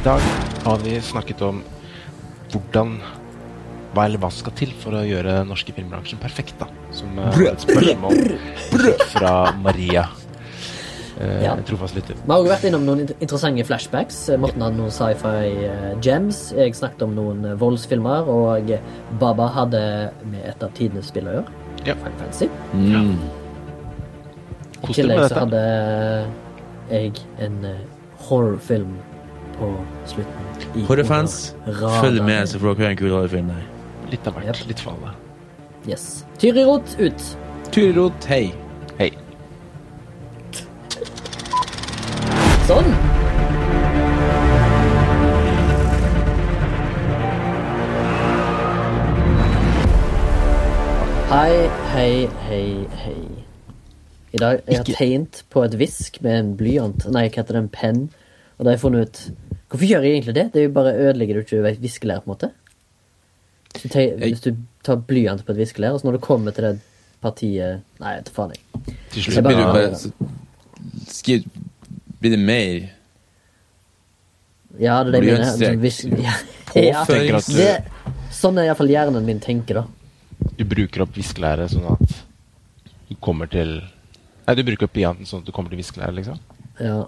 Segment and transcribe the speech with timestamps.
[0.00, 0.20] I dag
[0.64, 1.58] har vi snakket om
[2.50, 2.94] hvordan
[3.92, 6.68] hva, eller hva skal til for å gjøre den norske filmbransjen perfekt, da.
[6.94, 8.22] Som er et spørsmål
[9.12, 10.06] fra Maria.
[11.20, 11.52] Eh, Ja.
[11.68, 12.16] Trofast lytter.
[12.16, 14.22] Vi har også vært innom noen interessante flashbacks.
[14.40, 16.40] Morten hadde noen sci-fi eh, gems.
[16.56, 18.24] Jeg snakket om noen eh, voldsfilmer.
[18.32, 18.72] Og
[19.20, 19.84] Baba hadde
[20.24, 21.60] med et av tidenes spill å gjøre.
[21.84, 21.98] Ja.
[22.00, 22.48] Final Fantasy.
[22.72, 23.14] Mm.
[24.80, 25.62] I tillegg så hadde
[26.88, 27.84] jeg en eh,
[28.30, 28.96] horrorfilm
[29.60, 29.70] på
[30.08, 30.84] slutten.
[30.88, 31.36] Horrorfans,
[32.00, 33.66] følg med, så får dere en kul horrorfilm der.
[34.10, 34.56] Litt av hvert.
[34.56, 34.68] Yep.
[34.72, 35.14] Litt for alle.
[35.88, 36.24] Yes.
[36.40, 37.26] Tyrirot ut.
[37.70, 38.50] Tyrirot, hei.
[38.98, 39.12] Hei.
[42.68, 42.92] Sånn.
[51.30, 52.14] Hei, hei,
[52.48, 52.64] hei,
[53.04, 53.20] hei.
[54.30, 57.56] I dag jeg har jeg tegnet på et visk med en blyant Nei, hva heter
[57.56, 58.00] det, en penn.
[58.60, 59.20] Og da har jeg funnet ut
[59.70, 60.42] Hvorfor gjør jeg egentlig det?
[60.52, 62.48] Det er jo bare ødelegger du ikke viskelær, på en måte.
[63.70, 64.48] Hvis du, teg, hvis du
[64.82, 66.72] tar blyant på et viskelær, og så når du kommer til det
[67.22, 68.96] partiet Nei, vet du faen, jeg.
[69.14, 69.46] Til slutt.
[69.46, 71.46] Blir du bare- Skriv
[72.20, 72.90] Blir det mer
[74.80, 75.46] Ja, det er det jeg mener.
[75.46, 76.04] Altså, hvis-
[76.70, 77.70] Ja, ja, det,
[78.30, 80.50] sånn er iallfall hjernen min tenker, da.
[80.58, 82.12] Du bruker opp viskelæret sånn at
[83.08, 83.80] du kommer til
[84.46, 86.38] Nei, du bruker opp blyanten sånn at du kommer til viskelæret, liksom?
[86.78, 87.00] Ja.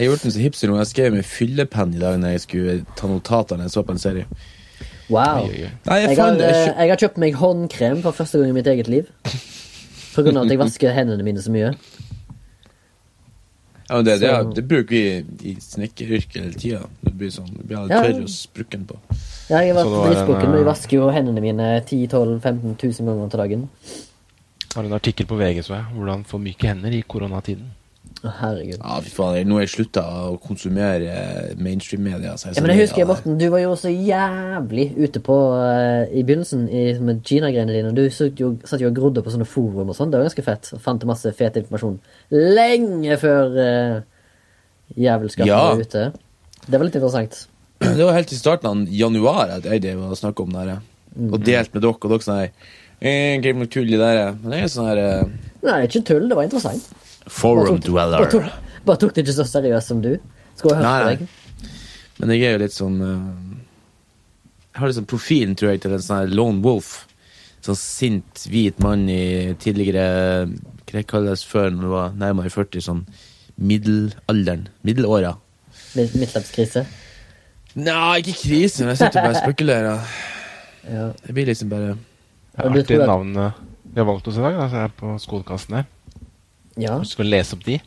[0.00, 0.76] Jeg har gjort den så hipster nå.
[0.80, 3.92] Jeg skrev med fyllepenn i dag når jeg skulle ta notater når jeg så på
[3.92, 4.28] en serie.
[5.12, 5.42] Wow.
[5.42, 5.72] Oi, oi, oi.
[5.90, 8.54] Nei, jeg Jeg har, jeg eh, jeg har kjøpt meg håndkrem for første gang i
[8.56, 9.10] mitt eget liv.
[10.14, 11.74] På grunn av at jeg vasker hendene mine så mye.
[13.90, 16.80] ja, men det, det, det bruker vi i snekkeryrket hele tida.
[17.04, 18.00] Det blir sånn, det blir Ja.
[18.00, 18.96] tørr og sprukken på.
[19.50, 22.06] Ja, jeg har vært det var dritbukken, men jeg eh, vasker jo hendene mine 10
[22.08, 23.68] 12 15 000 ganger til dagen.
[24.70, 25.84] Har en artikkel på VG, så jeg.
[25.92, 27.68] Hvordan få myke hender i koronatiden.
[28.20, 28.76] Herregud.
[28.76, 29.48] Ja, fy faen.
[29.48, 32.34] Nå har jeg slutta å konsumere eh, mainstream-media.
[32.36, 33.06] Ja, men jeg husker.
[33.08, 37.94] Morten, du var jo så jævlig ute på uh, i begynnelsen i, med Gina-greiene dine.
[37.96, 40.12] Du satt jo, satt jo og grodde på sånne forum og sånn.
[40.12, 40.68] Det var ganske fett.
[40.76, 41.96] Og fant masse fet informasjon
[42.36, 43.96] lenge før uh,
[45.00, 45.62] jævelskapet Ja.
[45.70, 46.06] var ute.
[46.66, 47.42] Det var litt interessant.
[47.80, 50.86] Det var helt i starten av januar at jeg drev og snakka om det her.
[51.30, 52.52] Og delt med dere, og dere sånn her
[53.00, 54.34] er noe tull det her?
[54.42, 55.30] Men det er sånn her uh...
[55.64, 56.28] Nei, ikke tull.
[56.28, 56.90] Det var interessant.
[57.30, 58.30] Forum tok- Bare dweller.
[58.32, 60.12] tok, bare tok det ikke så seriøst som du.
[60.58, 61.70] Skulle hørt på deg.
[62.20, 63.60] Men jeg er jo litt sånn eh,
[64.74, 67.06] Jeg har liksom profilen, tror jeg, til en sånn her lone wolf.
[67.64, 72.80] Sånn sint, hvit mann i tidligere Hva det kalles før når du var nærmere 40?
[72.84, 73.02] Sånn
[73.60, 74.68] middelalderen.
[74.86, 75.34] Middelåra.
[75.94, 76.84] Litt Midtlivskrise.
[77.78, 80.14] Nei, ikke krise, men jeg sitter bare og spekulerer.
[80.90, 81.04] Ja.
[81.26, 83.34] Det blir liksom bare Det er tror navn
[83.90, 84.54] vi har valgt oss i dag.
[84.56, 85.86] Da, så jeg er på skolekassen her.
[86.76, 86.98] Ja.
[86.98, 87.80] Du skal lese opp de?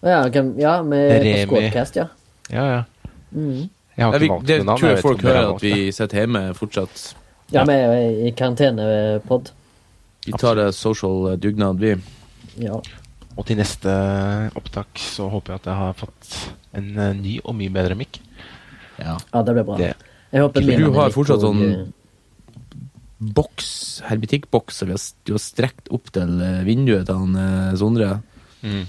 [0.00, 1.46] Å ja, kan, ja med Remi.
[1.46, 2.06] på Squadcast, ja.
[2.50, 2.84] Ja, ja.
[3.34, 3.68] Mm.
[3.96, 4.78] Jeg har ja, ikke vi, valgt Det navn.
[4.80, 7.02] tror jeg jeg folk har hører, at vi sitter hjemme fortsatt.
[7.52, 9.50] Ja, vi er i karantenepod.
[10.26, 11.94] Vi tar det social dugnad, vi.
[12.64, 12.80] Ja.
[13.36, 13.92] Og til neste
[14.56, 16.32] opptak så håper jeg at jeg har fått
[16.76, 18.20] en eh, ny og mye bedre mic.
[19.00, 19.16] Ja.
[19.32, 19.76] ja, det blir bra.
[19.80, 19.94] Det-
[20.30, 21.86] Jeg håper Du har fortsatt sånn- eh,
[23.20, 28.14] Boks, hermetikkboks, som vi har, du har strekt opp til eh, vinduet til han Sondre.
[28.16, 28.86] Sondre.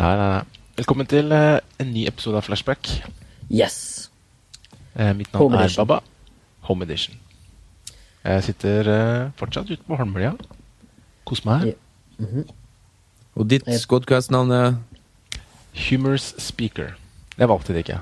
[0.00, 0.44] Nei, nei, nei.
[0.80, 2.88] Velkommen til eh, en ny episode av Flashback.
[3.52, 4.08] Yes.
[4.94, 5.84] Eh, mitt navn Home er edition.
[5.84, 6.00] Baba.
[6.68, 7.18] Home Edition.
[8.24, 10.32] Jeg sitter eh, fortsatt ute på Holmlia.
[11.28, 11.74] Kos meg her.
[11.74, 12.46] Ja.
[13.36, 14.74] Og ditt Squadcast-navn er
[15.86, 16.94] Humors Speaker.
[17.36, 18.00] Jeg valgte det ikke.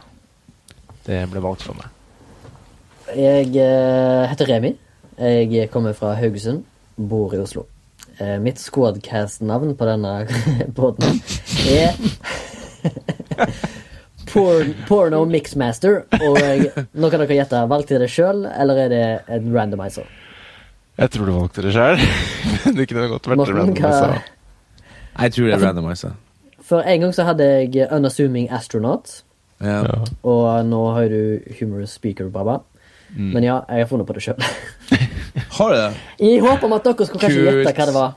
[1.06, 1.90] Det ble valgt for meg.
[3.16, 4.74] Jeg eh, heter Remi.
[5.18, 6.64] Jeg kommer fra Haugesund.
[6.96, 7.64] Bor i Oslo.
[8.18, 10.26] Eh, mitt Squadcast-navn på denne
[10.76, 11.20] båten
[11.70, 11.94] er
[14.32, 16.02] Porn, Porno Mixmaster.
[16.18, 17.62] Og jeg, nå kan dere gjette.
[17.70, 19.04] Valgte jeg det sjøl, eller er det
[19.38, 20.04] en randomizer?
[20.98, 21.96] Jeg tror du valgte det sjøl.
[22.76, 23.86] det kunne godt vært Morten, randomizer.
[23.86, 24.34] hva altså.
[25.18, 26.12] Jeg tror det er randomizer.
[26.68, 29.06] For en gang så hadde jeg Unassuming Astronaut.
[29.62, 29.78] Ja.
[29.86, 30.02] Ja.
[30.26, 31.20] Og nå har du
[31.60, 32.56] Humorous Speaker, Baba.
[33.18, 33.30] Mm.
[33.34, 34.38] Men ja, jeg har funnet på det sjøl.
[35.58, 35.88] Har du det?
[36.22, 38.12] I håp om at dere skulle kanskje gjette hva det var.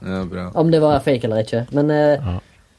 [0.00, 0.46] Ja, bra.
[0.56, 1.66] Om det var fake eller ikke.
[1.76, 2.38] Men uh, Ja.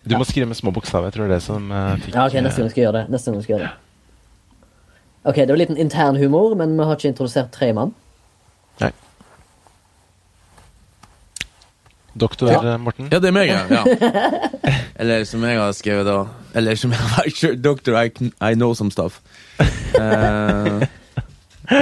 [0.09, 1.11] Du må skrive med små bokstaver.
[1.11, 2.97] Jeg tror det er det som uh, fikk ja, ok, neste gang skal jeg gjøre
[3.03, 3.09] det.
[3.13, 3.77] Neste gang skal jeg gjøre det.
[5.29, 7.91] Ok, det var litt en intern humor, men vi har ikke introdusert tre mann.
[8.81, 8.89] Nei.
[12.17, 12.73] Doktor Ja.
[12.73, 13.07] eh, Morten.
[13.11, 13.61] Ja, det er meg, ja.
[13.69, 13.83] ja.
[15.01, 16.17] Eller som jeg har skrevet da
[16.57, 18.09] Eller som jeg har Doctor, I,
[18.41, 19.21] I know some stuff.
[20.01, 20.87] Eh,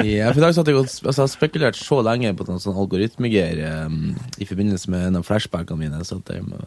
[0.05, 2.77] ja, for i dag satt jeg og altså, har spekulert så lenge på noen sånn
[2.77, 5.99] algoritmegreier um, i forbindelse med en av flashbackene mine.
[6.05, 6.59] Så at jeg må-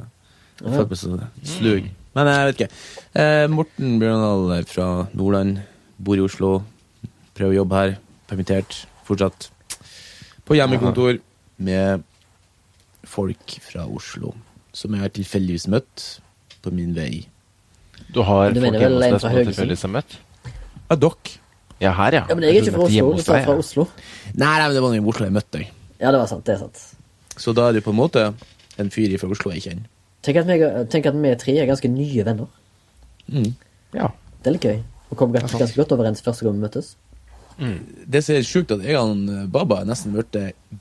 [0.63, 1.91] jeg følte meg så slug.
[2.15, 2.71] Men jeg vet ikke.
[3.19, 5.63] Eh, Morten Bjørndal fra Nordland.
[5.99, 6.51] Bor i Oslo.
[7.35, 7.95] Prøver å jobbe her.
[8.29, 9.49] Permittert fortsatt.
[10.45, 11.19] På hjemmekontor
[11.59, 12.03] med
[13.09, 14.35] folk fra Oslo
[14.73, 16.05] som jeg har tilfeldigvis møtt
[16.63, 17.27] på min vei.
[18.13, 20.19] Du har Du folk hjemme hos deg som du tilfeldigvis har møtt?
[20.91, 21.39] Ja, dere.
[21.83, 22.25] Ja, her, ja.
[22.31, 23.13] Ja, men jeg er ikke fra Oslo.
[23.19, 23.57] Du er fra.
[23.59, 23.87] Oslo.
[24.33, 25.71] Nei, nei, men det var noen i Oslo jeg møtte deg.
[25.99, 26.45] Ja, det var sant.
[26.47, 26.83] Det er sant.
[27.43, 28.27] Så da er du på en måte
[28.81, 29.91] en fyr fra Oslo jeg kjenner.
[30.23, 30.63] Tenk at, meg,
[30.93, 32.51] tenk at vi tre er ganske nye venner.
[33.27, 33.53] Mm.
[33.97, 34.13] Ja.
[34.43, 34.83] Det er litt gøy.
[35.11, 36.95] Og kom ganske, ganske godt overens første gang vi møttes.
[37.59, 40.39] Det som er sjukt, at jeg og han, Baba er nesten blitt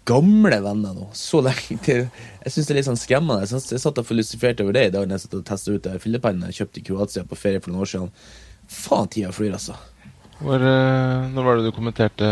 [0.08, 1.10] gamle venner nå.
[1.18, 3.46] Så lenge til Jeg syns det er litt sånn skremmende.
[3.46, 5.84] Jeg, jeg satt og filosoferte over det i dag når jeg satt og testa ut
[5.86, 8.14] det fyllepennen jeg kjøpte i Kroatia på ferie for noen år siden.
[8.72, 9.76] Faen, tida flyr, altså.
[10.42, 12.28] Hvor, eh, når var det du kommenterte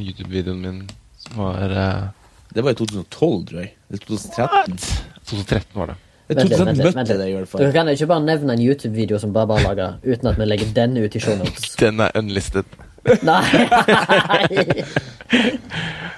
[0.00, 0.80] YouTube-videoen min
[1.24, 2.08] som var uh...
[2.54, 3.70] Det var i 2012, tror jeg.
[3.88, 4.76] Eller 2013.
[5.24, 5.96] 2013 var det.
[6.28, 7.22] Jeg tror vent møtte vent litt.
[7.24, 10.38] i hvert Dere kan ikke bare nevne en YouTube-video som Baba har laga, uten at
[10.40, 11.74] vi legger den ut i shownotes.
[11.82, 12.78] Den er unlisted.
[13.26, 14.84] Nei!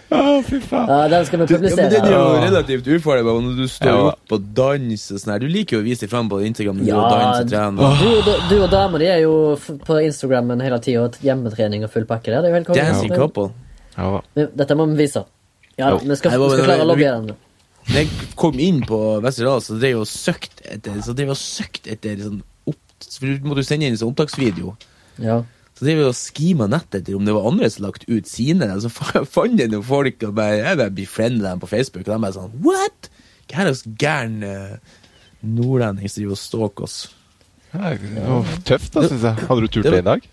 [0.06, 0.86] Å, fy faen.
[0.90, 1.86] Ja, den skal vi publisere.
[1.86, 4.02] ja, men den er jo relativt ufarlig når du står Ja.
[4.12, 5.40] opp og danser sånn her.
[5.42, 7.98] Du liker jo å vise deg fram på Instagram Ja, du og danser og.
[7.98, 12.06] Du, du, du og dama di er jo på Instagrammen hele tida, hjemmetrening og full
[12.06, 12.44] pakke der.
[12.44, 12.84] Det er jo helt konge.
[12.86, 13.48] Dancing couple.
[13.96, 15.24] Ja, Dette må vi vise.
[15.76, 17.42] Ja, vi skal, vi skal klare å lobbyere lobbye den.
[17.86, 21.36] Når jeg kom inn på Vesterdal, så drev jeg og søkte etter Så drev jeg
[21.36, 22.80] og søkt etter sånn opp,
[23.14, 24.72] For du måtte jo sende inn en sånn opptaksvideo.
[25.22, 25.36] Ja.
[25.76, 28.69] Så driver vi og skima nettet etter om det var andre som lagt ut sine.
[28.81, 28.88] Så
[29.37, 32.06] fant jeg noen folk og bare, jeg bare befriendet dem på Facebook.
[32.06, 33.11] Og de bare sånn What?!
[33.46, 35.02] Hva er det slags gæren uh,
[35.44, 36.96] nordlending som driver og stalker oss?
[37.75, 39.46] Ja, det var tøft, da, syns jeg.
[39.50, 40.26] Hadde du turt Det det i dag?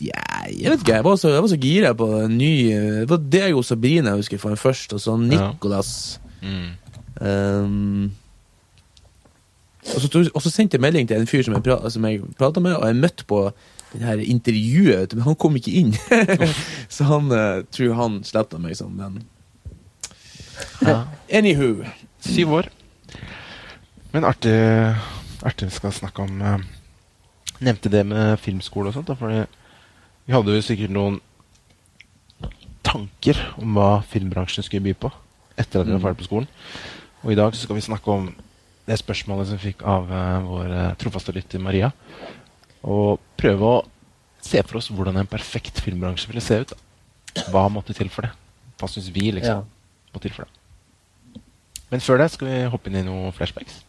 [0.00, 3.00] Ja, jeg vet ikke, jeg var så, jeg var så gira på en ny eh,
[3.02, 5.90] Det var deg og Sabrina jeg husker for først, og så Nicolas.
[6.40, 6.70] Mm.
[7.20, 8.12] Um,
[9.82, 12.22] og, så, og så sendte jeg melding til en fyr som jeg, pra, som jeg
[12.38, 13.42] prata med, og jeg møtte på
[13.92, 15.94] det her intervjuet, men han kom ikke inn.
[16.94, 19.22] så han uh, tror han sletta meg som venn.
[20.84, 21.04] Ja.
[21.32, 21.86] Anywho.
[22.24, 22.68] Syv år.
[24.12, 24.56] Men artig,
[25.46, 26.58] artig vi skal snakke om uh,
[27.58, 29.08] Nevnte det med filmskole og sånt.
[29.08, 29.40] Da, fordi
[30.28, 31.16] vi hadde jo sikkert noen
[32.86, 35.10] tanker om hva filmbransjen skulle by på
[35.58, 36.46] etter at vi var ferdig på skolen.
[37.24, 38.28] Og i dag så skal vi snakke om
[38.86, 41.90] det spørsmålet som vi fikk av uh, vår uh, trofaste lytter Maria.
[42.82, 43.78] Og prøve å
[44.44, 46.74] se for oss hvordan en perfekt filmbransje ville se ut.
[47.34, 47.44] Da.
[47.52, 48.32] Hva måtte til for det?
[48.78, 50.14] Hva syns vi liksom ja.
[50.14, 51.42] må til for det?
[51.88, 53.80] Men før det skal vi hoppe inn i noen flashbacks.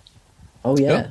[0.63, 1.09] Oh yeah.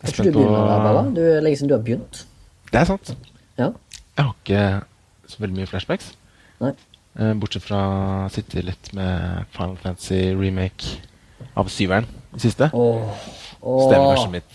[0.00, 1.14] Jeg er du spent på- Det?
[1.16, 2.24] Du er lenge siden du har begynt.
[2.72, 3.12] Det er sant.
[3.58, 3.70] Ja.
[4.16, 4.64] Jeg har ikke
[5.28, 6.14] så veldig mye flashbacks.
[6.60, 6.72] Nei.
[7.18, 7.80] Eh, Bortsett fra
[8.26, 11.00] å sitte litt med Final Fantasy remake
[11.58, 12.06] av syveren
[12.36, 12.70] i siste.
[12.72, 13.10] Oh.
[13.60, 14.52] Det vel kanskje mitt,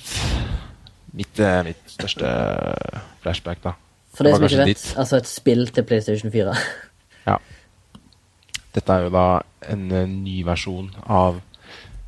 [1.16, 2.30] mitt, eh, mitt største
[3.24, 3.74] flashback, da.
[4.16, 4.94] For det, Det som ikke vet, ditt.
[4.98, 6.56] altså et spill til PlayStation 4.
[7.28, 7.38] Ja.
[8.76, 9.42] Dette er jo da
[9.72, 11.42] en en ny versjon av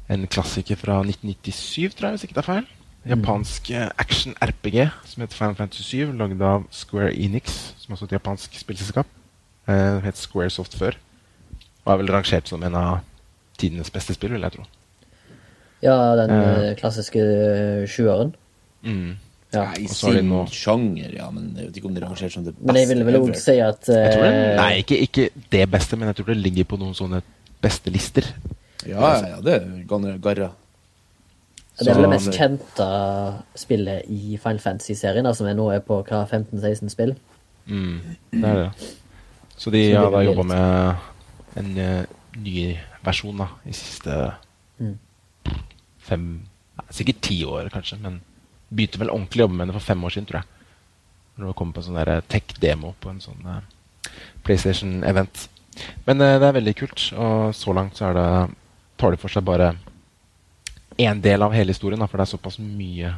[0.10, 2.68] en klassiker fra 1997, tror jeg, hvis ikke det er feil.
[3.08, 8.08] Japansk eh, action-RPG som heter Final Fantasy 7, lagd av Square Enix, som er også
[8.10, 9.08] et japansk spillselskap.
[9.68, 10.96] Eh, Det het Squaresoft før.
[11.86, 13.00] Og er vel rangert som en av
[13.58, 14.66] tidenes beste spill, vil jeg tro.
[15.82, 16.70] Ja, den Eh.
[16.72, 18.34] eh, klassiske eh, sjueren.
[18.84, 19.16] Mm.
[19.54, 19.64] Ja.
[19.80, 22.68] I sin sjanger, ja, men jeg vet ikke om det er rangert som det beste.
[22.68, 25.64] Men jeg ville vel også òg si at uh, det, eh, nei, ikke, ikke det
[25.72, 27.22] beste, men jeg tror det ligger på noen sånne
[27.64, 28.28] beste lister.
[28.86, 30.50] Ja, ja, det er garra.
[31.80, 32.90] det er vel det mest kjente
[33.58, 37.16] spillet i Final Fantasy-serien, som nå er på hva, 15-16 spill.
[37.68, 37.98] Mm,
[38.36, 38.92] det er det.
[39.58, 42.68] Så de har da jobba med en uh, ny
[43.08, 44.20] versjon da, i siste
[44.78, 44.98] Mm.
[45.98, 46.26] fem
[46.94, 48.20] Sikkert ti år, kanskje, men
[48.70, 50.50] begynte vel ordentlig å jobbe med det for fem år siden, tror jeg.
[51.38, 54.16] Når det kom på en sånn der tech-demo på en sånn eh,
[54.48, 55.48] PlayStation-event.
[56.08, 58.30] Men uh, det er veldig kult, og så langt så er det
[58.98, 59.76] tar de for seg bare
[60.98, 63.14] én del av hele historien, da, for det er såpass mye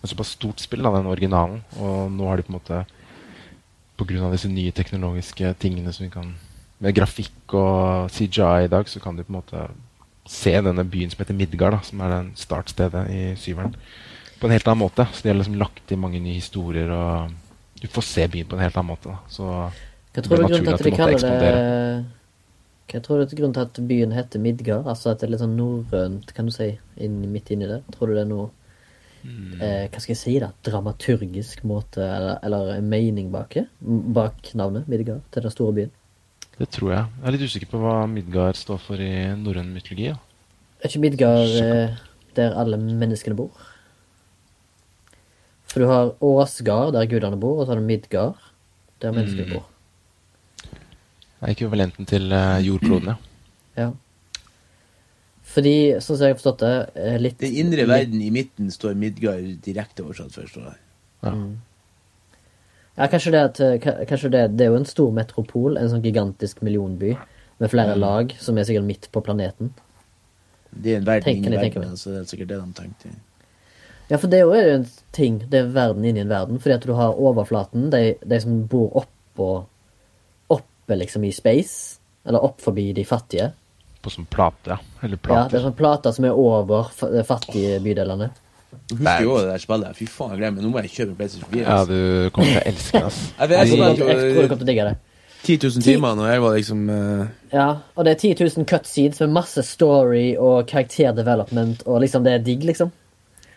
[0.00, 1.58] det er såpass stort spill, da, den originalen.
[1.76, 2.78] Og nå har de på en måte
[4.00, 6.32] på grunn av disse nye teknologiske tingene som vi kan
[6.80, 9.66] Med grafikk og CJI i dag, så kan du på en måte
[10.24, 13.74] se denne byen som heter Midgard, da, som er den startstedet i syveren,
[14.40, 15.06] på en helt annen måte.
[15.12, 18.56] Så de har liksom lagt inn mange nye historier, og du får se byen på
[18.56, 19.12] en helt annen måte.
[19.12, 19.32] Da.
[19.32, 22.06] Så Hva tror det ble er naturlig at at de måtte det ekspandere.
[22.90, 24.88] Hva tror du er grunnen til at byen heter Midgard?
[24.90, 27.84] Altså at det er litt sånn norrønt, kan du si, inn, midt inni det?
[27.94, 28.48] Tror du det er noe
[29.22, 29.60] mm.
[29.62, 30.50] eh, Hva skal jeg si, da?
[30.66, 35.94] Dramaturgisk måte, eller, eller mening bak Bak navnet Midgard til den store byen?
[36.58, 37.04] Det tror jeg.
[37.20, 40.10] Jeg er litt usikker på hva Midgard står for i norrøn mytologi.
[40.10, 40.18] Ja.
[40.80, 42.00] Er ikke Midgard eh,
[42.36, 43.69] der alle menneskene bor?
[45.70, 48.36] For du har Åsgard, der gudene bor, og så har du Midgard,
[49.00, 49.52] der menneskene Mm.
[49.54, 49.66] bor.
[51.40, 53.16] Det er ekvivalenten til eh, jordkloden, ja.
[53.80, 53.92] Ja.
[55.50, 58.94] Fordi, sånn som jeg har forstått det, eh, litt Den indre verden i midten står
[58.98, 60.54] Midgard direkte oversatt først.
[60.58, 60.74] står
[61.22, 61.22] Mm.
[61.22, 61.32] ja.
[62.98, 66.02] Ja, kanskje det at eh, Kanskje det, det er jo en stor metropol, en sånn
[66.02, 67.16] gigantisk millionby
[67.60, 68.00] med flere Mm.
[68.00, 69.70] lag, som er sikkert midt på planeten.
[70.74, 73.10] Det er en verden inni verden, så det er sikkert det de tenkte.
[74.10, 76.86] Ja, for det er jo en ting, det er verden inni en verden, fordi at
[76.86, 79.50] du har overflaten, de, de som bor oppå
[80.50, 83.52] Oppe, liksom, i space, eller opp forbi de fattige.
[84.02, 84.78] På sånn plate, ja.
[85.06, 88.30] Eller Ja, det er sånn plater som er over de fattige bydelene.
[88.90, 89.96] Jeg husker jo det der spillet.
[89.98, 90.64] Fy faen, jeg glemmer meg.
[90.66, 91.62] Nå må jeg kjøpe en PlayStation 4.
[91.62, 93.12] Ja, du kommer til å elske det.
[93.38, 94.96] Jeg Jeg kommer- jeg tror du kommer til å digge det.
[95.40, 97.28] 10 000 timer når jeg var liksom uh...
[97.54, 102.34] Ja, og det er 10 000 cutscenes med masse story og karakterdevelopment, og liksom, det
[102.34, 102.90] er digg, liksom.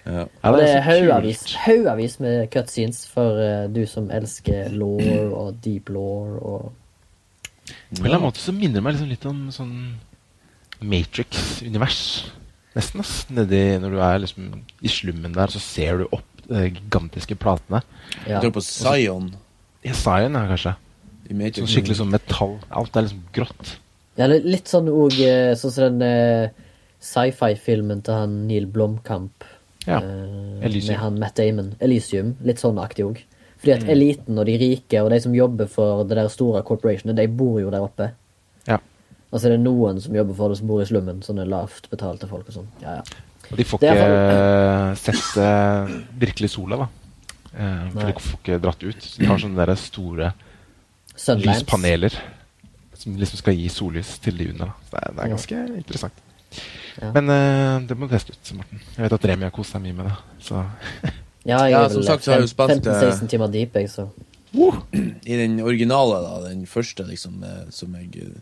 [0.03, 0.25] Ja.
[0.43, 4.99] Og det er haugavis, haugavis med cutscenes for uh, du som elsker law
[5.39, 6.71] og deep law og
[7.63, 9.75] På en eller annen måte så minner det meg liksom litt om sånn
[10.83, 12.01] Matrix-univers.
[12.75, 13.13] Nesten, ass.
[13.31, 14.49] Nedi når du er liksom
[14.83, 17.79] i slummen der, så ser du opp de gigantiske platene.
[18.27, 18.41] ja.
[18.41, 19.31] Du tror på Zion.
[19.85, 20.75] Ja, Zion, ja, kanskje.
[21.31, 22.57] Sånn skikkelig sånn metall.
[22.75, 23.77] Alt er liksom grått.
[24.19, 25.15] ja, det er litt sånn òg
[25.59, 26.63] sånn som den eh,
[27.03, 29.47] sci-fi-filmen til han Neil Blomkamp.
[29.87, 29.97] Ja.
[29.99, 30.69] eh.
[30.87, 31.73] Med han Matt Damon.
[31.79, 32.35] Elysium.
[32.43, 33.19] Litt sånn aktig òg.
[33.59, 33.83] Fordi Mm.
[33.83, 37.27] at eliten og de rike og de som jobber for det der store corporationet, de
[37.27, 38.11] bor jo der oppe.
[38.67, 38.77] Ja.
[39.31, 41.21] Altså det er noen som jobber for det, som bor i slummen.
[41.21, 42.67] Sånne lavt betalte folk og sånn.
[42.81, 43.01] Ja, ja.
[43.51, 45.87] Og de får ikke eh, sett uh,
[46.19, 46.87] virkelig sola, da.
[47.53, 49.01] Uh, for de får ikke dratt ut.
[49.03, 50.33] Så de har sånne der store
[51.15, 51.45] Sunlands.
[51.63, 52.15] lyspaneler
[52.97, 54.71] som liksom skal gi sollys til de under.
[54.71, 54.73] Da.
[54.87, 56.22] Så det er, det er ganske interessant.
[57.01, 57.09] Ja.
[57.15, 58.81] Men uh, det må du teste ut, Morten.
[58.95, 60.15] Jeg vet at Remi har kost seg mye med det.
[60.45, 60.61] Så
[61.43, 64.07] Ja, jeg Ja, som sagt så har jo spilt, eh, 15-16 timer deep, jeg, så
[64.93, 68.37] I den originale, da, den første, liksom, eh, som jeg eh,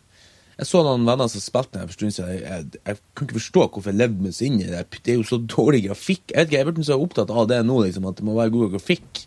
[0.59, 2.33] Jeg så noen venner som spilte den for en stund siden.
[2.35, 4.83] Jeg, jeg, jeg kunne ikke forstå hvorfor jeg levde meg så inn i det.
[4.99, 6.21] Det er jo så dårlig grafikk.
[6.27, 8.35] Jeg vet ikke, jeg er blitt så opptatt av det nå, liksom, at det må
[8.37, 9.23] være god grafikk.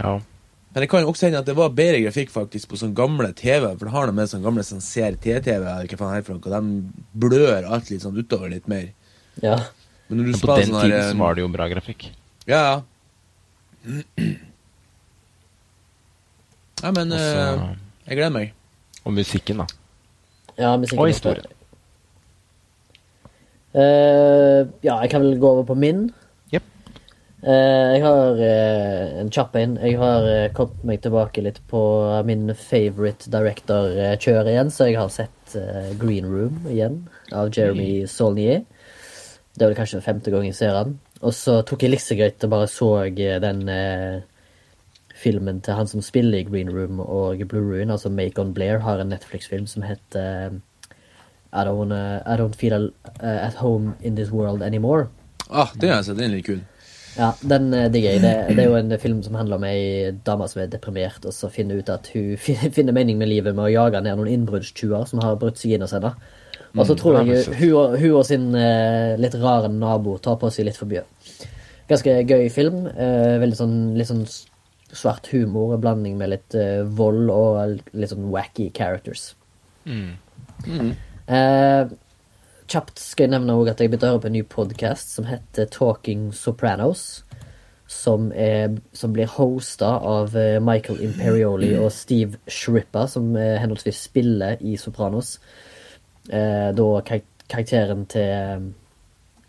[0.00, 0.18] ja.
[0.70, 3.32] Men det kan jo også hende at det var bedre grafikk faktisk på sånne gamle
[3.34, 6.46] TV, for det har noe med sånne gamle sånn CRT-TV eller hva faen herfra, og
[6.54, 6.60] de
[7.24, 8.92] blør alt litt sånn utover litt mer.
[9.42, 9.58] ja.
[10.10, 12.08] Men når du Men på den sånn tiden her, så var det jo bra grafikk.
[12.50, 12.78] Ja, ja.
[16.80, 17.76] Ja, men Også, eh,
[18.08, 18.52] jeg gleder meg.
[19.04, 19.66] Og musikken, da.
[20.58, 21.46] Ja, musikken Og er
[23.70, 23.80] Uh.
[23.80, 26.08] Eh, ja, jeg kan vel gå over på min.
[27.40, 29.78] Eh, jeg har eh, en kjapp en.
[29.80, 31.82] Jeg har uh, kommet meg tilbake litt på
[32.28, 38.66] min favorite director-kjør igjen, så jeg har sett eh, Green Room igjen, av Jeremy Saulnier.
[39.56, 40.98] Det er vel kanskje femte gang jeg ser han.
[41.20, 44.22] Og så tok jeg liksegøyt og bare så eh, den eh,
[45.20, 49.00] filmen til han som spiller i Green Room og Blue Ruin, altså Macon Blair, har
[49.00, 50.58] en Netflix-film som heter eh,
[51.52, 55.08] I don't, wanna, I don't feel at home in this world anymore.
[55.50, 56.18] Ah, det har jeg sett.
[56.18, 56.60] Den er litt kul.
[57.18, 58.20] Ja, den er digger jeg.
[58.22, 61.32] Det, det er jo en film som handler om ei dame som er deprimert, og
[61.34, 62.36] så finner ut at hun
[62.76, 65.82] finner mening med livet med å jage ned noen innbruddstyver som har brutt seg inn
[65.86, 66.12] hos henne.
[66.78, 70.52] Og så tror jeg hun, og- hun og sin eh, litt rare nabo tar på
[70.54, 71.02] seg litt for mye.
[71.90, 72.84] Ganske gøy film.
[72.86, 74.22] eh, veldig sånn litt sånn
[74.94, 79.32] svart humor, blanding med litt eh, vold og litt sånn wacky characters.
[79.86, 80.14] Mm.
[81.26, 81.84] Eh,
[82.70, 85.66] kjapt skal jeg nevne at jeg begynte å høre på en ny podkast som heter
[85.74, 87.24] Talking Sopranos.
[87.90, 94.04] Som, er, som blir hosta av eh, Michael Imperioli og Steve Shrippa, som eh, henholdsvis
[94.06, 95.32] spiller i Sopranos.
[96.30, 98.62] Eh, da kar karakteren til eh,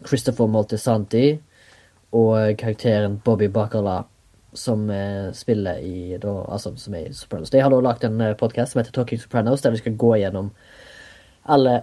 [0.07, 1.35] Christopher Moltisanti
[2.17, 3.99] og karakteren Bobby Bacala,
[4.57, 4.89] som
[5.37, 7.53] spiller i da, altså, som er Sopranos.
[7.53, 10.49] De har da lagd en podkast som heter Talking Sopranos, der vi skal gå gjennom
[11.45, 11.77] alle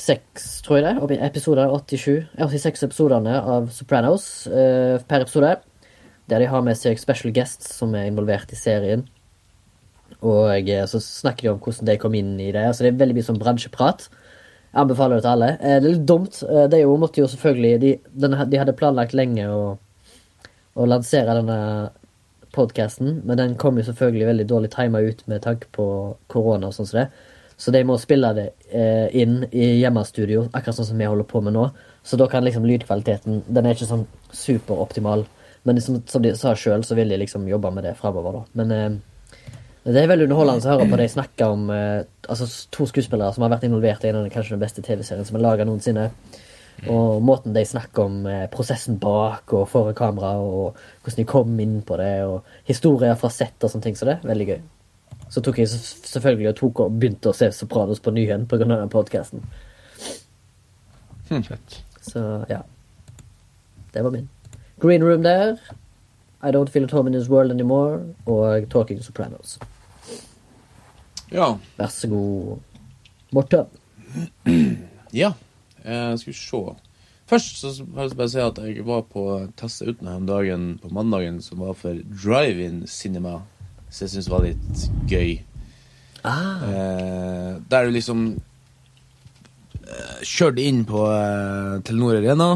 [0.00, 5.58] 86, tror jeg det, episoder 87, 86 episodene av Sopranos eh, per episode.
[6.30, 9.04] Der de har med seg special guests som er involvert i serien.
[10.20, 12.64] Og eh, så snakker de om hvordan de kom inn i det.
[12.64, 14.08] Altså Det er veldig mye sånn bransjeprat.
[14.70, 15.52] Jeg anbefaler det til alle.
[15.58, 16.42] Eh, det er litt dumt.
[16.46, 19.64] Eh, jo, måtte jo selvfølgelig De, denne, de hadde planlagt lenge å,
[20.74, 21.60] å lansere denne
[22.50, 25.84] podkasten, men den kom jo selvfølgelig veldig dårlig tima ut med tanke på
[26.32, 27.04] korona og sånn som det.
[27.60, 31.42] Så de må spille det eh, inn i hjemmestudio, akkurat sånn som vi holder på
[31.44, 31.66] med nå.
[32.02, 35.26] Så da kan liksom lydkvaliteten Den er ikke sånn superoptimal.
[35.68, 38.44] Men liksom, som de sa sjøl, så vil de liksom jobbe med det framover, da.
[38.56, 38.88] Men eh,
[39.84, 43.44] det er veldig underholdende å høre på de snakke om eh, altså to skuespillere som
[43.44, 46.10] har vært involvert i en av den kanskje den beste TV-serien som er laga noensinne.
[46.88, 51.56] Og måten de snakker om eh, prosessen bak og foran kamera, og hvordan de kom
[51.60, 53.96] inn på det, og historier fra sett og sånne ting.
[54.00, 54.60] Så det er veldig gøy.
[55.30, 58.64] Så tok jeg selvfølgelig og tok og begynte å se Sopranos på ny igjen pga.
[58.66, 59.44] den podkasten.
[61.30, 61.82] Fett.
[62.02, 62.62] Så ja.
[63.92, 64.28] Det var min.
[64.80, 65.58] Green Room der.
[66.42, 68.00] I Don't Feel At Home In This World Anymore.
[68.26, 69.58] Og Talking Sopranos.
[71.30, 71.58] Ja.
[71.78, 72.58] Vær så god,
[73.32, 73.66] Morten.
[75.12, 75.32] Ja.
[75.84, 76.58] Jeg skal vi se.
[77.26, 79.24] Først så vil jeg bare si at jeg var på
[79.58, 83.40] testa ut her om dagen på mandagen, som var for drive-in cinema.
[83.90, 85.40] Så jeg syns var litt gøy.
[86.24, 88.26] Ah, Eh, der du liksom
[89.88, 92.50] eh, kjørte inn på eh, Telenor Arena.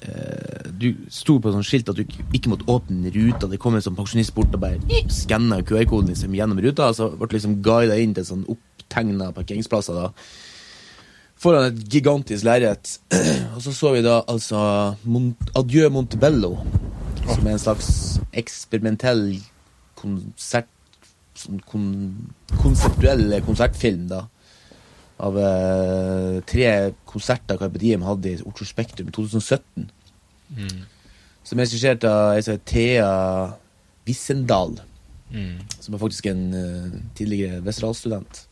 [0.00, 3.48] Eh, du sto på sånn skilt at du ikke, ikke måtte åpne ruta.
[3.50, 6.90] Det kom en sånn pensjonist bort og bare skanna QR-koden liksom gjennom ruta.
[6.96, 9.94] Så ble du liksom guida inn til sånn opptegna parkeringsplasser.
[10.00, 10.10] da
[11.40, 12.98] Foran et gigantisk lerret.
[13.54, 16.56] og så så vi da altså Mon Adjø Montebello,
[17.24, 17.88] som er en slags
[18.36, 19.24] eksperimentell
[20.00, 20.68] konsert
[21.40, 21.88] sånn kon
[22.60, 24.24] konseptuell konsertfilm, da.
[25.20, 26.68] Av eh, tre
[27.08, 29.88] konserter Carpe Diem hadde i Oslo Spektrum i 2017.
[30.56, 30.78] Mm.
[31.44, 33.10] Som er regissert av ei som heter Thea
[34.08, 34.78] Wissendal.
[35.30, 35.58] Mm.
[35.78, 38.46] Som er faktisk en uh, tidligere Westerdal-student.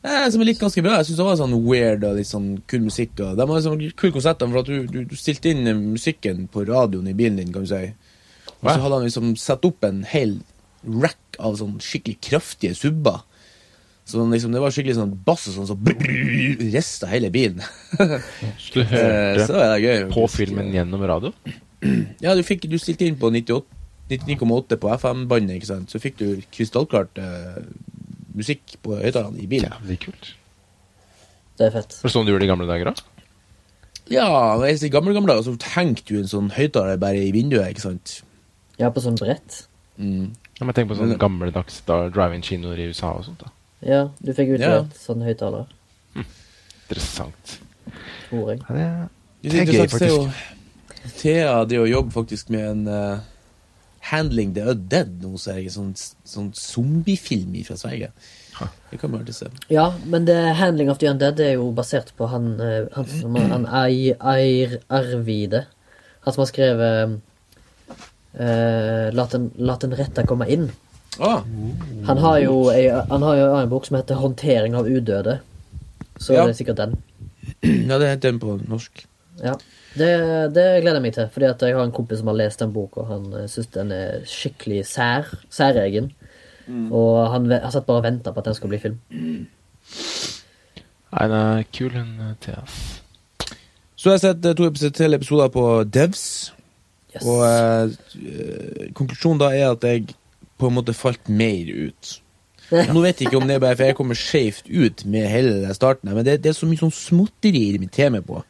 [0.00, 1.00] Eh, som er litt ganske bra.
[1.00, 3.18] Jeg synes det var sånn weird og litt sånn kul musikk.
[3.20, 6.64] Og de har sånn kul konserter, for at du, du, du stilte inn musikken på
[6.68, 7.90] radioen i bilen din, kan du si.
[8.60, 10.38] Og så hadde han liksom satt opp en hel
[10.84, 13.20] rack av sånn skikkelig kraftige subber.
[14.04, 16.06] Så sånn liksom, det var skikkelig sånn bass og sånn som så
[16.72, 17.60] rista hele bilen.
[18.58, 20.00] Så du Eh, hørte så det gøy.
[20.10, 21.34] på filmen gjennom radio?
[22.20, 23.64] Ja, du, fikk, du stilte inn på 98
[24.10, 25.92] 99,8 på FM-båndet, ikke sant.
[25.92, 27.60] Så fikk du krystallklart uh,
[28.36, 29.70] musikk på høyttalerne i bilen.
[29.78, 30.32] Jævlig kult.
[31.60, 31.94] det er fett.
[32.02, 33.24] Var det sånn du gjorde det i gamle dager, da?
[34.10, 34.26] Ja,
[34.66, 38.16] i gamle, gamle dager, så hengte du en sånn høyttaler bare i vinduet, ikke sant.
[38.82, 39.60] Ja, på sånn brett.
[40.00, 40.32] Mm.
[40.60, 43.38] Ja, men tenk på sånn Men- gammeldags drive-in-kinoer i USA og sånt.
[43.40, 43.50] da.
[43.80, 44.82] Ja, du fikk Ja.
[44.82, 45.66] utlevert sånn høyttaler,
[46.88, 47.58] Interessant.
[48.28, 48.60] tror jeg.
[48.68, 49.08] Ja, det,
[49.42, 50.16] Det, Det er gøy, faktisk.
[50.16, 50.32] jo
[51.16, 53.20] Thea det å jobbe faktisk med en uh,
[54.10, 58.10] Handling the Dead nå, så er det en sånn, sånn zombiefilm fra Sverige.
[58.90, 59.46] Det kan man alltid se.
[59.70, 63.06] Ja, men det Handling of the Undead er jo basert på han, eh, han
[63.50, 63.66] han, han
[64.90, 65.66] Arvide.
[66.24, 67.20] Han som har skrevet
[68.38, 70.70] eh, la, den, den rette komme inn.
[71.18, 71.42] Ah,
[72.06, 75.38] Han har jo han har jo en bok som heter 'Håndtering av udøde'.
[76.18, 76.46] Så Ja.
[76.46, 77.02] det er sikkert den.
[77.88, 79.06] ja, det heter den på norsk.
[79.42, 79.54] Ja.
[79.98, 82.60] Det, det gleder jeg meg til, fordi at jeg har en kompis som har lest
[82.60, 86.12] den boka, han uh, syns den er skikkelig sær, særegen.
[86.90, 88.98] Og han har satt bare og venta på at den skal bli film.
[91.10, 92.62] Nei, den er kul, hun eh, Thea.
[93.96, 96.52] Så jeg har jeg sett eh, to episoder, til episoder på Devs,
[97.10, 97.24] Yes.
[97.26, 100.04] og eh, konklusjonen da er at jeg
[100.60, 102.10] på en måte falt mer ut.
[102.70, 105.72] Nå vet jeg ikke om det er bare for jeg kommer skjevt ut med hele
[105.74, 108.42] starten, men det, det er så mye sånn småtteri de irriterer tema på.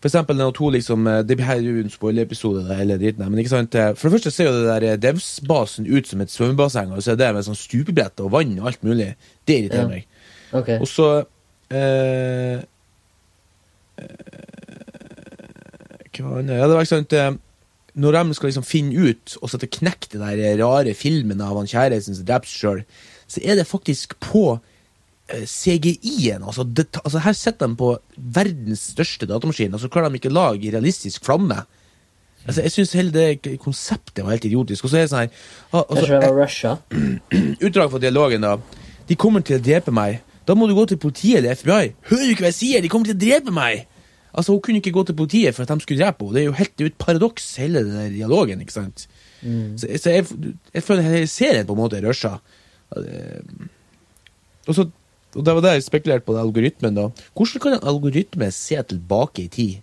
[0.00, 3.40] For eksempel når to liksom eh, Det her er jo en spoilerepisode, eller dritten men
[3.40, 6.30] ikke sant eh, For det første ser jo det der eh, Devs-basen ut som et
[6.32, 9.08] svømmebasseng, og så er det med sånn stupebrett og vann og alt mulig.
[9.48, 9.88] Det irriterer Ja.
[9.88, 10.06] meg.
[10.60, 10.68] Ok.
[10.80, 11.08] Og så
[11.72, 12.60] eh,
[16.16, 16.54] Hva annet?
[16.60, 17.16] Ja, det var ikke sant
[17.96, 21.68] Når de skal liksom finne ut og sette knekk det der rare filmen av han
[21.70, 22.82] kjæresten som dreper seg sjøl,
[23.26, 26.44] så er det faktisk på eh, CGI-en.
[26.44, 26.66] Altså,
[27.02, 30.74] altså her sitter de på verdens største datamaskin, og så klarer de ikke å lage
[30.74, 31.64] realistisk flamme.
[32.46, 34.84] Altså, jeg syns hele det konseptet var helt idiotisk.
[34.84, 35.32] Og så er det sånn her
[35.72, 36.76] ah, altså, jeg, var Russia?
[37.66, 38.54] Utdrag fra dialogen da
[39.08, 42.22] De kommer til å drepe meg Da må du gå til politiet eller FBI Hører
[42.22, 42.84] du ikke hva jeg sier?
[42.84, 43.88] De kommer til å drepe meg
[44.36, 46.34] Altså hun kunne ikke gå til politiet for at de skulle drepe henne.
[46.36, 49.06] Det er jo helt det et paradoks hele den der dialogen Ikke sant?
[49.80, 50.26] Så, så jeg,
[50.74, 52.36] jeg føler hele serien på en måte rusha
[54.66, 54.88] Og så
[55.36, 57.02] og det var det jeg spekulerte på den algoritmen da.
[57.36, 59.74] Hvordan kan en algoritme se tilbake i tid?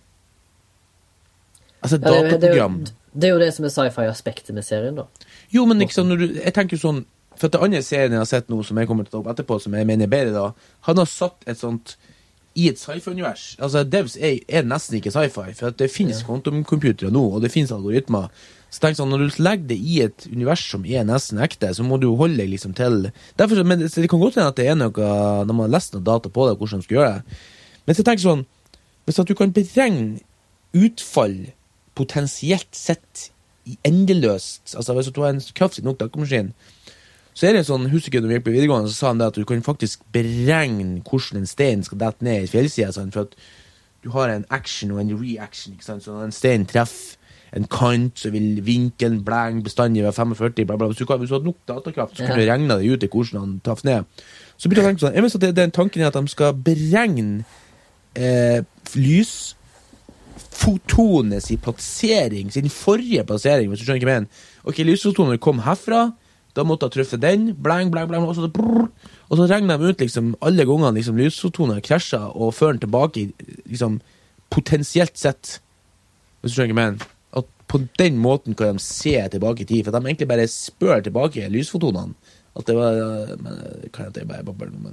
[1.84, 2.78] Altså Ja, det, det, dataprogram.
[3.14, 5.04] det er jo det som er sci-fi-aspektet med serien, da.
[5.54, 7.04] Jo, men sånn når du Jeg tenker jo sånn
[7.36, 9.22] For at det andre serien jeg har sett nå, som jeg kommer til å ta
[9.22, 10.50] opp etterpå, som jeg mener er bedre, da
[10.88, 11.96] Han har satt et sånt
[12.54, 13.54] i et sci-fi-univers.
[13.58, 17.72] Altså, Devs er, er nesten ikke sci-fi, for det finnes kvantumcomputere nå, og det finnes
[17.74, 18.30] algoritmer.
[18.74, 21.86] Så tenk sånn, Når du legger det i et univers som er nesten ekte, så
[21.86, 24.78] må du holde deg liksom til Derfor, men det, kan godt hende at det er
[24.78, 25.10] noe
[25.46, 27.38] Når man har lest noe data på det, hvordan man skal gjøre det.
[27.86, 28.42] Men så tenk sånn
[29.06, 30.24] Hvis at du kan beregne
[30.74, 31.36] utfall
[31.94, 33.28] potensielt sett
[33.70, 36.50] i endeløst Altså hvis du har en kraftig nok datamaskin,
[37.34, 39.18] så er det en sånn, husker ikke når vi gikk på videregående, så sa han
[39.18, 42.92] det at du kan faktisk beregne hvordan en stein skal dette ned i fjellsida.
[42.94, 43.34] Sånn, For at
[44.04, 45.74] du har en action og en reaction.
[45.74, 46.04] ikke sant?
[46.04, 47.18] Så når en stein treffer
[47.54, 50.66] en kant, så vil vinkelen blæng bestandig være 45.
[50.66, 50.86] Bla, bla.
[50.90, 53.10] Hvis du, kan, hvis du hadde nok datakraft, så kunne du regna det ut i
[53.10, 54.00] hvordan han traff ned.
[54.56, 56.28] Så begynte jeg å tenke sånn, jeg vet at det, den tanken er at de
[56.30, 57.44] skal beregne
[58.18, 58.60] eh,
[58.98, 59.62] lysfotonet
[61.46, 64.30] sin plassering, sin forrige plassering, hvis du skjønner hva jeg mener.
[64.66, 66.00] Ok, lysfotonet kom herfra,
[66.54, 68.86] da måtte jeg treffe den, blæng, blæng, blæng, og så, brrr,
[69.28, 73.26] og så regner de ut liksom alle gangene liksom, lysfotonet krasja og fører den tilbake,
[73.66, 73.98] liksom,
[74.54, 75.58] potensielt sett.
[76.40, 77.10] Hvis du skjønner hva jeg mener.
[77.34, 81.02] At på den måten kan de se tilbake i tid, for de egentlig bare spør
[81.02, 82.14] tilbake lysfotonene.
[82.54, 82.94] At det var
[83.42, 83.56] men,
[83.90, 84.92] Kan jeg bare babbel, men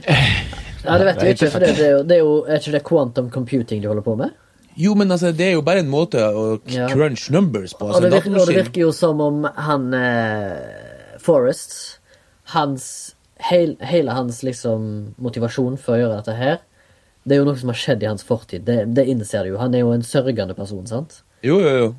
[0.86, 2.72] Ja, det vet du ikke, for det, det, er jo, det er jo Er ikke
[2.72, 4.32] det quantum computing de holder på med?
[4.76, 7.90] Jo, men altså, det er jo bare en måte å crunch numbers på.
[7.90, 10.91] Og Altså, det, virker, og det virker jo som om han eh,
[11.22, 11.74] Forrest
[12.52, 12.86] Hans
[13.42, 16.60] heil, Hele hans liksom motivasjon for å gjøre dette her
[17.24, 18.64] Det er jo noe som har skjedd i hans fortid.
[18.66, 19.60] Det, det innser du jo.
[19.60, 21.20] Han er jo en sørgende person, sant?
[21.46, 21.92] Jo, jo, jo.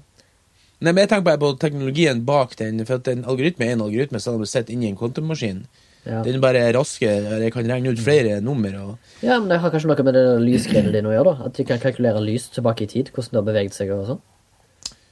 [0.83, 3.85] Nei, men jeg tenker bare på teknologien bak den, for at en algoritme er en
[3.85, 5.61] algoritme, så du sitter inni en kontomaskin.
[6.03, 6.19] Ja.
[6.25, 9.71] Den bare er raske, jeg kan regne ut flere nummer, og ja, men det har
[9.71, 11.47] kanskje noe med det lysgreiene dine å gjøre, da.
[11.47, 14.19] At de kan kalkulere lys tilbake i tid, hvordan det har beveget seg og sånn.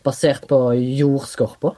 [0.04, 1.78] Basert på jordskorpa.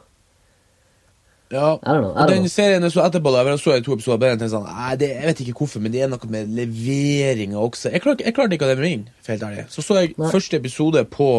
[1.54, 1.70] Ja.
[1.80, 2.12] I don't know.
[2.12, 2.52] I Og don't den know.
[2.54, 5.30] serien jeg så etterpå, da, jeg så to episoder, bare tenkte sånn, nei, det, jeg
[5.30, 7.92] vet ikke hvorfor, men det er noe med leveringa også.
[7.94, 9.66] Jeg klarte, jeg klarte ikke å leve meg inn, for helt ærlig.
[9.74, 10.32] Så så jeg Nei.
[10.34, 11.30] første episode på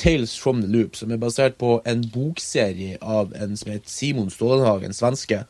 [0.00, 4.30] Tales from the Loop, som er basert på en bokserie av en som heter Simon
[4.32, 5.42] Stålenhag, en svenske,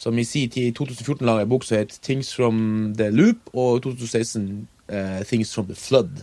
[0.00, 3.50] som i sin tid, i 2014 laga en bok som het Things from the Loop,
[3.52, 6.22] og i 2016 uh, Things from the Flood.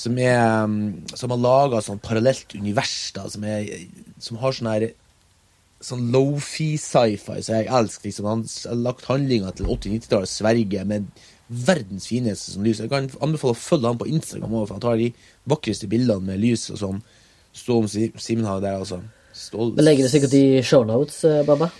[0.00, 3.66] Som, er, um, som har laga sånn parallelt univers, da, som, er,
[4.22, 4.86] som har sånn her
[5.84, 8.28] sånn low-fi sci-fi, så jeg elsker liksom.
[8.28, 11.08] Han har lagt handlinga til 80-90-tallet Sverige med
[11.50, 12.82] verdens fineste som lys.
[12.82, 15.08] Jeg kan anbefale å følge han på Instagram også, for han tar de
[15.50, 17.00] vakreste bildene med lys og sånn.
[17.56, 19.00] Stå om Simen har der, altså.
[19.34, 19.74] Stål...
[19.78, 21.70] Vi legger det sikkert i shownotes, uh, Baba.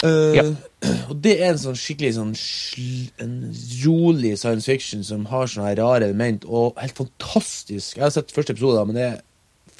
[0.00, 0.46] Uh, Ja.
[1.12, 3.34] Og det er en sånn skikkelig sånn sl En
[3.82, 7.98] rolig science fiction som har sånne rare element, og helt fantastisk.
[7.98, 9.18] Jeg har sett første episode, men det er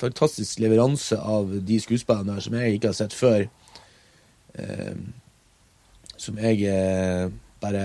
[0.00, 3.46] fantastisk leveranse av de skuespillerne der som jeg ikke har sett før.
[4.58, 4.94] Eh,
[6.20, 7.30] som jeg eh,
[7.62, 7.84] bare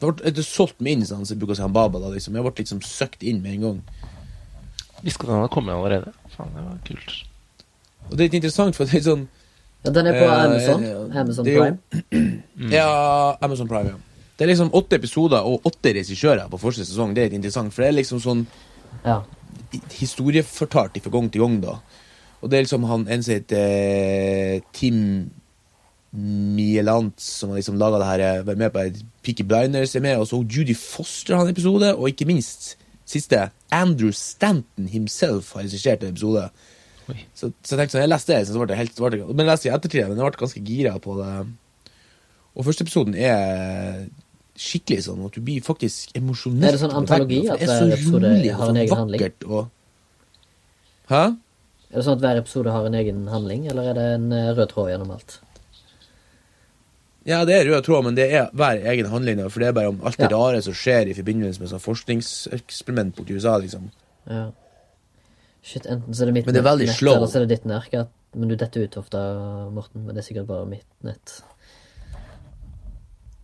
[0.00, 2.00] Det ble solgt meg inn, sånn, som jeg bruker å si han Baba.
[2.02, 2.34] Da, liksom.
[2.36, 3.78] Jeg ble liksom søkt inn med en gang.
[5.04, 6.12] Visste at den hadde kommet allerede.
[6.34, 7.14] Faen, det var kult.
[8.06, 9.26] Og det er litt interessant, for det er sånn
[9.86, 10.84] Ja, den er på Eh, Amazon.
[11.22, 11.78] Amazon jo- Prime.
[12.76, 14.02] Ja, Amazon Prime, ja.
[14.36, 17.14] Det er liksom åtte episoder og åtte regissører på første sesong.
[17.16, 18.42] Det er litt interessant, for det er liksom sånn
[19.04, 19.22] Ja.
[19.96, 21.78] Historiefortalt fra gang til gang, da.
[22.40, 25.00] Og det er liksom han en som heter eh, Tim
[26.16, 28.84] Mielant, som har liksom laga det her, eh, vært med på
[29.26, 33.48] Peaky Blinders, er med, og så Judy Foster har en episode, og ikke minst siste,
[33.74, 36.48] Andrew Stanton himself har regissert en episode.
[37.06, 39.44] Så, så jeg tenkte sånn, jeg leste det, så ble det helt ble det, Men
[39.44, 41.34] jeg leste i ettertid, men jeg ble ganske gira på det.
[42.56, 44.06] Og første episoden er
[44.56, 47.80] skikkelig sånn at du blir faktisk emosjonelt Er det sånn antologi, at det er hver
[47.82, 49.20] så episode rolig og har en egen handling?
[49.20, 49.70] vakkert og
[51.08, 51.24] Hæ?
[51.92, 54.48] Er det sånn at hver episode har en egen handling, eller er det en eh,
[54.58, 55.36] rød tråd gjennom alt?
[57.26, 59.40] Ja, det er rød tråd, men det er hver egen handling.
[59.50, 60.36] For det er bare om alt det Ja.
[60.36, 63.56] rare som skjer i forbindelse med sånn forskningseksperiment borti USA.
[63.58, 63.90] liksom.
[64.30, 64.50] Ja.
[65.62, 67.16] Shit, enten så er det mitt Men det veldig nett, slow.
[67.16, 68.08] eller så er det ditt nerk.
[68.34, 69.18] Men du detter ut ofte,
[69.72, 70.04] Morten.
[70.06, 71.42] Men det er sikkert bare mitt nett.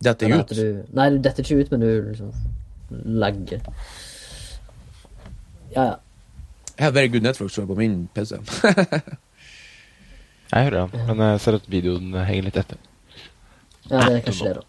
[0.03, 0.55] Dette er ut.
[0.55, 2.33] Du, nei, du detter ikke ut, men du liksom
[3.23, 3.61] legger.
[5.73, 5.95] Ja, ja.
[6.73, 8.37] Jeg har bare good network på min PC.
[10.53, 12.77] Jeg hører det, men jeg ser at videoen henger litt etter.
[13.89, 14.65] Ja, det er kanskje det, da.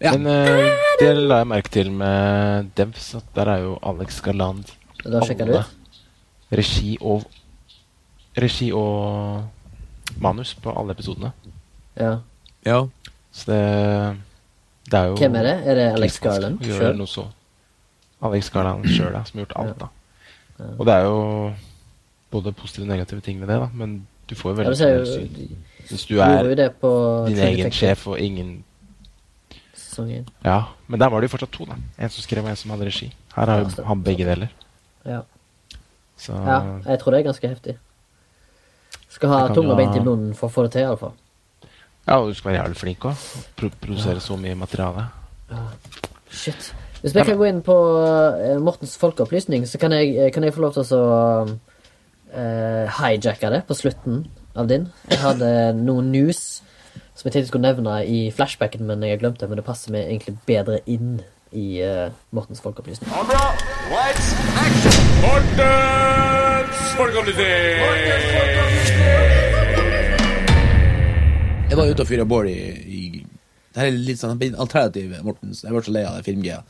[0.00, 0.12] Ja.
[0.16, 4.70] Men uh, det la jeg merke til med Devs, at der er jo Alex Galand
[5.02, 5.74] Da sjekker du ut?
[6.56, 7.26] Regi og
[8.40, 11.32] Regi og manus på alle episodene.
[11.98, 12.14] Ja.
[12.66, 12.78] ja.
[13.32, 13.60] Så det
[14.90, 15.56] Det er jo Hvem er det?
[15.66, 17.28] Er det Alex Garland sjøl?
[18.22, 19.24] Alex Garland sjøl, ja.
[19.24, 19.86] som har gjort alt, Ja.
[19.86, 20.74] da.
[20.78, 21.52] Og det er jo
[22.30, 25.06] både positive og negative ting ved det, da, men du får jo veldig ja, jo
[25.06, 25.56] syn.
[25.88, 26.90] Hvis du er jo det på
[27.28, 28.64] din egen sjef og ingen
[29.74, 30.28] Sesongen.
[30.44, 31.74] Ja, men der var det jo fortsatt to, da.
[31.98, 33.08] En som skrev, og en som hadde regi.
[33.34, 34.52] Her har jo han begge deler.
[35.04, 35.20] Ja.
[36.16, 37.76] Så ja, jeg tror det er ganske heftig.
[39.10, 41.16] Skal ha tunga beint i munnen for å få det til, iallfall.
[42.06, 43.26] Ja, og du skal være jævlig flink òg.
[43.56, 45.06] Pro produsere så mye materiale.
[46.30, 46.74] Shit.
[47.00, 50.54] Hvis vi kan gå inn på eh, Mortens folkeopplysning, så kan jeg, eh, kan jeg
[50.54, 51.04] få lov til å
[51.48, 54.88] uh, hijacke det på slutten av din.
[55.08, 55.48] Jeg hadde
[55.80, 56.60] noen news
[57.20, 59.48] som jeg tenkte jeg skulle nevne i flashbacken, men jeg har glemt det.
[59.48, 61.20] Men det passer meg egentlig bedre inn
[61.52, 63.10] i uh, Mortens folkeopplysning.
[63.90, 64.32] Lights,
[64.64, 65.10] action!
[65.24, 68.79] Mortens folkeopplysning!
[71.70, 73.00] Jeg var ute og fyra bål i, i
[73.70, 75.60] Det er litt sånn alternativ, Mortens.
[75.62, 76.64] Jeg ble så lei av det filmgreia.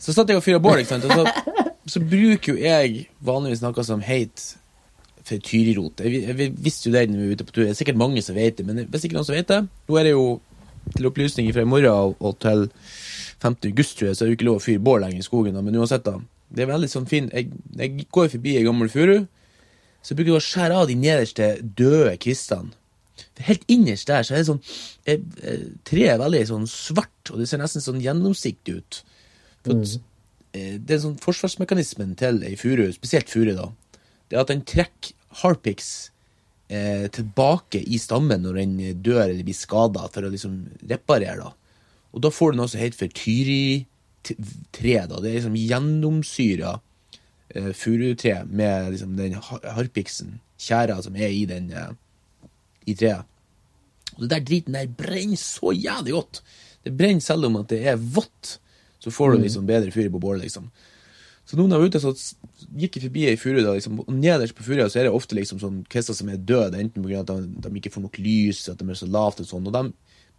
[0.00, 1.04] Så satt jeg og fyra bål, ikke sant.
[1.04, 6.00] Og så, så bruker jo jeg vanligvis noe som heter tyrirot.
[6.00, 7.62] Jeg, jeg visste jo det når vi var ute på tur.
[7.66, 9.98] Det er sikkert mange som vet det, men hvis ikke noen som vet det Nå
[10.00, 10.24] er det jo
[10.94, 12.64] til opplysning fra i morgen og, og til
[13.42, 13.58] 5.
[13.68, 15.60] august, tror jeg, så er det jo ikke lov å fyre bål lenger i skogen.
[15.60, 16.16] Men uansett, da.
[16.56, 19.16] Det er veldig sånn fin Jeg, jeg går forbi ei gammel furu,
[20.00, 22.72] så bruker jeg å skjære av de nederste døde kvistene.
[23.44, 24.62] Helt innerst der så er det sånn
[25.04, 29.00] eh, eh, Treet er veldig sånn svart, og det ser nesten sånn gjennomsiktig ut.
[29.66, 29.96] For at,
[30.56, 33.70] eh, det er sånn forsvarsmekanismen til ei furu, spesielt furu, da,
[34.28, 35.90] det er at den trekker harpiks
[36.72, 41.52] eh, tilbake i stammen når den dør eller blir skada, for å liksom reparere, da.
[42.16, 45.20] Og da får du noe som heter for tyritre, da.
[45.20, 46.78] Det er liksom gjennomsyra
[47.52, 51.92] eh, furutre med liksom den harpixen, harpiksen, tjæra som er i den eh,
[52.86, 53.26] i treet.
[54.16, 56.42] Og det der driten der brenner så jævlig godt.
[56.86, 58.58] Det brenner selv om at det er vått.
[59.02, 60.70] Så får du liksom bedre fyr på bålet, liksom.
[61.46, 62.10] Så noen av ute så
[62.74, 65.60] gikk jeg forbi ei furu, liksom, og nederst på furua så er det ofte liksom
[65.62, 67.20] sånn kvister som er døde, enten pga.
[67.20, 69.68] at de, de ikke får nok lys, at de er så lavt og sånn.
[69.70, 69.84] Og de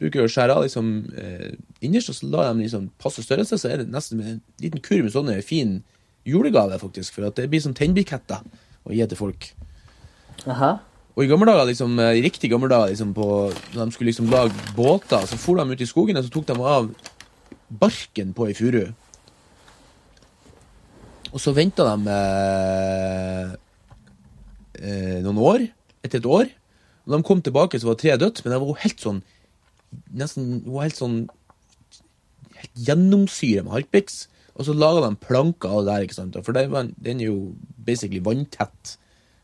[0.01, 3.71] bruker å skjære av liksom eh, innerst, og så lar de liksom passe størrelse, så
[3.71, 5.77] er det nesten en liten kurv med sånne fin
[6.27, 7.15] julegave, faktisk.
[7.15, 8.43] For at det blir sånn tennbriketter
[8.83, 9.47] å gi til folk.
[10.43, 10.75] Aha.
[11.17, 13.27] Og i gamle dager, liksom, eh, i riktig gamle dager, liksom, på,
[13.73, 16.45] når de skulle liksom lage båter, så for de ut i skogen, og så tok
[16.45, 16.91] de av
[17.73, 18.83] barken på ei furu.
[21.33, 23.55] Og så venta de eh,
[24.77, 25.65] eh, noen år,
[26.05, 26.53] etter et år.
[27.07, 29.23] Og de kom tilbake, så var treet dødt, men det var helt sånn
[30.19, 31.19] Nesten det var helt sånn
[32.59, 34.25] helt gjennomsyra med harpiks.
[34.59, 36.37] Og så laga de planker av det der, ikke sant?
[36.43, 37.37] For den, den er jo
[37.87, 38.97] basically vanntett.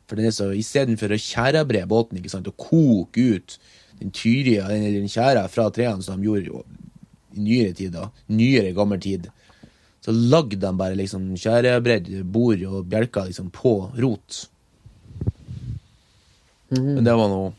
[0.08, 3.58] For den er så, Istedenfor å tjærebre båten ikke sant, og koke ut
[4.00, 6.63] den tyria, den, eller den tjæra fra trærne som de gjorde jo
[7.34, 9.30] i nyere tid, da, nyere gammel tid,
[10.04, 14.44] så lagde de bare liksom tjærebredd bord og bjelker liksom på rot.
[16.74, 17.52] Men det var noe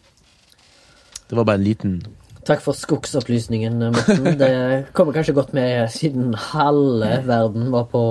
[1.28, 1.92] Det var bare en liten
[2.44, 4.26] Takk for skogsopplysningen, Morten.
[4.36, 4.48] Det
[4.92, 8.02] kommer kanskje godt med siden halve verden var på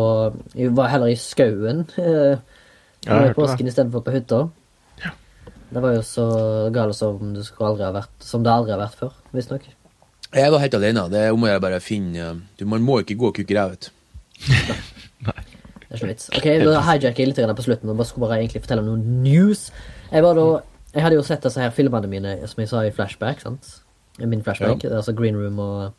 [0.55, 2.39] Var heller i skauen eh,
[3.05, 4.41] Ja, jeg påsken istedenfor på hytta.
[5.73, 6.25] Det var jo så
[6.73, 9.63] galt som du skulle aldri ha vært Som det aldri har vært før, visstnok.
[10.33, 11.07] Jeg var helt alene.
[11.09, 13.89] Det må jeg bare finne du, Man må ikke gå og kukke ræv, ut.
[15.27, 15.41] Nei.
[15.43, 16.29] Det er ikke vits.
[16.33, 19.67] Ok, Da hijacker jeg litt på slutten og bare skulle bare egentlig fortelle noen news.
[20.11, 20.45] Jeg var da
[20.93, 23.41] Jeg hadde jo sett disse her filmene mine som jeg sa i flashback.
[23.41, 23.79] sant?
[24.19, 24.89] Min flashback, Ja.
[24.89, 25.93] det er altså Green Room og,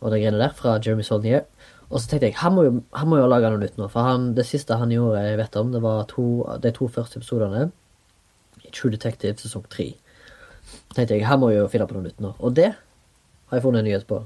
[0.00, 1.46] og det greiene der fra Jeremy Saulnier.
[1.94, 3.86] Og så tenkte jeg han må jo, han må jo lage noe nytt nå.
[3.92, 6.24] For han, det siste han gjorde jeg vet om, det var to,
[6.64, 7.68] de to første episodene
[8.64, 9.92] i True Detective sesong tre.
[10.96, 12.32] tenkte jeg han må jo finne på noe nytt nå.
[12.42, 14.18] Og det har jeg funnet en nyhet på.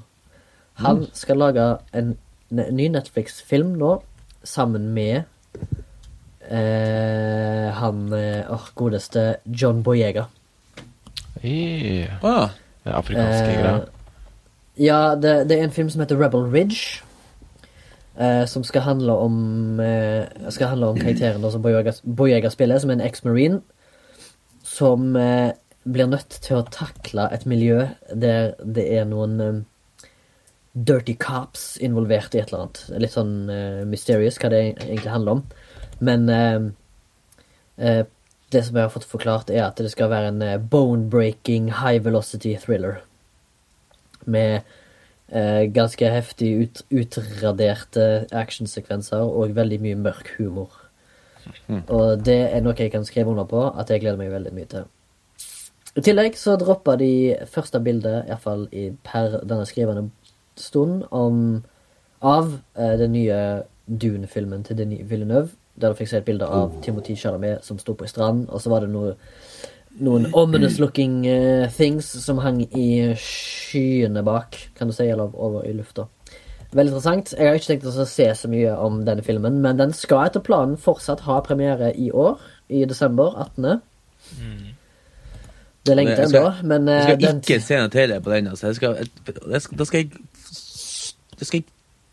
[0.81, 2.15] Han skal lage en
[2.55, 3.99] ny Netflix-film nå
[4.47, 5.27] sammen med
[6.49, 10.29] eh, han eh, åh, godeste John Boyega.
[11.43, 12.07] Hey.
[12.23, 12.49] Ah,
[12.85, 13.85] det afrikanske Eh, greier.
[14.79, 17.03] ja, det, det er en film som heter Rebel Ridge.
[18.19, 22.99] Eh, som skal handle om eh, Skal handle om karakteren som Boyega, spiller, som er
[22.99, 23.63] en eks-marine.
[24.67, 25.55] Som eh,
[25.89, 29.61] blir nødt til å takle et miljø der det er noen eh,
[30.79, 32.85] dirty cops involvert i et eller annet.
[33.05, 35.45] Litt sånn eh, mysterious hva det egentlig handler om.
[36.05, 38.05] Men eh,
[38.49, 42.55] det som jeg har fått forklart, er at det skal være en bone-breaking, high velocity
[42.61, 43.03] thriller.
[44.25, 44.65] Med
[45.29, 50.71] ganske heftig ut, utraderte actionsekvenser og veldig mye mørk humor.
[51.89, 54.71] Og det er noe jeg kan skrive under på at jeg gleder meg veldig mye
[54.71, 54.87] til.
[55.99, 58.69] I tillegg så droppa de første bildet, iallfall
[59.05, 60.09] per denne skrivende
[60.59, 61.65] stund, om,
[62.23, 63.41] av eh, den nye
[63.89, 65.51] Dune-filmen til Denis Villeneuve.
[65.79, 68.63] Der du fikk se et bilde av Timothy Chalamet som sto på ei strand, og
[68.63, 69.13] så var det noe,
[70.05, 75.67] noen ominous looking uh, things som hang i skyene bak, kan du si, eller over
[75.67, 76.09] i lufta.
[76.69, 77.33] Veldig interessant.
[77.33, 80.45] Jeg har ikke tenkt å se så mye om denne filmen, men den skal etter
[80.45, 82.37] planen fortsatt ha premiere i år,
[82.69, 83.81] i desember 18.
[85.89, 88.35] Det er lenge til ennå, men jeg eh, skal den ikke se noe trailer på
[88.35, 88.51] den.
[88.53, 88.69] Altså.
[88.69, 90.11] Jeg skal, jeg skal, da skal jeg
[91.39, 91.69] Da skal jeg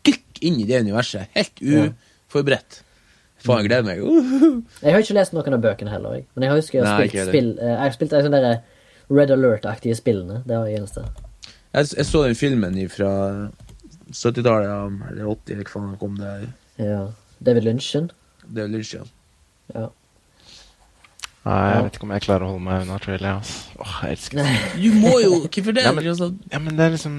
[0.06, 1.88] dykke inn i det universet, helt Ja.
[3.46, 4.00] Faen, jeg gleder meg.
[4.02, 6.24] Uh, Jeg har ikke lest noen av bøkene heller, jeg.
[6.34, 8.40] men jeg har husker jeg har Nei, spilt spill eh, Jeg har spilt de sånne
[8.44, 8.56] der
[9.20, 10.40] Red Alert-aktige spillene.
[10.46, 11.04] Det var det eneste.
[11.76, 13.10] jeg, jeg så den filmen fra
[14.10, 14.80] 70-tallet, ja,
[15.12, 16.34] eller 80, eller hva faen kom det
[16.82, 17.04] Ja.
[17.46, 18.10] David Lynchen.
[18.46, 19.04] David er Lynch, ja.
[19.74, 19.86] Ja.
[21.46, 23.36] Nei, jeg vet ikke om jeg klarer å holde meg unna trailer.
[23.38, 23.76] Altså.
[23.78, 24.54] Åh, jeg elsker det.
[24.82, 25.84] Du må jo Hvorfor det?
[25.86, 27.18] Ja, men- Altså, Ja, men det er liksom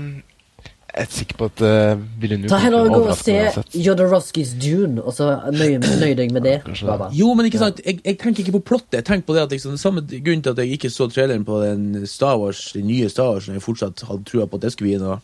[1.01, 3.35] er sikker på at uh, ville Ta heller gå og se.
[3.73, 6.55] Jodorowskys Dune, og så nøy, nøy deg med det.
[6.85, 7.09] Baba.
[7.15, 8.99] Jo, men ikke sant, jeg, jeg tenker ikke på plottet.
[8.99, 11.45] Jeg tenker på det at liksom, den samme grunnen til at jeg ikke så traileren
[11.47, 14.67] på den Star Wars, den nye Star Wars, når jeg fortsatt hadde trua på at
[14.67, 15.19] det skulle bli noe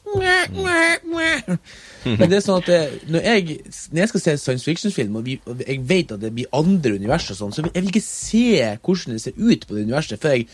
[2.03, 3.59] Men det er sånn at det, når, jeg,
[3.91, 7.29] når jeg skal se science fiction-film, og, og jeg vet at det blir andre univers
[7.31, 8.45] og sånn, så vil jeg vil ikke se
[8.83, 10.49] hvordan det ser ut på det universet før jeg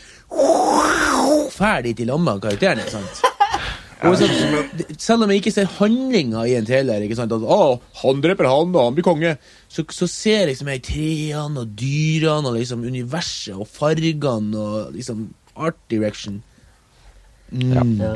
[1.54, 2.86] ferdig til lamma av karakterene.
[2.90, 3.29] sant?
[4.08, 4.26] Og så,
[4.96, 8.48] selv om jeg ikke ser handlinga i en trailer, ikke sant, at å, han dreper
[8.48, 9.34] han, og han blir konge,
[9.68, 14.94] så, så ser jeg liksom jeg trærne og dyrene og liksom universet og fargene og
[14.96, 15.26] liksom
[15.60, 16.40] art direction.
[17.52, 17.96] Mm.
[18.00, 18.14] Ja.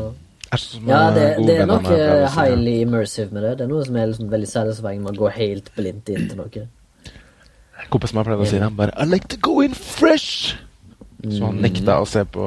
[0.87, 3.57] Ja, det, det er nok eh, highly immersive med det.
[3.59, 6.39] Det er noe som er liksom veldig satisfying med å gå helt blindt inn til
[6.39, 6.67] noe.
[7.83, 9.75] En kompis som har pleid å si det, han bare I like to go in
[9.75, 10.55] fresh!
[11.25, 12.45] Så han nekta å se på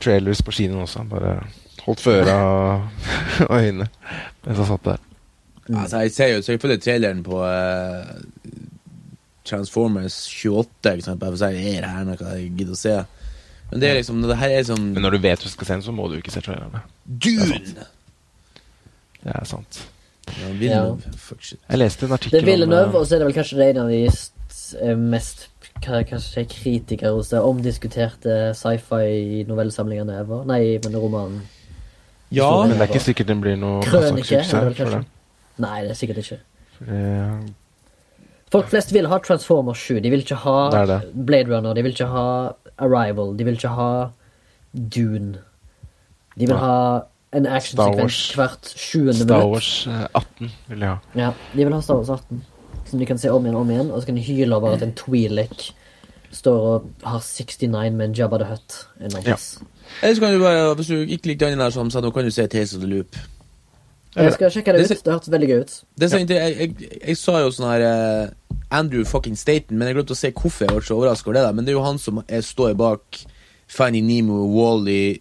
[0.00, 1.04] trailers på kinoen også.
[1.10, 1.38] Bare
[1.84, 2.86] holdt for av
[3.50, 3.88] og øynene
[4.44, 5.02] mens han satt der.
[5.72, 8.10] Altså, jeg ser jo selvfølgelig traileren på uh,
[9.48, 12.80] Transformers 28, ikke sant, bare for å si er det her noe jeg gidder å
[12.80, 12.94] se.
[13.70, 15.76] Men det er liksom, det her er sånn Men når du vet du skal se
[15.78, 16.84] den, så må du ikke se trailerne.
[17.04, 17.88] Dune!
[19.24, 19.80] Det er sant.
[20.28, 21.60] Ja, Villeneuve, fuck shit.
[21.68, 23.70] Jeg leste en artikkel Det er Villeneuve, om og så er det vel kanskje det
[23.72, 25.48] en av de eh, mest
[25.84, 30.44] kanskje kritikere hos det omdiskuterte sci-fi-novellesamlingene ever.
[30.48, 31.42] Nei, men romanen.
[32.34, 35.04] Ja, eh, Men det er ikke sikkert den blir noe Krønike, det.
[35.62, 36.40] Nei, det er sikkert ikke.
[36.78, 37.54] For det.
[38.54, 39.98] Folk flest vil ha Transformers 7.
[40.02, 41.00] De vil ikke ha Det det.
[41.26, 41.74] Blade Runner.
[41.74, 43.34] De vil ikke ha Arrival.
[43.38, 43.90] De vil ikke ha
[44.74, 45.42] Dune.
[46.38, 46.60] De vil ja.
[46.62, 46.78] ha
[47.34, 49.46] en actionsekvens hvert sjuende Star.
[49.50, 50.98] Wars eh, 18 vil de ha.
[51.18, 52.42] Ja, de vil ha Star Wars 18.
[52.94, 53.88] Som de kan se om igjen og om igjen.
[53.90, 55.72] Og så kan de hyle over at en Twi'lek
[56.30, 58.86] står og har 69 med en Jabba the Hutt.
[59.00, 59.36] eller Ja.
[60.02, 62.24] Eller så kan du bare, hvis du ikke likte den der som sa, nå kan
[62.24, 63.16] du se Tales of the Loop.
[64.16, 65.04] Jeg skal sjekke det Det ut.
[65.04, 65.82] Det hørtes veldig gøy ut.
[66.00, 66.74] Det så jeg, jeg,
[67.08, 70.68] jeg sa jo sånn her uh, Andrew fucking Staten, men jeg glemte å se hvorfor
[70.68, 71.42] jeg ble så overraska over det.
[71.42, 73.24] der Men det er jo han som er, står bak
[73.66, 75.20] Finding Nemo, Wally,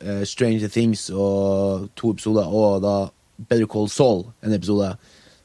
[0.00, 2.96] uh, Stranger Things og to episoder, og da
[3.48, 4.94] Better Call Saul, en episode.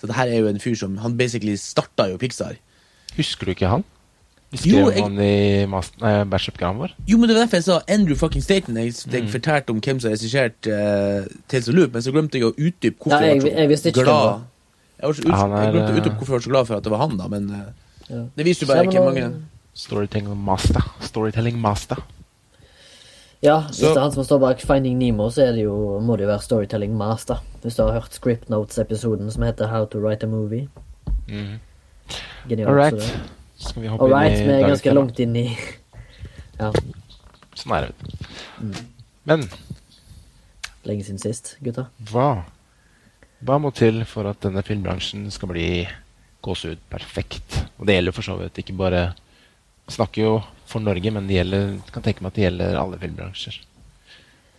[0.01, 2.55] Så det her er jo en fyr som Han basically starta jo Pixar.
[3.15, 3.84] Husker du ikke han?
[4.51, 6.91] Vi Jo, skrev jeg- han i nei, bacheloroppgaven vår.
[7.08, 8.75] Jo, men det var derfor jeg sa Andrew fucking Staten.
[8.77, 12.38] Jeg, jeg fortalte om hvem som har regissert uh, Tales of Loop, men så glemte
[12.39, 14.43] jeg å utdype hvorfor Ja, jeg- var så jeg visste ikke glad.
[14.99, 16.53] Jeg, var så ut, Ja, er, jeg glemte å eh, utdype hvorfor jeg var så
[16.53, 17.65] glad for at det var han, da, men uh,
[18.10, 18.21] Ja.
[18.38, 19.41] det viser jo bare jeg ikke mange
[19.75, 20.81] Storytelling master.
[21.01, 21.97] Storytelling master.
[23.43, 26.00] Ja, hvis Så- det er han som står bak Finding Nemo, så er det jo,
[26.02, 27.39] må det jo være Storytelling Master.
[27.62, 30.67] Hvis du har hørt Script Notes-episoden som heter How to Write a Movie.
[31.28, 31.60] Mm.
[32.50, 32.69] Genialt.
[32.69, 33.19] All right.
[33.58, 35.58] Skal vi hoppe All right, inn vi er ganske langt inn i
[36.60, 36.71] Ja,
[37.56, 38.84] Sånn er det.
[39.26, 39.50] Men
[40.86, 41.88] lenge siden sist, gutta.
[42.04, 42.43] hva
[43.43, 45.88] Hva må til for at denne filmbransjen skal bli
[46.43, 47.65] gåsehud perfekt?
[47.80, 49.13] Og det gjelder for så vidt ikke bare
[49.88, 53.60] Snakker jo for Norge, men det gjelder, kan tenke meg at det gjelder alle filmbransjer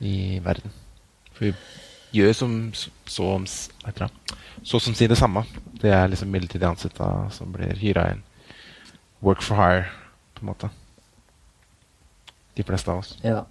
[0.06, 0.74] i verden.
[1.36, 1.54] For vi
[2.16, 3.28] gjør som så, så,
[4.62, 5.44] så som sier det samme.
[5.82, 8.24] Det er liksom midlertidig ansatte som blir hyra inn.
[9.24, 9.88] Work for hire,
[10.36, 10.70] på en måte.
[12.56, 13.16] De fleste av oss.
[13.24, 13.44] Ja.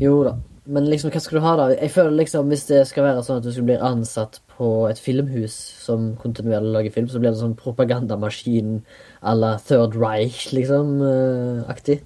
[0.00, 0.36] Jo da.
[0.70, 1.64] Men liksom, hva skal du ha, da?
[1.74, 5.00] Jeg føler liksom, Hvis det skal være sånn at du skal bli ansatt på et
[5.02, 8.76] filmhus som kontinuerlig lager film, så blir det sånn propagandamaskin
[9.24, 12.02] à la Third Reich, liksom, eh, aktig.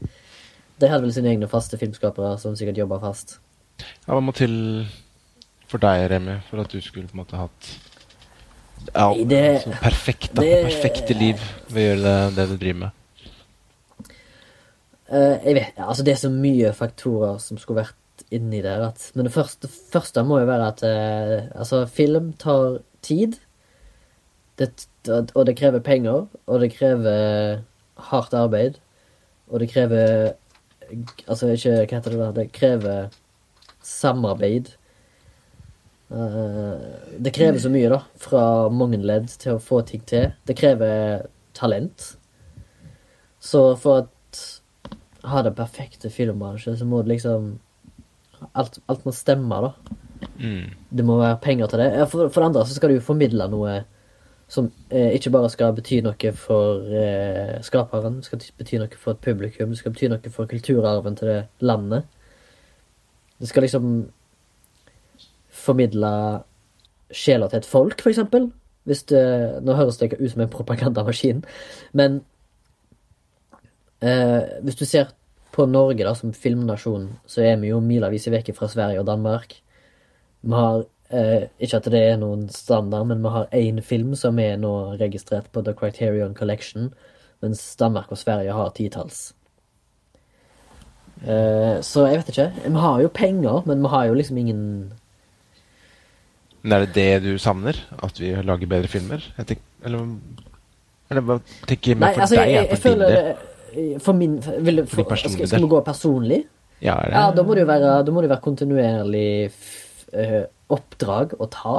[0.80, 3.36] De hadde vel sine egne faste filmskapere som sikkert jobba fast.
[4.06, 4.86] Ja, Hva må til
[5.68, 7.70] for deg, Remi, for at du skulle på en måte hatt
[8.94, 12.78] ja, det- sånn perfekt, da, det- perfekte liv ved å gjøre det, det du driver
[12.78, 12.90] med?
[15.12, 17.94] Uh, jeg vet, altså Det er så mye faktorer som skulle vært
[18.34, 18.82] inni der.
[18.90, 23.38] At, men det første, første må jo være at eh, altså, film tar tid.
[24.58, 24.70] Det,
[25.34, 27.62] og det krever penger, og det krever
[28.10, 28.80] hardt arbeid.
[29.48, 30.32] Og det krever
[31.26, 32.26] Altså, ikke Hva heter det da?
[32.36, 33.06] Det krever
[33.84, 34.68] samarbeid.
[36.12, 36.76] Uh,
[37.18, 40.28] det krever så mye, da, fra mange ledd til å få ting til.
[40.44, 41.24] Det krever
[41.56, 42.10] talent.
[43.40, 44.42] Så for at
[45.24, 47.54] ha den perfekte filmbransje, så må du liksom
[48.54, 49.98] Alt, alt må stemme, da.
[50.38, 50.70] Mm.
[50.90, 51.90] Det må være penger til det.
[52.08, 53.82] For, for det andre så skal du jo formidle noe
[54.48, 59.22] som eh, ikke bare skal bety noe for eh, skaperen, skal bety noe for et
[59.24, 62.04] publikum, det skal bety noe for kulturarven til det landet.
[63.40, 63.88] Det skal liksom
[65.64, 66.12] formidle
[67.14, 68.50] sjela til et folk, for eksempel.
[68.84, 69.24] Hvis det,
[69.64, 71.44] nå høres det ikke ut som en propagandamaskin,
[71.96, 72.20] men
[74.04, 75.14] eh, hvis du ser
[75.54, 79.54] på Norge da, som filmnasjon, så er vi jo milevis vekk fra Sverige og Danmark.
[80.44, 80.82] Vi har
[81.14, 84.74] eh, Ikke at det er noen standard, men vi har én film som er nå
[85.00, 86.90] registrert på The Criterion Collection,
[87.44, 89.32] mens Danmark og Sverige har titalls.
[91.22, 92.50] Eh, så jeg vet ikke.
[92.66, 94.92] Vi har jo penger, men vi har jo liksom ingen
[96.62, 97.76] Men er det det du savner?
[98.02, 99.20] At vi lager bedre filmer?
[99.38, 100.06] Jeg tenk, eller
[101.10, 101.36] eller hva
[101.68, 102.48] tenker mer med for altså, deg?
[102.48, 103.34] jeg, jeg, jeg føler?
[104.02, 106.40] For min For for, skal, skal vi gå personlig?
[106.84, 107.12] Ja, det?
[107.14, 109.28] Ja, da må det jo være, da må det være kontinuerlig
[110.12, 110.42] eh,
[110.74, 111.76] oppdrag å ta.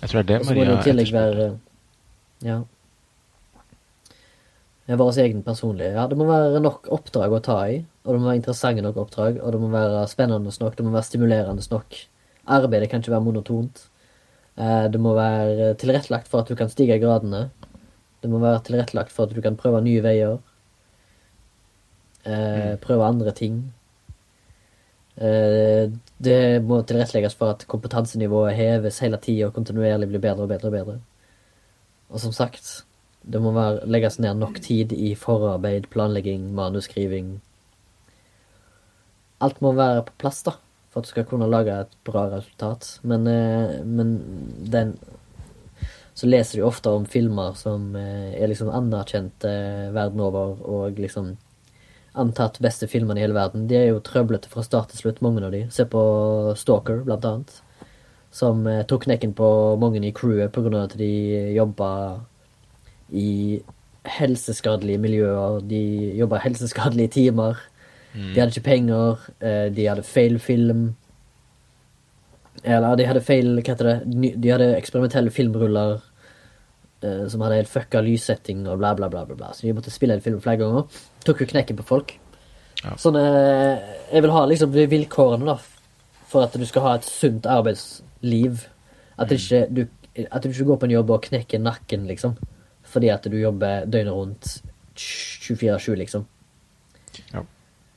[0.00, 1.36] Jeg tror det er det så må det Maria i tillegg etterspør.
[1.36, 2.60] være Ja.
[4.92, 5.92] Vår egen personlige.
[5.94, 7.78] Ja, det må være nok oppdrag å ta i.
[8.04, 9.38] Og det må være interessante nok oppdrag.
[9.40, 10.76] Og det må være spennende nok.
[10.76, 11.98] Det må være stimulerende nok.
[12.56, 13.84] Arbeidet kan ikke være monotont.
[14.58, 17.50] Eh, Det må være tilrettelagt for at du kan stige i gradene.
[18.22, 20.38] Det må være tilrettelagt for at du kan prøve nye veier.
[22.24, 23.72] Eh, Prøve andre ting.
[25.16, 25.90] Eh,
[26.22, 30.68] Det må tilrettelegges for at kompetansenivået heves hele tida og kontinuerlig blir bedre og bedre
[30.68, 31.00] og bedre.
[32.10, 32.84] Og som sagt,
[33.24, 37.40] det må være, legges ned nok tid i forarbeid, planlegging, manusskriving.
[39.40, 40.52] Alt må være på plass, da,
[40.90, 43.00] for at du skal kunne lage et bra resultat.
[43.02, 44.14] Men, eh, men
[44.70, 44.98] den
[46.14, 50.98] Så leser du ofte om filmer som eh, er liksom anerkjent eh, verden over, og
[51.00, 51.38] liksom
[52.14, 53.66] antatt beste filmene i hele verden.
[53.70, 55.62] De er jo trøblete fra start til slutt, mange av de.
[55.72, 56.02] Se på
[56.60, 57.54] Stalker, blant annet.
[58.32, 59.48] Som eh, tok knekken på
[59.80, 60.84] mange i crewet pga.
[60.84, 61.10] at de
[61.56, 62.20] jobba
[63.12, 63.62] i
[64.04, 65.60] helseskadelige miljøer.
[65.68, 65.82] De
[66.18, 67.60] jobba helseskadelige timer.
[68.12, 69.18] De hadde ikke penger.
[69.40, 70.96] eh, De hadde feil film.
[72.64, 74.32] Eller de hadde feil Hva heter det?
[74.42, 76.02] De hadde eksperimentelle filmruller
[77.02, 79.24] eh, som hadde helt fucka lyssetting og bla, bla, bla.
[79.24, 79.52] bla, bla.
[79.52, 80.86] Så de måtte spille en film flere ganger.
[81.26, 82.16] Tok jo knekken på folk.
[82.82, 82.96] Ja.
[82.98, 83.78] Sånn eh,
[84.10, 85.58] Jeg vil ha liksom de vilkårene, da,
[86.30, 88.66] for at du skal ha et sunt arbeidsliv.
[89.16, 89.36] At, mm.
[89.36, 89.82] ikke, du,
[90.26, 92.36] at du ikke går på en jobb og knekker nakken, liksom.
[92.92, 94.52] Fordi at du jobber døgnet rundt
[94.98, 96.26] 24-7, liksom.
[97.32, 97.44] Ja.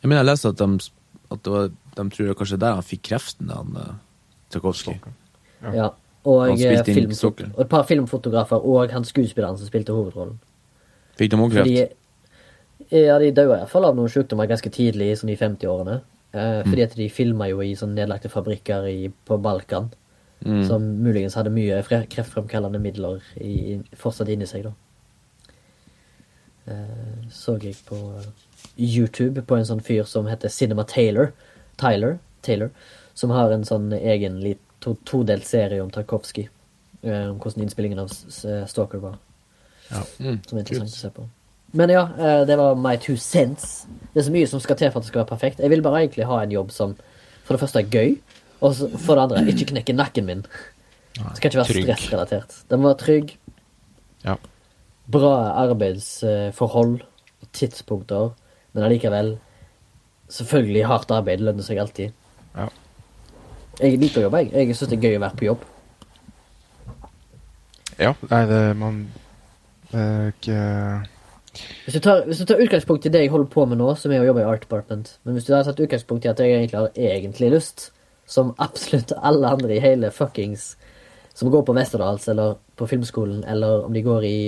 [0.02, 0.90] Jeg mener, jeg leste at de,
[1.34, 3.94] at det var, de tror det kanskje der han fikk kreften, han uh,
[4.54, 5.00] Tsjajkovskij.
[5.64, 5.72] Ja.
[5.74, 5.92] Ja.
[6.26, 7.52] Og, filmfot- Stalker.
[7.54, 10.40] og et par filmfotografer og han skuespilleren som spilte hovedrollen.
[11.20, 11.94] Fikk de Fordi kreft?
[12.92, 16.02] Ja, de døde iallfall av noen sykdommer ganske tidlig, sånn i 50-årene.
[16.34, 16.70] Eh, Mm.
[16.70, 19.92] fordi at de filma jo i sånn nedlagte fabrikker i, på Balkan.
[20.46, 20.68] Mm.
[20.68, 24.74] Som muligens hadde mye kreftfremkallende midler i, fortsatt inni seg, da.
[26.68, 28.26] Eh, så jeg på eh,
[28.78, 31.32] YouTube på en sånn fyr som heter Cinema Taylor.
[31.78, 32.18] Tyler.
[32.42, 32.72] Taylor.
[33.14, 34.42] Som har en sånn egen
[34.84, 36.50] to, todelt serie om Tarkovskij.
[37.04, 39.18] eh, om hvordan innspillingen av Stalker var.
[40.20, 40.40] Mm.
[40.48, 41.28] Som er interessant å se på.
[41.74, 43.86] Men ja, eh, det var my two cents.
[44.14, 45.60] Det er så mye som skal til for at det skal være perfekt.
[45.60, 46.96] Jeg vil bare egentlig ha en jobb som
[47.46, 48.16] for det første er gøy,
[48.62, 50.46] og for det andre ikke knekker nakken min.
[51.16, 52.56] Det skal ikke være stressrelatert.
[52.70, 53.36] Den må være trygg,
[54.26, 54.36] Ja.
[55.12, 55.34] bra
[55.66, 57.02] arbeidsforhold
[57.42, 58.32] og tidspunkter,
[58.74, 59.38] men allikevel
[60.28, 62.10] Selvfølgelig, hardt arbeid lønner seg alltid.
[62.58, 62.66] Ja.
[63.80, 64.54] Jeg liker å jobbe, jeg.
[64.72, 65.66] Jeg syns det er gøy å være på jobb.
[68.00, 68.14] ja.
[68.32, 68.98] Nei, det man
[69.92, 70.58] det er ikke
[71.86, 74.12] Hvis du, tar, hvis du tar utgangspunkt i det jeg holder på med nå, som
[74.12, 76.52] er å jobbe i Art Department Men hvis du har tatt utgangspunkt i at jeg
[76.52, 77.90] egentlig har egentlig lyst,
[78.28, 80.74] som absolutt alle andre i hele fuckings
[81.34, 84.40] Som går på Westerdals eller på filmskolen, eller om de går i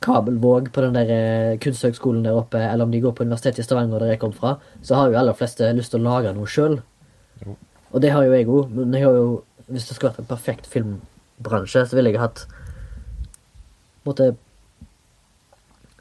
[0.00, 3.66] Kabelvåg på den der eh, kunsthøgskolen der oppe, eller om de går på Universitetet i
[3.66, 6.46] Stavanger, der jeg kom fra, så har jo aller fleste lyst til å lage noe
[6.46, 6.78] sjøl.
[7.90, 9.32] Og det har jo jeg òg, men jeg har jo,
[9.66, 12.44] hvis det skulle vært en perfekt filmbransje, så ville jeg hatt
[14.06, 14.36] måtte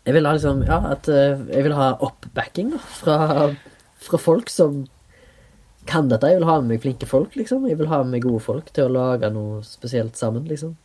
[0.08, 3.18] Jeg vil ha liksom Ja, at eh, jeg vil ha oppbacking da, fra,
[4.08, 4.86] fra folk som
[5.88, 6.30] kan dette.
[6.32, 7.68] Jeg vil ha med meg flinke folk, liksom.
[7.68, 10.76] Jeg vil ha med meg gode folk til å lage noe spesielt sammen, liksom.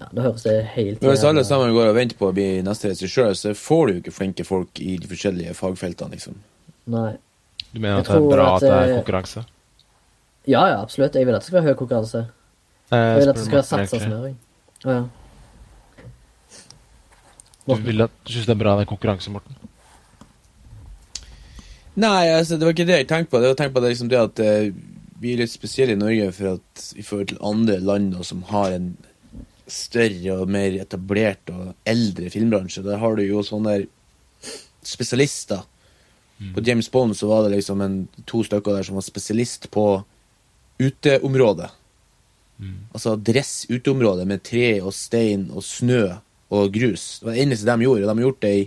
[0.00, 2.46] Ja, Da høres det helt Når Hvis alle sammen går og venter på å bli
[2.64, 6.38] neste regissør, så får du jo ikke flinke folk i de forskjellige fagfeltene, liksom.
[6.92, 7.10] Nei.
[7.72, 9.44] Du mener at det er bra at, at det er eh, konkurranse?
[10.48, 11.14] Ja, ja, absolutt.
[11.14, 12.24] Jeg vil at det skal være høy konkurranse.
[12.92, 14.38] Jeg vil at det skal være satsa smøring.
[14.82, 15.02] Å, ja.
[17.66, 19.58] Du, vil at, du syns det er bra med konkurranse, Morten?
[21.94, 23.40] Nei, altså, det var ikke det jeg tenkte på.
[23.42, 24.72] Det var tenkt på det, liksom det at eh,
[25.22, 28.42] vi er litt spesielle i Norge for at i forhold til andre land da, som
[28.48, 28.94] har en
[29.70, 32.82] større og mer etablert og eldre filmbransje.
[32.84, 33.84] Der har du jo sånne
[34.82, 35.62] spesialister.
[36.56, 39.86] På James Bond så var det liksom en, to stykker der som var spesialist på
[40.82, 41.70] uteområdet.
[42.94, 46.02] Altså dress uteområdet med tre og stein og snø
[46.52, 47.18] og grus.
[47.18, 48.04] Det var det eneste de gjorde.
[48.04, 48.64] og De har gjort det i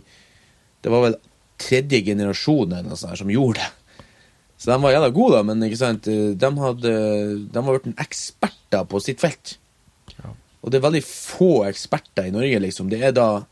[0.86, 1.18] Det var vel
[1.58, 3.70] tredje generasjon eller noe sånt som gjorde det.
[4.58, 6.08] Så de var jævla gode, da, men ikke sant?
[6.08, 6.92] de hadde
[7.52, 9.58] De var blitt eksperter på sitt felt.
[10.66, 12.90] Og det er veldig få eksperter i Norge, liksom.
[12.90, 13.44] Det er da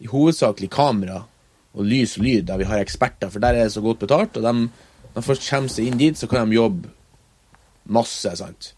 [0.00, 1.18] i hovedsakelig kamera
[1.76, 4.38] og lys og lyd der vi har eksperter, for der er det så godt betalt.
[4.40, 4.70] Og de,
[5.12, 6.88] når folk først kommer seg inn dit, så kan de jobbe
[7.92, 8.70] masse, sant.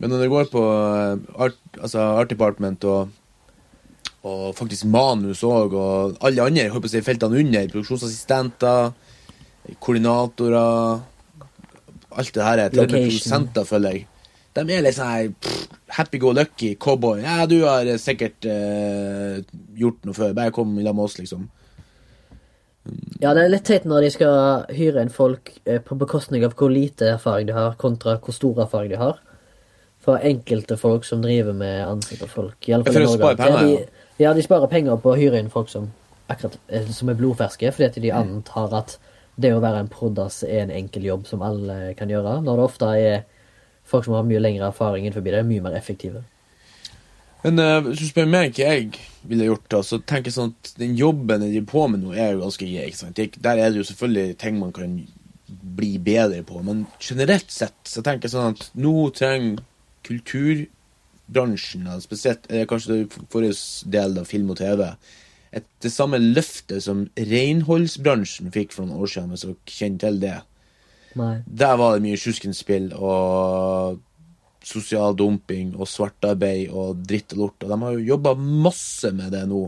[0.00, 3.14] Men når det går på eh, art, altså art department og,
[4.28, 8.92] og faktisk manus òg, og alle andre holdt på å si, feltene under, produksjonsassistenter,
[9.80, 11.06] koordinatorer
[12.10, 14.06] Alt det her er til produsenter, føler jeg.
[14.58, 15.28] De er litt sånn her
[15.94, 17.20] happy go lucky, cowboy.
[17.22, 19.38] Ja, du har sikkert eh,
[19.78, 20.34] gjort noe før.
[20.34, 21.46] Bare kom i lag med oss, liksom.
[23.20, 24.36] Ja, det er litt teit når de skal
[24.74, 28.64] hyre inn folk eh, på bekostning av hvor lite erfaring de har, kontra hvor stor
[28.64, 29.20] erfaring de har.
[30.00, 32.56] For enkelte folk som driver med ansikt og folk.
[32.64, 33.20] Jeg føler i å Norge.
[33.20, 35.90] spare penger, er de, ja, de sparer penger på å hyre inn folk som
[36.30, 38.98] akkurat eh, som er blodferske, fordi at de antar at
[39.40, 42.66] det å være en proddas er en enkel jobb som alle kan gjøre, når det
[42.66, 43.22] ofte er
[43.88, 46.22] folk som har mye lengre erfaring innenfor det, er mye mer effektive.
[47.40, 48.90] Men uh, hvis du spør meg hva jeg
[49.30, 52.12] ville gjort, da, så tenker jeg sånn at den jobben jeg driver på med nå,
[52.12, 52.90] er jo ganske grei.
[52.90, 53.22] ikke sant?
[53.40, 54.98] Der er det jo selvfølgelig ting man kan
[55.80, 59.64] bli bedre på, men generelt sett så tenker jeg sånn at nå trenger
[60.06, 60.76] kulturbransjen,
[61.30, 64.86] da, spesielt eh, kanskje det forrige del av film og TV,
[65.50, 70.20] et, det samme løftet som renholdsbransjen fikk for noen år siden, hvis dere kjenner til
[70.22, 70.36] det.
[71.18, 71.32] Nei.
[71.46, 73.98] Der var det mye sjuskensspill og
[74.66, 77.64] sosial dumping og svartarbeid og dritt og lort.
[77.64, 79.64] Og de har jo jobba masse med det nå,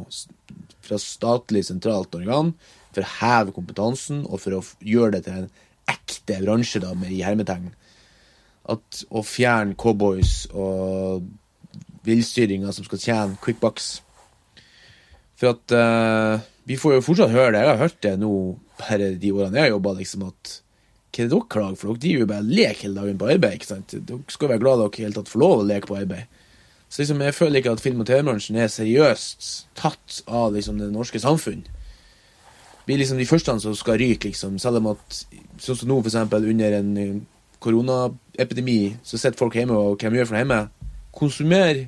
[0.82, 2.52] fra statlig sentralt organ,
[2.92, 5.52] for å heve kompetansen og for å gjøre det til en
[5.90, 7.70] ekte bransje, da, med i hermetegn.
[8.70, 11.24] At å fjerne cowboys og
[12.06, 14.00] villstyringer som skal tjene quick bucks.
[15.38, 17.64] For at uh, vi får jo fortsatt høre det.
[17.64, 18.32] Jeg har hørt det nå
[18.78, 20.58] bare de årene jeg har jobba, liksom at
[21.12, 21.92] hva er det dere klager for?
[21.92, 23.58] Dere driver jo bare og hele dagen på arbeid.
[23.58, 23.92] ikke sant?
[23.92, 26.38] Dere skal være glad dere i hele tatt får lov å leke på arbeid.
[26.88, 30.90] Så liksom, jeg føler ikke at film- og TV-bransjen er seriøst tatt av liksom, det
[30.92, 31.62] norske samfunn.
[32.88, 34.58] Er liksom de første som skal ryke, liksom.
[34.60, 35.18] Selv om at
[35.62, 37.14] sånn som nå, for eksempel, under en eh,
[37.62, 40.60] koronaepidemi, så sitter folk hjemme, og hvem gjør for noe hjemme?
[41.12, 41.84] Konsumer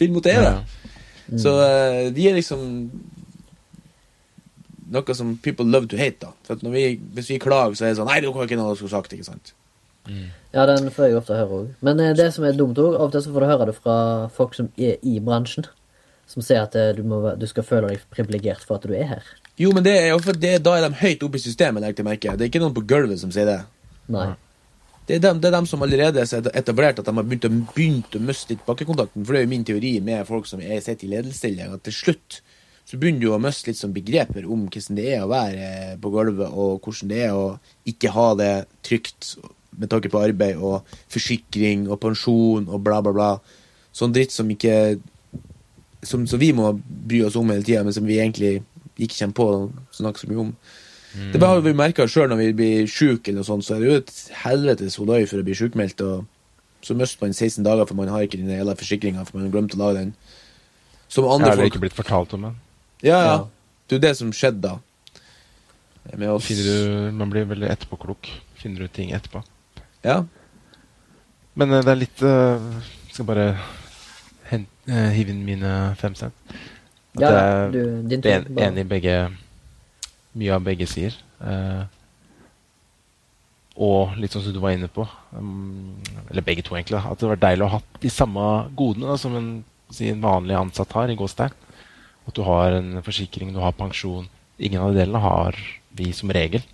[0.00, 0.44] film og TV.
[0.44, 1.38] Ja.
[1.38, 2.66] Så eh, de er liksom
[4.90, 6.32] noe som people love to hate, da.
[6.48, 6.84] For vi,
[7.14, 9.14] hvis vi klager, så er det sånn Nei, det har ikke noe du skulle sagt,
[9.14, 9.52] ikke sant?
[10.50, 11.68] Ja, den får jeg ofte høre òg.
[11.86, 13.76] Men eh, det som er dumt òg, av og til så får du høre det
[13.78, 13.98] fra
[14.34, 15.68] folk som er i bransjen.
[16.30, 19.06] Som sier at eh, du, må, du skal føle deg privilegert for at du er
[19.14, 19.32] her.
[19.60, 22.34] Jo, men det er jo for det, da er de høyt oppe i systemet, merke.
[22.34, 23.60] Det er ikke noen på gulvet som sier det.
[24.10, 24.32] Nei.
[25.10, 27.50] Det er dem, det er dem som allerede er etablert, at de har begynt å,
[27.74, 29.24] begynt å miste litt bakkekontakten.
[29.26, 31.96] For det er jo min teori med folk som er sitter i ledelsesstilling, at til
[31.96, 32.36] slutt
[32.86, 35.70] så begynner du å miste litt sånn begreper om hvordan det er å være
[36.02, 37.48] på gulvet, og hvordan det er å
[37.90, 38.52] ikke ha det
[38.86, 39.32] trygt
[39.82, 43.30] med tanke på arbeid og forsikring og pensjon og bla, bla, bla.
[43.90, 45.00] Sånn dritt som ikke
[46.00, 48.62] Som, som vi må bry oss om hele tida, men som vi egentlig
[48.96, 49.58] ikke kommer på å
[49.92, 50.54] snakke så mye om.
[51.10, 53.88] Det har vi merka sjøl når vi blir sjuke, eller noe sånt, så er det
[53.88, 54.12] jo et
[54.44, 56.04] helvetes hodøy for å bli sjukmeldt.
[56.06, 59.48] Og så mister man 16 dager, for man har ikke den hele forsikringa, for man
[59.48, 60.12] har glemt å lage den.
[61.10, 62.60] Som Jeg andre har folk ikke blitt fortalt om den?
[63.02, 63.36] Ja, ja.
[63.88, 64.76] Det er jo det som skjedde da.
[66.14, 66.46] Med oss.
[66.46, 68.30] Du, man blir veldig etterpåklok.
[68.60, 69.42] Finner du ting etterpå.
[70.06, 70.22] Ja.
[71.58, 72.62] Men eh, det er litt uh,
[73.10, 73.46] Skal bare
[74.48, 76.54] hen, uh, hive inn mine fem cent.
[77.18, 77.80] At Ja, jeg du,
[78.14, 78.52] din er tur.
[78.54, 79.14] en, enig i begge
[80.38, 81.16] Mye av begge sier.
[81.40, 81.82] Eh,
[83.80, 85.96] og litt sånn som du var inne på, um,
[86.28, 89.36] eller begge to egentlig, at det var deilig å ha de samme godene da, som
[89.38, 89.48] en,
[89.88, 91.54] si, en vanlig ansatt har i Gåstein.
[92.28, 94.28] At du har en forsikring, du har pensjon.
[94.60, 95.56] Ingen av de delene har
[95.96, 96.66] vi som regel.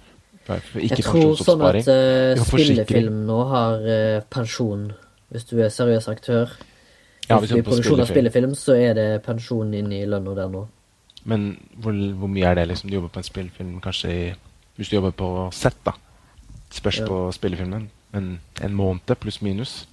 [0.46, 2.42] Ikke Jeg tror sånn at forsikring.
[2.48, 4.88] spillefilm nå har uh, pensjon.
[5.30, 6.52] Hvis du er seriøs aktør
[7.26, 8.52] Ja, hvis du er i produksjon av spillefilm.
[8.54, 10.66] spillefilm, så er det pensjon inn i lønna der nå.
[11.26, 11.46] Men
[11.82, 12.90] hvor, hvor mye er det liksom?
[12.90, 14.34] Du jobber på en spillefilm kanskje i
[14.76, 15.94] Hvis du jobber på sett, da.
[16.70, 17.06] Spørs Ja.
[17.08, 17.88] på spillefilmen.
[18.12, 19.86] Men en måned pluss minus.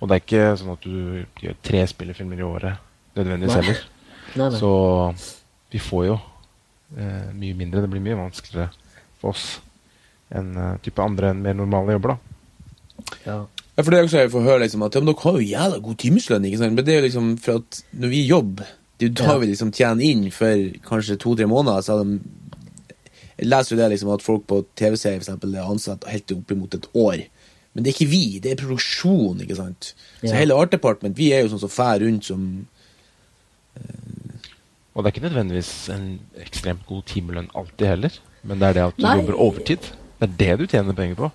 [0.00, 2.78] Og det er ikke sånn at du gjør tre spillefilmer i året
[3.16, 3.62] nødvendigvis Nei.
[3.62, 3.80] heller.
[4.36, 4.58] Nei, nei.
[4.60, 4.70] Så
[5.72, 6.18] vi får jo
[6.96, 7.82] eh, mye mindre.
[7.82, 8.70] Det blir mye vanskeligere
[9.20, 9.60] for oss
[10.34, 13.12] enn uh, type andre enn mer normale jobber, da.
[13.26, 13.36] Ja.
[13.76, 15.46] Ja, for det er også jeg får høre liksom at ja, men dere har jo
[15.50, 16.74] jævla god timeslønn, ikke sant?
[16.74, 20.02] Men det er jo liksom for at når vi jobber, det er jo liksom tjener
[20.04, 22.20] inn for kanskje to-tre måneder, så de
[23.36, 26.86] jeg leser jo det liksom at folk på TV-serier er ansatt helt opp imot et
[26.96, 27.26] år
[27.74, 29.90] Men det er ikke vi, det er produksjon, ikke sant.
[30.22, 30.38] Så Ja.
[30.38, 32.66] hele Art Department, vi er jo sånn som fær rundt som
[34.94, 36.06] Og det er ikke nødvendigvis en
[36.40, 38.14] ekstremt god timelønn alltid heller.
[38.42, 39.16] Men det er det at du Nei.
[39.18, 39.90] jobber overtid.
[40.20, 41.28] Det er det du tjener penger på.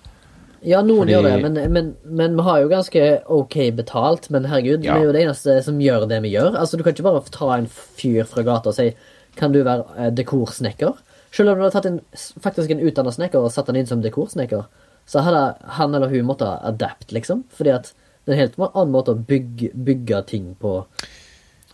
[0.64, 4.30] Ja, noen Fordi- gjør det, men, men, men vi har jo ganske ok betalt.
[4.30, 4.94] Men herregud, Ja.
[4.94, 6.54] vi er jo det eneste som gjør det vi gjør.
[6.56, 8.94] Altså, Du kan ikke bare ta en fyr fra gata og si
[9.34, 10.92] Kan du være eh, dekorsnekker?
[11.32, 12.00] Selv om du hadde tatt en,
[12.38, 14.66] faktisk en utdanna snekker og satt han inn som dekorsnekker,
[15.08, 17.44] så hadde han eller hun måttet adapt, liksom.
[17.48, 17.92] Fordi at
[18.26, 20.84] det er en helt annen måte å bygge, bygge ting på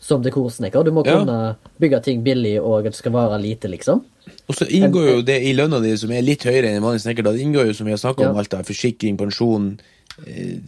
[0.09, 0.85] som dekorsnekker.
[0.85, 1.19] Du må Ja.
[1.21, 4.03] kunne bygge ting billig, og at det skal vare lite, liksom.
[4.49, 7.03] Og så inngår jo det i lønna di, som er litt høyere enn en vanlig
[7.05, 7.33] snekker, da.
[7.33, 8.39] Det inngår jo, som vi har snakka om, Ja.
[8.41, 8.63] alt der.
[8.65, 9.79] Forsikring, pensjon,
[10.27, 10.59] eh,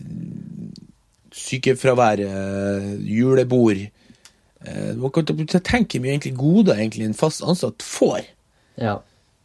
[1.32, 3.90] sykefravær, eh, julebord.
[4.66, 8.24] Eh, man kan tenke mye egentlig goder egentlig en fast ansatt får.
[8.76, 8.98] Ja.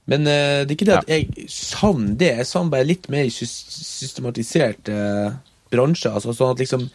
[0.07, 2.37] Men det er ikke det at jeg savner det.
[2.37, 4.83] Jeg savner bare litt mer sys systematisert
[5.71, 6.11] bransje.
[6.11, 6.89] Altså, sånn at liksom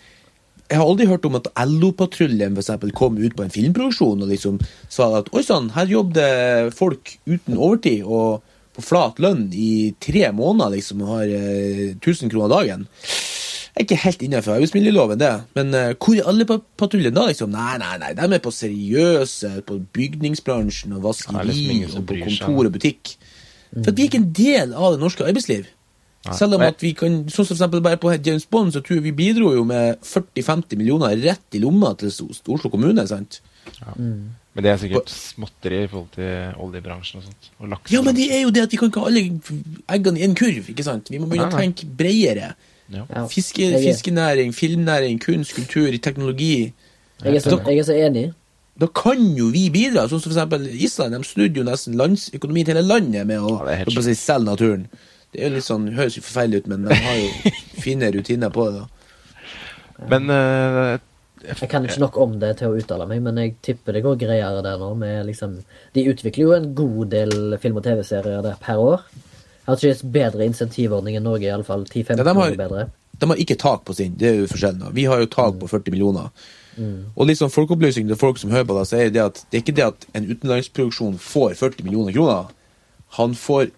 [0.70, 2.54] Jeg har aldri hørt om at LO-patruljen
[2.94, 7.58] kom ut på en filmproduksjon og liksom sa at oi sann, her jobbet folk uten
[7.58, 8.44] overtid og
[8.76, 12.84] på flat lønn i tre måneder liksom og har eh, 1000 kroner dagen.
[13.70, 15.32] Jeg er ikke helt innenfor arbeidsmiljøloven, det.
[15.58, 17.50] Men eh, hvor er alle pa- patruljen da, liksom?
[17.54, 22.70] Nei, nei, nei, de er på seriøse, på bygningsbransjen og liksom vaskeri og på kontor
[22.70, 23.14] og butikk.
[23.74, 25.66] For at vi er ikke en del av det norske arbeidsliv.
[26.20, 26.34] Nei.
[26.36, 28.98] Selv om at vi kan, sånn som for eksempel bare på James Bond, så tror
[28.98, 33.40] jeg vi bidro jo med 40-50 millioner rett i lomma til Oslo kommune, sant?
[33.96, 37.48] Men det er sikkert småtteri i forhold til oljebransjen og sånt.
[37.62, 37.76] Og.
[37.92, 39.22] Ja, men det er jo det at vi kan ikke ha alle
[39.96, 41.08] eggene i en kurv, ikke sant?
[41.12, 42.50] Vi må begynne å Nei, å tenke bredere.
[42.90, 43.06] Ja.
[43.06, 43.24] ja.
[43.30, 46.72] Fiske, fiskenæring, filmnæring, kunst, kultur, teknologi.
[47.22, 48.26] Jeg er, så, jeg er så enig.
[48.80, 51.14] Da kan jo vi bidra, sånn som for eksempel Island.
[51.14, 54.86] De snudde jo nesten landsøkonomien til hele landet med å, Ja, å si, selge naturen.
[55.32, 57.52] Det er jo litt sånn, høres jo forferdelig ut, men de har jo
[57.84, 58.80] fine rutiner på det.
[58.80, 60.06] da.
[60.10, 60.98] Men uh,
[61.44, 64.18] Jeg kan ikke nok om det til å uttale meg, men jeg tipper det går
[64.20, 64.90] greiere der nå.
[64.98, 65.58] Med liksom,
[65.94, 69.04] de utvikler jo en god del film- og TV-serier der per år.
[69.60, 72.86] Jeg har ikke et bedre insentivordning enn Norge, iallfall 10-15 Ja, de har- år bedre.
[73.20, 74.78] De har ikke tak på sin, det er jo forskjellen.
[74.80, 74.88] da.
[74.96, 76.30] Vi har jo tak på 40 millioner.
[77.14, 79.58] Og litt sånn folkeopplysning til folk som hører på det, så er det at det
[79.58, 82.46] er ikke det at en utenlandsproduksjon får 40 millioner kroner.
[83.18, 83.68] Han får,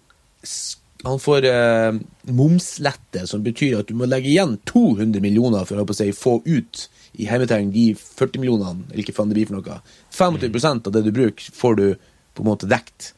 [1.03, 1.97] han får eh,
[2.31, 6.37] momslette, som betyr at du må legge igjen 200 millioner for å å si, få
[6.45, 6.85] ut
[7.19, 9.81] i hermetegn de 40 millionene, eller ikke faen det blir for noe.
[10.15, 11.85] 25 av det du bruker, får du
[12.33, 13.11] på en måte dekt.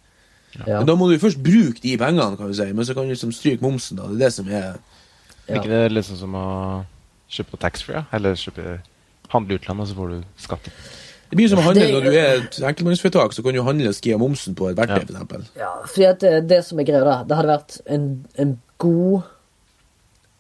[0.58, 0.80] Ja.
[0.80, 3.14] Men da må du først bruke de pengene, kan du si, men så kan du
[3.14, 4.00] liksom stryke momsen.
[4.00, 4.76] da, Det er det som er
[5.46, 6.46] er ikke det liksom som å
[7.30, 8.00] kjøpe på taxfree?
[8.00, 8.06] Ja?
[8.18, 8.80] Eller kjøpe,
[9.34, 10.70] handle i utlandet, så får du skatt.
[11.30, 13.88] Det blir som å handle Det- når du er et enkeltmannsforetak, så kan du handle
[13.90, 15.06] og skrive momsen på et verktøy, Ja.
[15.06, 15.46] for eksempel.
[15.58, 19.22] Ja, fordi at det, det som er greia, da Det hadde vært en, en god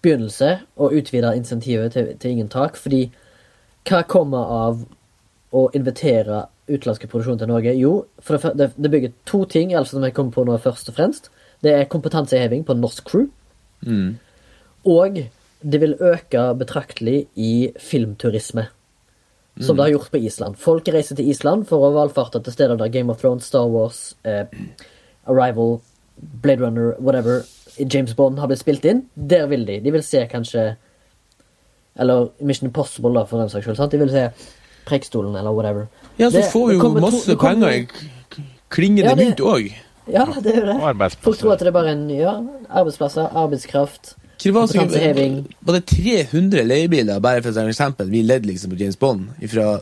[0.03, 2.75] begynnelse å utvide insentivet til, til ingen tak.
[2.77, 3.07] Fordi
[3.85, 4.83] hva kommer av
[5.55, 7.75] å invitere utenlandske produksjoner til Norge?
[7.77, 10.89] Jo, for det, det, det bygger to ting, altså som jeg kommer på nå først
[10.89, 11.29] og fremst.
[11.63, 13.27] Det er kompetanseheving på norsk crew.
[13.85, 14.17] Mm.
[14.85, 15.21] Og
[15.65, 18.67] det vil øke betraktelig i filmturisme.
[19.61, 20.57] Som det har gjort på Island.
[20.57, 24.13] Folk reiser til Island for å valfarte til steder der Game of Thrones, Star Wars,
[24.25, 24.43] eh,
[25.27, 25.79] Arrival,
[26.41, 27.43] Blade Runner, whatever,
[27.79, 29.05] James Bond har blitt spilt inn.
[29.15, 29.79] Der vil de.
[29.79, 30.75] De vil se kanskje
[31.97, 33.77] Eller Mission Impossible, da, for den saks skyld.
[33.77, 33.91] sant?
[33.91, 34.29] De vil se
[34.85, 35.87] Preikestolen, eller whatever.
[36.17, 37.87] Ja, så Det- får vi jo kommer to- masse det kommer- penger i
[38.69, 39.73] klingende Ja, mynt òg.
[40.07, 41.15] Ja, det er jo det.
[41.21, 44.15] Folk tror at det er bare en ja, arbeidsplasser, arbeidskraft.
[44.41, 45.37] Kompetanseheving.
[45.65, 49.79] Var det 300 leiebiler, bare for et eksempel, vi ledde liksom på James Bond, ifra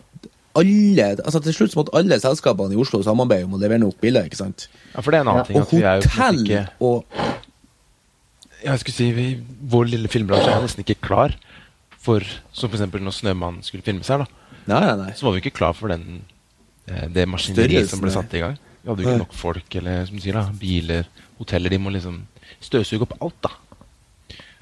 [0.54, 3.98] alle altså Til slutt så måtte alle selskapene i Oslo samarbeide om å levere nok
[4.04, 4.68] biler, ikke sant?
[4.94, 5.58] Ja, for det er en annen Ja, ting.
[5.58, 7.06] Og At vi er jo hotell ikke og
[8.64, 9.26] Jeg skulle si vi,
[9.74, 11.34] Vår lille filmbransje er nesten ikke klar
[12.04, 14.26] for Som for eksempel når 'Snømann' skulle filmes her, da.
[14.68, 15.12] Nei, nei, nei.
[15.16, 16.22] Så var vi ikke klar for den
[16.88, 18.58] eh, det maskineriet som ble satt i gang.
[18.84, 21.08] Vi hadde jo ikke nok folk, eller som du sier, da, biler,
[21.40, 21.72] hoteller.
[21.72, 22.18] De må liksom
[22.64, 23.54] støvsuge opp alt, da.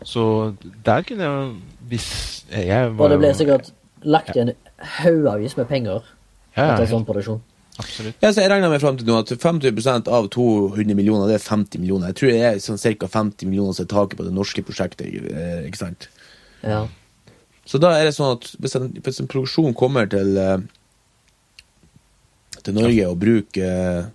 [0.07, 1.53] Så der kunne jeg
[1.91, 2.07] Hvis
[2.49, 3.71] jeg var Og det ble sikkert
[4.01, 4.53] lagt igjen
[4.97, 5.99] haugavis med penger
[6.55, 7.41] ja, etter helt- sånn produksjon.
[7.79, 8.15] Absolutt.
[8.21, 11.45] Ja, så jeg regner meg frem til nå at 50 av 200 millioner, det er
[11.45, 12.07] 50 millioner.
[12.11, 13.07] Jeg tror det er sånn ca.
[13.07, 15.07] 50 millioner som er taket på det norske prosjektet.
[15.31, 16.09] eh, ikke sant?
[16.63, 16.87] Ja.
[17.65, 20.57] Så da er det sånn at hvis en, hvis en produksjon kommer til eh,
[22.63, 23.63] til Norge og bruker
[23.99, 24.09] eh,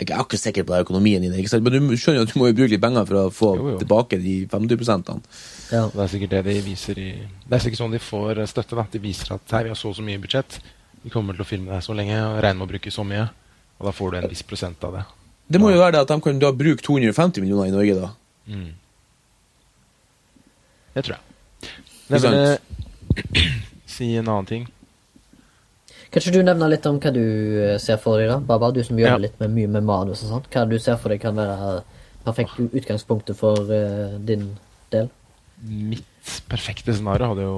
[0.00, 1.62] Jeg er ikke sikker på økonomien din, ikke sant?
[1.66, 3.78] men du skjønner at du må jo bruke litt penger for å få Jo, jo.
[3.82, 5.20] tilbake de 50
[5.70, 5.82] ja.
[5.92, 8.78] Det er sikkert det de viser i Det er sikkert sånn de får eh, støtte.
[8.78, 10.60] da De viser at her, vi har så og så mye budsjett.
[11.04, 13.28] Vi kommer til å filme det så lenge og regner med å bruke så mye.
[13.80, 15.04] Og da får du en viss prosent av det.
[15.50, 18.10] Det må jo være det at de kan da bruke 250 millioner i Norge, da.
[18.50, 18.68] Mm.
[20.94, 21.70] Det tror jeg.
[22.10, 23.50] Men jeg vil
[23.94, 24.68] si en annen ting.
[26.10, 28.40] Kan ikke du nevner litt om hva du eh, ser for deg, da?
[28.42, 29.24] Baba, du som jobber Ja.
[29.28, 30.50] litt med mye med manus og sånt.
[30.50, 31.84] Hva du ser for deg kan være
[32.24, 34.58] perfekt utgangspunktet for uh, din
[34.90, 35.08] del?
[35.62, 37.56] Mitt perfekte scenario hadde jo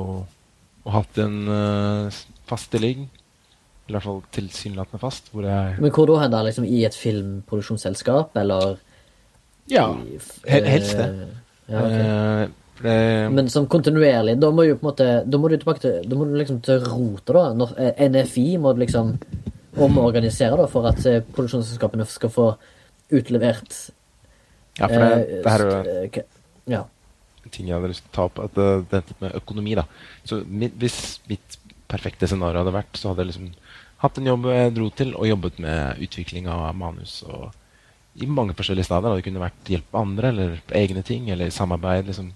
[0.85, 3.09] å hatt en uh, fast stilling.
[3.89, 6.43] I hvert fall tilsynelatende fast, hvor jeg Men hvor da hen, da?
[6.47, 8.77] Liksom i et filmproduksjonsselskap, eller
[9.71, 9.89] Ja,
[10.47, 11.09] helst det.
[11.73, 12.53] Ja, ok.
[12.85, 15.83] Eh, det Men som kontinuerlig, da må du på en måte Da må du tilbake
[15.85, 17.45] til Da må du liksom til rota, da.
[17.55, 19.19] Når, eh, NFI må du liksom
[19.77, 22.49] omorganisere, da, for at eh, produksjonsselskapene skal få
[23.13, 23.77] utlevert
[24.79, 26.23] Ja, for det, eh, det her er jo eh,
[26.73, 26.85] Ja.
[27.51, 28.39] ting jeg hadde lyst til å ta opp.
[28.39, 29.85] At det, endte med økonomi, da.
[30.25, 31.59] Så mitt, hvis mitt
[31.91, 33.49] perfekte scenario hadde vært, så hadde jeg liksom
[33.99, 37.23] hatt en jobb jeg dro til, og jobbet med utvikling av manus.
[37.27, 37.51] og
[38.15, 39.17] i mange forskjellige steder.
[39.17, 42.07] Det kunne vært hjelp av andre, eller egne ting, eller samarbeid.
[42.07, 42.33] liksom.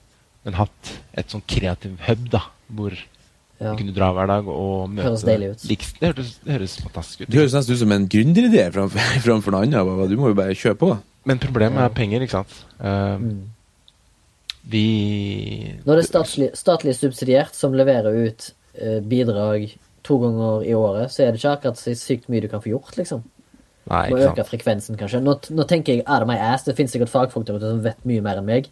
[0.47, 2.41] Men hatt et sånn kreativ hub, da,
[2.71, 2.95] hvor
[3.59, 3.73] Ja.
[3.73, 5.63] du kunne dra hver dag og møte Høres deilig ut.
[5.71, 7.31] Liks- det, høres, det høres fantastisk ut.
[7.33, 9.81] Det høres nesten ut som en gründeridé framfor, framfor noe annet.
[9.89, 10.07] Baba.
[10.13, 10.91] Du må jo bare kjøre på.
[11.27, 12.57] Men problemet er penger, ikke sant.
[12.79, 13.45] Eh, Mm.
[14.67, 19.69] Vi Når det er statlig, statlig subsidiert som leverer ut eh, bidrag
[20.07, 22.73] to ganger i året, så er det ikke akkurat så sykt mye du kan få
[22.73, 23.23] gjort, liksom.
[23.87, 24.49] Nei, Må ikke øke sant.
[24.51, 25.21] frekvensen, kanskje.
[25.23, 26.65] Nå, nå tenker jeg out of my ass.
[26.67, 28.67] Det finnes sikkert fagfolk der ute som vet mye mer enn meg.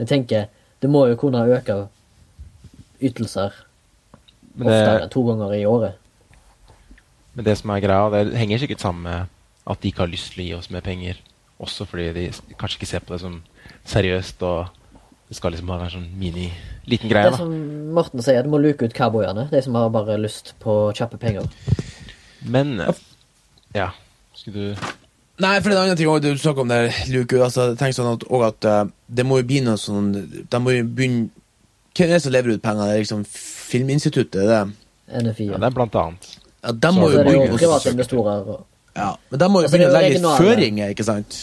[0.00, 0.46] Jeg tenker,
[0.84, 1.78] det må jo kunne øke
[3.00, 3.54] ytelser
[4.54, 5.94] det, oftere to ganger i året.
[7.34, 9.32] men det som er greia, det henger sikkert sammen med
[9.66, 11.18] at de ikke har lyst til å gi oss mer penger.
[11.58, 12.24] Også fordi de
[12.60, 13.38] kanskje ikke ser på det som
[13.88, 14.66] seriøst, og
[15.28, 16.50] det skal liksom være sånn mini
[16.90, 17.30] liten greie.
[17.30, 17.40] Det da.
[17.40, 17.54] som
[17.96, 19.48] Morten sier, du må luke ut cowboyene.
[19.50, 21.48] De som har bare lyst på kjappe penger.
[22.44, 22.76] Men
[23.74, 23.88] ja,
[24.36, 24.84] skulle du
[25.42, 27.38] Nei, for det er en annen ting også, du snakker om der, Luke.
[27.42, 30.76] Altså, tenk sånn at, og at uh, det må jo bli noe sånn De må
[30.76, 31.26] jo begynne
[31.94, 32.86] Hvem er det som lever ut penger?
[32.86, 34.40] Det er liksom Filminstituttet?
[34.42, 34.62] er det?
[35.24, 35.48] NFI.
[35.52, 36.30] Ja, det er blant annet.
[36.64, 38.56] Ja, de må jo begynne å søke.
[38.94, 40.42] Ja, men de må jo Altså, begynne å legge regionale.
[40.42, 41.38] føringer, ikke sant?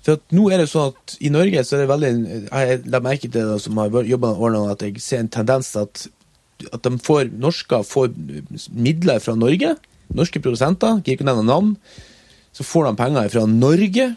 [0.00, 2.10] For at nå er det sånn at i Norge så er det veldig
[2.48, 5.72] Jeg la merke til det som har jobba med årene, at jeg ser en tendens
[5.72, 6.06] til at,
[6.72, 8.12] at de får norsker får
[8.72, 9.74] midler fra Norge.
[10.16, 11.74] Norske produsenter, gir ikke nevne navn.
[12.52, 14.08] Så får de penger fra Norge,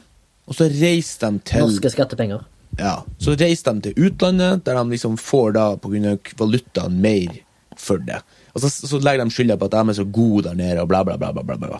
[0.49, 2.43] og så reiser de til Norske skattepenger.
[2.79, 6.17] Ja, Så reiser de til utlandet, der de liksom får da pga.
[6.39, 7.37] valutaen mer
[7.77, 8.21] for det.
[8.53, 10.89] Og så, så legger de skylda på at de er så gode der nede, og
[10.89, 11.31] bla, bla, bla.
[11.31, 11.79] bla, bla, bla.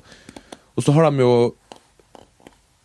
[0.76, 1.34] Og så har de jo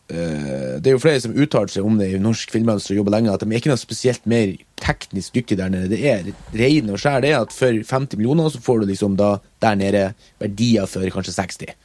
[0.09, 3.16] eh, Det er jo flere som uttaler seg om det i norsk filmbransje og jobber
[3.16, 5.93] lenge, at de er ikke noe spesielt mer teknisk dyktige der nede.
[5.93, 9.37] Det er rein og skjær det at for 50 millioner så får du liksom da
[9.64, 10.05] der nede
[10.41, 11.77] verdier for kanskje 60.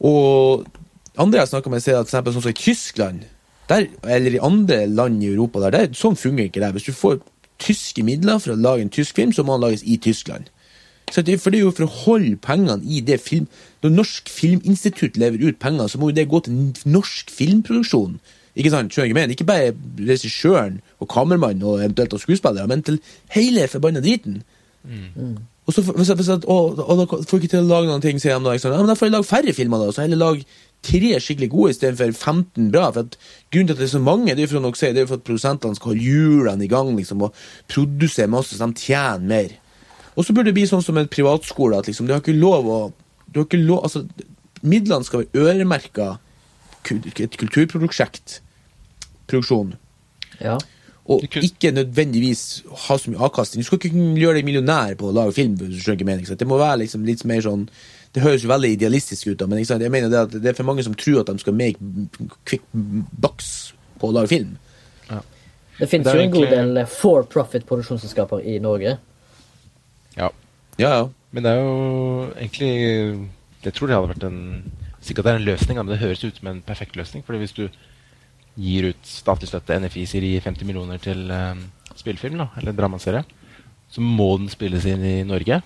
[0.00, 0.64] Og
[1.20, 3.26] andre jeg snakker med, sier at for sånn som i Tyskland,
[3.70, 6.72] der, eller i andre land i Europa, der, der, sånn fungerer ikke det.
[6.76, 7.20] Hvis du får
[7.60, 10.48] tyske midler for å lage en tysk film, så må den lages i Tyskland.
[11.10, 13.48] Så det, for det er jo for å holde pengene i det film
[13.82, 18.20] Når Norsk Filminstitutt lever ut penger, så må jo det gå til norsk filmproduksjon.
[18.54, 18.92] Ikke sant?
[18.92, 19.34] Skjønner jeg mener?
[19.34, 19.72] Ikke bare
[20.06, 23.00] regissøren og kameramannen og eventuelt og skuespillere, men til
[23.34, 24.42] hele forbanna driten.
[25.68, 28.38] Og, så, hvis, hvis, og, og da får ikke til å lage noen ting, sier
[28.38, 28.56] de da.
[28.56, 28.74] Ikke sant?
[28.74, 29.94] Ja, men da får jeg lage færre filmer, da.
[29.94, 30.46] Så heller lage
[30.86, 32.88] tre skikkelig gode istedenfor 15 bra.
[32.94, 33.18] For at
[33.52, 35.26] Grunnen til at det er så mange, det er for, si, det er for at
[35.26, 37.36] produsentene skal holde hjulene i gang liksom, og
[37.70, 39.54] produsere masse, så de tjener mer.
[40.16, 42.66] Og så burde det bli sånn som en privatskole, at liksom, du har ikke lov
[42.68, 42.80] å
[43.30, 44.04] du har ikke lov, altså,
[44.66, 46.06] Midlene skal være øremerka
[46.90, 48.40] et kulturprosjekt.
[49.30, 49.74] Produksjon.
[50.40, 50.58] Ja.
[51.06, 53.62] Og kunne- ikke nødvendigvis ha så mye avkastning.
[53.62, 55.56] Du skal ikke kunne gjøre deg millionær på å lage film.
[55.56, 56.36] hvis du skjønner mener, ikke?
[56.38, 57.68] Det må være liksom litt mer sånn
[58.12, 59.82] Det høres jo veldig idealistisk ut, da, men ikke sant?
[59.82, 61.76] jeg mener det at det er for mange som tror at de skal make
[62.44, 64.58] quick bucks på å lage film.
[65.80, 68.98] Det finnes Det jo en god del for profit-produksjonsselskaper i Norge.
[70.16, 70.28] Ja.
[70.76, 71.08] Ja, ja.
[71.32, 73.28] Men det er jo egentlig
[73.64, 76.36] Jeg tror det hadde vært en Sikkert det er en løsning, men det høres ut
[76.36, 77.22] som en perfekt løsning.
[77.24, 77.68] Fordi hvis du
[78.58, 81.54] gir ut statlig støtte, NFI sier gir 50 millioner til eh,
[81.96, 83.24] spillefilm, da, eller dramaserie,
[83.90, 85.62] så må den spilles inn i Norge.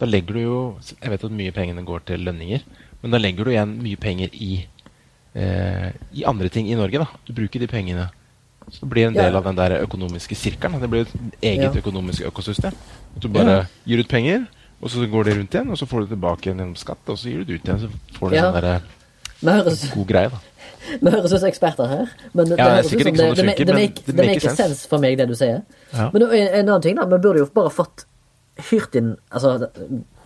[0.00, 2.62] Da legger du jo Jeg vet at mye pengene går til lønninger,
[3.02, 4.66] men da legger du igjen mye penger i
[5.34, 6.98] eh, i andre ting i Norge.
[6.98, 7.06] da.
[7.26, 8.08] Du bruker de pengene.
[8.70, 9.22] Så det blir en Ja.
[9.22, 10.80] del av den der økonomiske sirkelen.
[10.80, 11.80] Det blir et eget Ja.
[11.80, 12.74] økonomisk økosystem.
[13.16, 13.64] At du bare Ja.
[13.86, 14.46] gir ut penger,
[14.82, 17.16] og så går det rundt igjen, og så får du tilbake igjen gjennom skatt, og
[17.18, 18.52] så gir du det ut igjen, så får du Ja.
[18.52, 20.38] en sånn god greie, da.
[21.00, 24.26] Vi høres ut som eksperter her, men det, Ja, det det det, det, det det
[24.26, 24.88] maker sense.
[24.88, 25.62] for meg, det du sier.
[25.92, 26.10] Ja.
[26.12, 27.06] Men en, en annen ting, da.
[27.10, 28.06] Vi burde jo bare fått
[28.70, 29.70] hyrt inn Altså,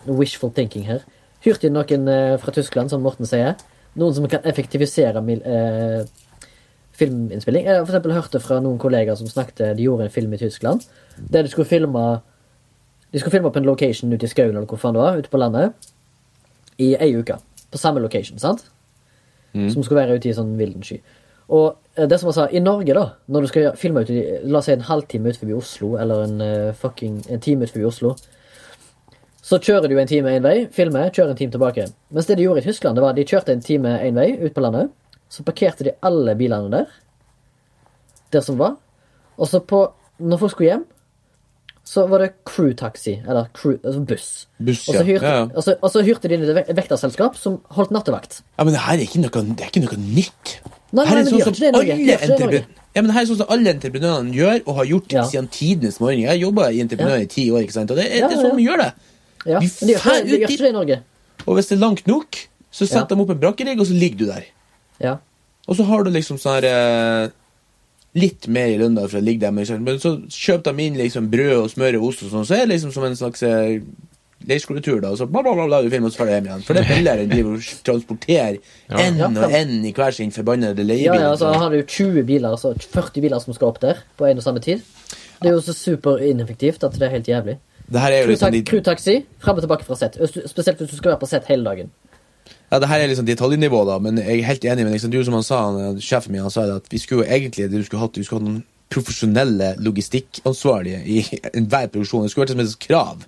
[0.06, 1.04] wishful thinking her.
[1.44, 3.54] Hyrt inn noen eh, fra Tyskland, som Morten sier.
[4.00, 6.04] Noen som kan effektivisere eh,
[6.98, 7.66] filminnspilling.
[7.66, 10.40] Jeg har for eksempel det fra noen kollegaer som snakket De gjorde en film i
[10.40, 10.84] Tyskland
[11.30, 12.20] der de skulle filme
[13.12, 15.30] De skulle filme på en location ute i skauen eller hvor faen det var, ute
[15.30, 15.72] på landet,
[16.82, 17.36] i ei uke.
[17.70, 18.64] På samme location, sant?
[19.54, 21.00] Som skulle være ute i sånn vilden sky.
[21.52, 24.22] Og eh, det som jeg sa, i Norge, da, når du skal filme ut i
[24.48, 27.72] La oss si en halvtime ut forbi Oslo, eller en uh, fucking en time ut
[27.74, 28.14] forbi Oslo,
[29.44, 31.84] så kjører du en time én vei, filmer, kjører en time tilbake.
[32.16, 34.30] Mens det de gjorde i Tyskland, det var at de kjørte en time én vei
[34.40, 34.88] ut på landet.
[35.28, 36.94] Så parkerte de alle bilene der,
[38.32, 38.78] der som var.
[39.36, 40.82] Og så på Når folk skulle hjem,
[41.84, 44.28] så var det crew-taxi, eller crew, altså buss.
[44.58, 45.04] Buss, og, så ja.
[45.04, 45.48] hyrte, Ja, ja.
[45.54, 48.38] Og, så, og så hyrte de inn et ve- vekterselskap som holdt nattevakt.
[48.58, 50.54] Ja, men det her er ikke noe, det er ikke noe nytt.
[50.94, 52.64] Nei, Her er sånn som alle.
[52.94, 55.24] Ja, men det her er sånn som alle entreprenørene gjør, og har gjort Ja.
[55.28, 56.20] siden tidenes morgen.
[56.22, 57.22] Jeg har jobba i entreprenør Ja.
[57.24, 57.90] i ti år, ikke sant?
[57.90, 58.92] og det er, Ja, det er ja, sånn vi gjør det.
[59.44, 61.00] Ja, Vi de gjør ikke de gjør ikke det i Norge.
[61.46, 62.38] Og hvis det er langt nok,
[62.72, 63.16] så setter Ja.
[63.16, 64.44] de opp en brakkerigg, og så ligger du der.
[65.00, 65.16] Ja.
[65.68, 66.64] Og så har du liksom sånn her
[67.24, 67.28] eh,
[68.14, 70.96] Litt mer i lønna for å ligge der, men så- men så kjøper de inn
[70.96, 73.42] liksom brød og smør og ost og sånn, så er det liksom som en slags
[73.42, 73.80] eh,
[74.46, 76.46] leirskoletur, da, og så bla, bla, bla, bla, du filmer og så drar du hjem
[76.50, 76.62] igjen.
[76.66, 78.58] For det er billigere enn å transportere
[78.90, 81.20] en Ja, og én i hver sin forbannede Ja, leiebil.
[81.20, 84.36] ja, altså har du 20 biler, altså 40 biler som skal opp der på en
[84.36, 84.82] og samme tid.
[85.40, 87.56] Det er jo så superineffektivt at det er helt jævlig.
[87.92, 90.14] er liksom de, Crewtaxi fram og tilbake fra sett.
[90.48, 91.90] Spesielt hvis du skal være på sett hele dagen.
[92.74, 95.20] Ja, det her er liksom detaljnivå, da, men jeg er helt enig med liksom, du
[95.22, 98.00] som han sa, han, sjefen min han sa at vi skulle jo egentlig du skulle
[98.02, 101.20] hatt, vi skulle hatt noen profesjonelle logistikkansvarlige i
[101.60, 102.26] enhver produksjon.
[102.26, 103.22] Det skulle vært som et krav.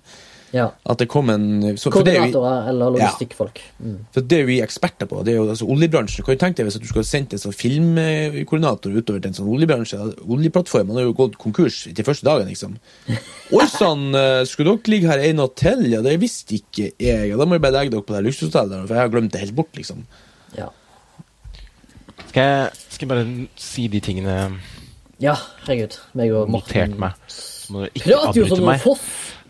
[0.55, 0.69] Ja.
[0.87, 3.59] At det kom en så, for det er jo- Koordinatorer eller logistikkfolk.
[3.83, 3.97] Mm.
[4.15, 5.23] For det er vi eksperter på.
[5.25, 6.23] Det er jo altså oljebransjen.
[6.23, 9.37] Hva kan du tenke deg hvis du skulle sendt en sånn filmkoordinator utover til en
[9.41, 9.99] sånn oljebransje.
[10.23, 12.77] Oljeplattformen har jo gått konkurs til første dagen, liksom.
[13.57, 15.83] Oi sann, eh, skulle dere ligge her en natt til?
[15.91, 17.29] Ja, det visste ikke jeg.
[17.33, 19.43] Ja, da må jeg bare legge dere på det luksushotellet, for jeg har glemt det
[19.43, 20.05] helt bort, liksom.
[20.55, 20.71] Ja.
[22.29, 24.35] Skal jeg, skal jeg bare si de tingene
[25.17, 25.33] ja,
[25.65, 25.95] herregud.
[26.13, 27.15] Meg og Morten notert meg?
[28.03, 29.05] Prater jo som noen foss.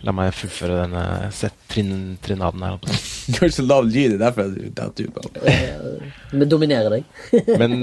[0.05, 2.77] La meg fullføre denne set, trin, trinaden her.
[3.33, 5.39] Du har så lav lyd, det er derfor du detter ut.
[6.31, 7.07] Men Vi dominerer deg.
[7.61, 7.73] Men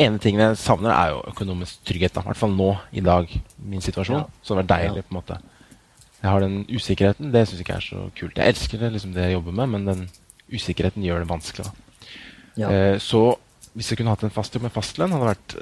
[0.00, 2.14] ene tingen jeg savner, er jo økonomisk trygghet.
[2.14, 2.24] da.
[2.24, 4.20] I hvert fall nå, i dag, min situasjon.
[4.22, 4.42] Ja.
[4.44, 5.40] Så det var deilig, på en måte.
[6.20, 7.32] Jeg har den usikkerheten.
[7.32, 8.36] Det syns jeg ikke er så kult.
[8.36, 10.02] Jeg elsker det, liksom det jeg jobber med, men den
[10.52, 11.66] usikkerheten gjør det vanskelig.
[11.70, 12.16] da.
[12.60, 12.68] Ja.
[12.70, 13.22] Eh, så
[13.72, 15.56] hvis jeg kunne hatt en fast jobb med fastlønn, hadde det vært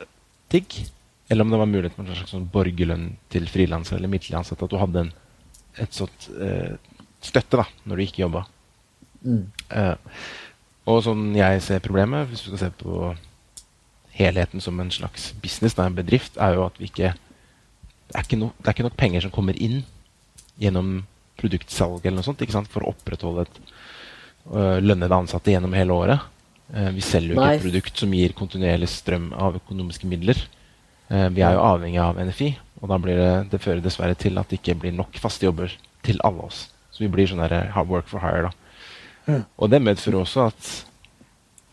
[0.54, 0.78] digg.
[1.28, 4.64] Eller om det var mulighet for en slags sånn borgerlønn til frilansere eller midlertidig ansatte.
[4.64, 5.10] At du hadde en,
[5.82, 6.76] et sånt eh,
[7.24, 8.44] støtte da, når du ikke jobba.
[9.22, 9.46] Mm.
[9.74, 9.96] Eh,
[10.88, 13.12] og sånn jeg ser problemet, hvis du skal se på
[14.18, 17.14] helheten som en slags business, da, en bedrift, er jo at vi ikke
[18.08, 19.82] det er ikke, no, det er ikke nok penger som kommer inn
[20.58, 21.02] gjennom
[21.38, 23.58] produktsalg eller noe sånt, ikke sant, for å opprettholde et
[24.48, 26.24] øh, lønnede ansatte gjennom hele året.
[26.72, 30.40] Eh, vi selger jo ikke et produkt som gir kontinuerlig strøm av økonomiske midler.
[31.08, 32.50] Eh, vi er jo avhengig av NFI,
[32.82, 35.72] og da blir det, det fører dessverre til at det ikke blir nok faste jobber
[36.06, 36.66] til alle oss.
[36.92, 39.40] Så vi blir sånn der eh, work for hire, da.
[39.60, 40.68] Og det medfører også at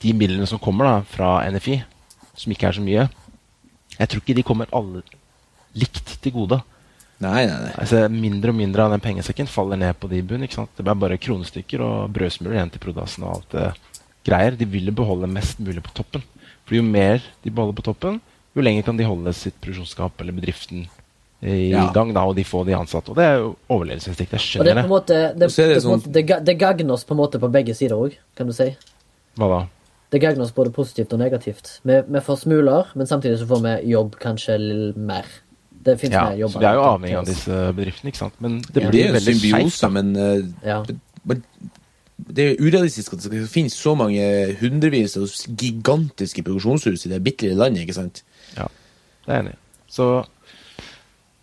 [0.03, 1.79] de midlene som kommer da fra NFI,
[2.35, 3.05] som ikke er så mye,
[3.95, 5.03] jeg tror ikke de kommer alle
[5.75, 6.59] likt til gode.
[7.23, 7.71] Nei, nei, nei.
[7.79, 10.43] Altså Mindre og mindre av den pengesekken faller ned på de bunn.
[10.43, 10.71] ikke sant?
[10.75, 13.67] Det blir bare kronestykker og brødsmuler igjen til prodassen og alt det
[14.27, 14.57] greier.
[14.59, 16.25] De vil beholde mest mulig på toppen.
[16.67, 18.19] For jo mer de beholder på toppen,
[18.55, 20.87] jo lenger kan de holde sitt produksjonsskap eller bedriften
[21.43, 21.91] i Ja.
[21.93, 23.09] gang, da, og de får de ansatte.
[23.11, 24.31] Og det er jo overlevelsesinstinkt.
[24.31, 24.89] Jeg Og det er skjønner på det.
[24.95, 27.95] måte Det, det sånn- måte, det, det gagner oss på en måte på begge sider
[27.95, 28.75] òg, kan du si.
[29.37, 29.67] Hva da?
[30.11, 31.79] Det gagner oss både positivt og negativt.
[31.83, 35.25] Vi, vi får smuler, men samtidig så får vi jobb kanskje litt mer.
[35.85, 36.53] Det fins Ja, mer jobber.
[36.53, 38.33] så Vi er jo avhengig av disse bedriftene, ikke sant.
[38.39, 38.89] Men det Ja.
[38.89, 39.91] Det blir er en veldig skeivt.
[39.91, 40.83] men eh, Ja.
[41.25, 41.43] men
[42.31, 45.27] det er jo urealistisk at det skal finnes så mange hundrevis av
[45.57, 48.23] gigantiske produksjonshus i det bitte lille landet, ikke sant?
[49.25, 49.61] Det er jeg enig i.
[49.95, 50.09] Så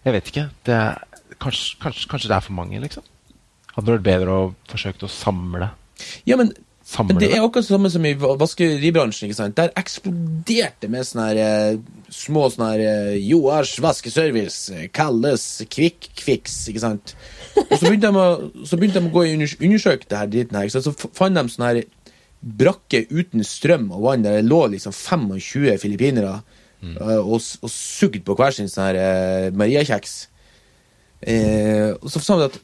[0.03, 0.49] jeg vet ikke.
[0.67, 3.07] Det er, kanskje, kanskje, kanskje det er for mange, liksom?
[3.73, 5.71] Hadde det vært bedre å forsøke å samle
[6.29, 6.53] Ja, men
[6.93, 9.55] Samle det er akkurat det samme som i vaskeribransjen, ikke sant?
[9.57, 11.77] Der eksploderte med sånne her eh,
[12.13, 17.15] små sånne her eh, Joars vaskeservice, eh, kalles Kvikk Kviks, ikke sant?
[17.63, 20.59] Og så begynte de å, så begynte de å gå og undersøke det her dritten
[20.59, 20.91] her, ikke sant?
[20.91, 21.81] Så fant de sånne her
[22.43, 26.41] brakke uten strøm og vann, der det lå liksom 25 filippinere
[26.83, 30.19] eh, og, og sugd på hver sin sånn her eh, Maria-kjeks.
[31.23, 32.61] Eh, og så sa vi at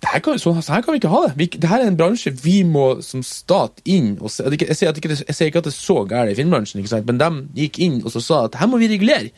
[0.00, 1.32] det her kan, så, så her kan vi ikke ha det.
[1.36, 4.96] Vi, det her er en bransje vi må som stat inn og se, jeg, sier
[4.96, 7.28] ikke, jeg sier ikke at det er så gærent i filmbransjen, men de
[7.66, 9.28] gikk inn og så sa at her må vi regulere.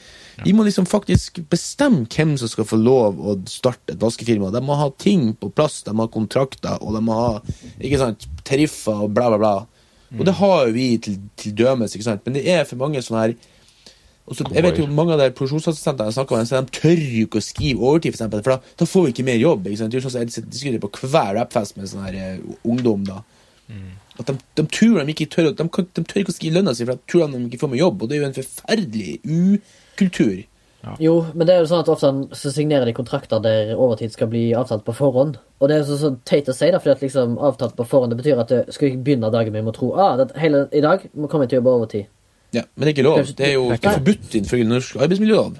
[0.46, 4.52] Vi må liksom faktisk bestemme hvem som skal få lov å starte et vaskefirma.
[4.54, 7.32] De må ha ting på plass, de må ha kontrakter, og de må ha
[7.82, 9.54] ikke sant, tariffer og bla, bla, bla.
[10.14, 12.22] Og det har jo vi til, til dømes, ikke sant?
[12.26, 13.34] men det er for mange sånne her
[14.22, 17.00] Og så, jeg vet jo mange av de produksjonsassistentene jeg snakker med, så de tør
[17.00, 19.66] jo ikke å skrive overtid, for, eksempel, for da, da får vi ikke mer jobb.
[19.66, 19.90] ikke sant?
[19.90, 23.02] Det er jo sånn som jeg diskuterer på hver rappfest med sånn her uh, ungdom.
[23.08, 23.18] da.
[24.20, 26.74] At de, de tror de ikke tør, de, kan, de tør ikke å skrive lønna
[26.76, 28.02] si, for de tror de ikke får mer jobb.
[28.02, 30.40] Og det er jo en forferdelig ukultur.
[30.98, 34.28] Jo, men det er jo sånn at ofte så signerer de kontrakter der overtid skal
[34.32, 35.36] bli avtalt på forhånd.
[35.62, 37.86] Og det er jo så, så teit å si, da, fordi at liksom avtalt på
[37.86, 40.64] forhånd det betyr at du skal ikke begynne dagen med å tro ah, det, hele,
[40.74, 42.10] i dag må komme jeg til å jobbe overtid.
[42.52, 43.20] Ja, Men det er ikke lov.
[43.36, 43.78] Det er jo Nei.
[43.80, 45.54] ikke forbudt innenfor norsk arbeidsmiljølov.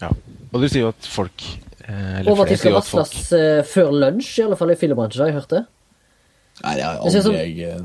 [0.00, 0.10] Ja.
[0.50, 1.44] Og du sier jo at folk
[1.84, 5.22] eh, eller Overtid flere skal folk varsles eh, før lunsj, i alle fall i filmbransjen,
[5.22, 5.62] har jeg hørt det.
[6.64, 7.84] Nei, det har jeg aldri jeg eh,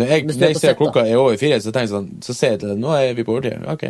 [0.00, 2.34] Når jeg, når er jeg ser klokka er over fire, så tenker jeg sånn Så
[2.36, 2.78] ser jeg til det.
[2.80, 3.66] Nå er vi på overtid.
[3.70, 3.86] Ok.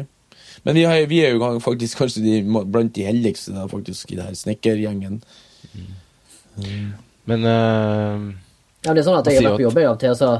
[0.66, 4.18] Men vi, har, vi er jo faktisk kanskje de, blant de heldigste da, faktisk, i
[4.18, 5.20] det her snekkergjengen.
[7.30, 8.26] Men uh,
[8.82, 10.14] Ja, men det er sånn at jeg har vært på jobb en gang og til,
[10.14, 10.32] og så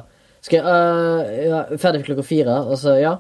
[0.47, 3.15] skal jeg uh, ja, Ferdig klokka fire, og så ja.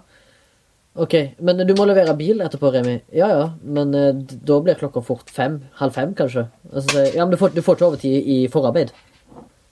[0.97, 2.94] Ok, men du må levere bil etterpå, Remi.
[3.12, 4.14] Ja ja, men eh,
[4.49, 5.59] da blir klokka fort fem.
[5.80, 6.47] Halv fem, kanskje.
[6.72, 8.94] Og så sier jeg, ja, men du får, du får ikke overtid i forarbeid.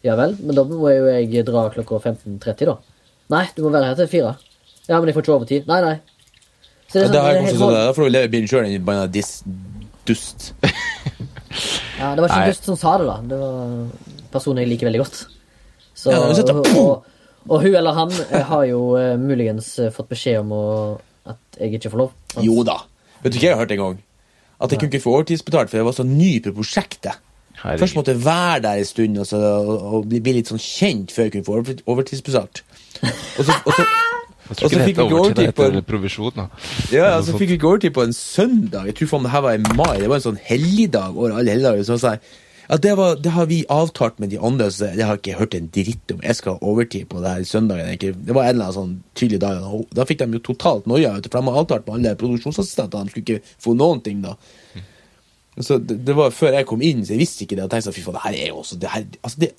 [0.05, 2.77] Ja vel, men da må jo jeg dra klokka 15.30, da.
[3.33, 4.35] Nei, du må være her til fire.
[4.85, 5.71] Ja, men jeg får ikke overtid.
[5.71, 5.95] Nei, nei.
[6.93, 10.53] Så Ja, det jeg helt sånn, Da får du leve bilen sjøl, den banna dust.
[11.95, 12.51] Ja, det var ikke Nei.
[12.51, 13.17] Dust som sa det, da.
[13.31, 15.21] Det var personen jeg liker veldig godt.
[15.95, 17.05] Så, Ja, men og,
[17.47, 20.65] og hun eller han eh, har jo uh, muligens uh, fått beskjed om å,
[21.27, 22.13] at jeg ikke får lov.
[22.37, 22.43] At...
[22.45, 22.79] Jo da.
[23.25, 24.01] Vet du hva jeg har hørt en gang?
[24.61, 27.17] At jeg kunne ikke få overtidsbetalt, for jeg var så ny på prosjektet.
[27.63, 27.79] herregud.
[27.83, 31.29] Først måtte jeg være der en stund altså, og, og bli, litt sånn kjent før
[31.29, 32.63] jeg kunne få overtidsbetalt.
[33.03, 33.87] Og så, og så,
[34.45, 35.85] Jeg tror og så ikke det fikk heter vi ikke overtid, det på heter en-
[35.89, 36.33] provisjon.
[36.37, 36.45] da.
[36.93, 38.87] ja, og så fikk vi ikke overtid på en søndag.
[38.91, 39.95] Jeg tror faen det her var i mai.
[40.03, 41.87] Det var en sånn helligdag over alle helligdager.
[41.89, 42.21] Så sa jeg
[42.69, 45.41] ja, det, var, det har vi avtalt med de andre, så det har jeg ikke
[45.41, 46.23] hørt en dritt om.
[46.25, 47.93] Jeg skal ha overtid på det her søndagen.
[47.93, 48.15] Ikke?
[48.17, 49.67] Det var en eller annen sånn tydelig dag.
[49.93, 53.05] Da fikk de jo totalt noia, for de har avtalt med alle produksjonsassistentene.
[53.05, 54.37] De skulle ikke få noen ting da.
[55.61, 57.67] Så det, det var før jeg kom inn, så jeg visste ikke det.
[57.67, 59.51] Og tenkte sånn, fy faen, det her er jo også det her, altså det,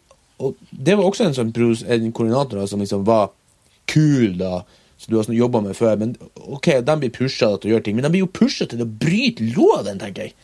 [0.89, 3.29] det var også en sånn en koordinator da, som liksom var
[3.87, 4.65] kul, da,
[4.97, 5.95] som du har sånn jobba med før.
[6.01, 8.83] Men ok, de blir pusha til å gjøre ting, men de blir jo pusha til
[8.83, 10.35] å bryte loven, tenker jeg.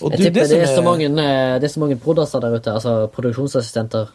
[0.00, 2.40] Og Jeg det- tipper det det, er så mange, eh, det er så mange prodasser
[2.40, 4.08] der ute, altså produksjonsassistenter,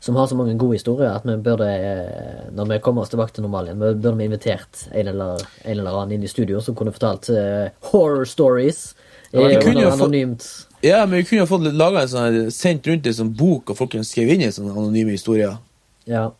[0.00, 3.32] som har så mange gode historier at vi burde, eh, når vi kommer oss tilbake
[3.34, 6.92] til normalen, burde vi invitert en eller, en eller annen inn i studio som kunne
[6.92, 8.94] fortalt uh, horror stories.
[9.32, 10.66] Ja, vi eh, kunne jo Fått.
[10.82, 13.76] Ja, men vi kunne jo fått laga en sånn sendt rundt en sånn bok, og
[13.76, 15.58] folk kunne skrevet inn i sånne anonyme historier.
[16.06, 16.30] Ja,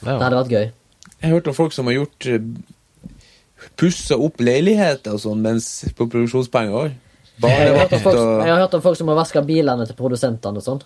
[0.00, 0.72] Det hadde vært gøy.
[1.20, 2.26] Jeg har hørt om folk som har gjort
[3.76, 5.66] Pussa opp leiligheter og sånn mens
[5.96, 6.94] på produksjonspenger òg.
[7.42, 9.96] Jeg har, hørt om folk, jeg har hørt om folk som har vaske bilene til
[9.98, 10.82] produsentene og sånn.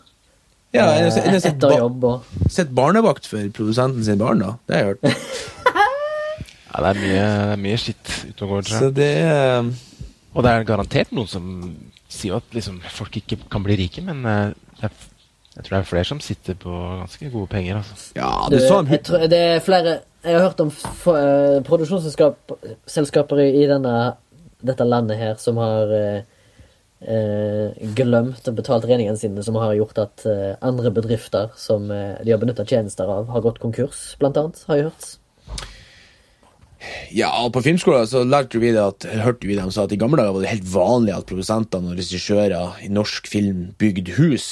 [0.75, 4.05] Ja, jeg har eh, jeg har sett etter ba- jobb og sett barnevakt for produsenten
[4.07, 4.55] sin barn, da.
[4.67, 5.03] Det har jeg hørt.
[6.75, 7.27] Ja, det er mye,
[7.63, 8.95] mye skitt ute og går, tror Så jeg.
[8.99, 9.11] det
[9.63, 9.69] um...
[10.35, 11.45] Og det er garantert noen som
[12.11, 14.49] sier at liksom, folk ikke kan bli rike, men eh,
[14.81, 14.97] det er,
[15.55, 17.79] jeg tror det er flere som sitter på ganske gode penger.
[17.79, 18.09] Altså.
[18.19, 18.91] Ja, det er sånn.
[18.91, 19.93] jeg tror, det er flere
[20.25, 20.73] Jeg har hørt om
[21.15, 23.95] eh, produksjonsselskaper i, denne,
[24.67, 26.23] dette landet her som har eh,
[27.99, 32.33] glemt og betalt regningene sine, som har gjort at eh, andre bedrifter som eh, de
[32.33, 35.11] har benytta tjenester av, har gått konkurs, blant annet, har jeg hørt.
[37.17, 40.21] Ja, på filmskolen så lærte vi det at, hørte vi dem sa at i gamle
[40.21, 44.49] dager var det helt vanlig at produsentene og regissører i norsk film bygde hus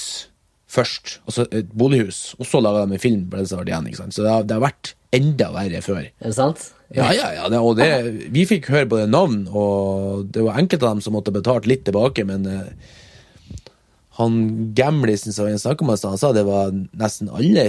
[0.73, 3.89] først, altså et bolighus, og så laga de en film på det som igjen.
[3.91, 4.17] ikke sant?
[4.17, 6.07] Så det har, det har vært enda verre før.
[6.09, 6.71] Er det sant?
[6.93, 7.89] Ja, ja, ja, det, og det,
[8.35, 11.87] vi fikk høre både navn, og det var enkelte av dem som måtte betalt litt
[11.87, 12.99] tilbake, men uh,
[14.19, 17.65] han gamlisen som jeg snakka med, han sa det var nesten alle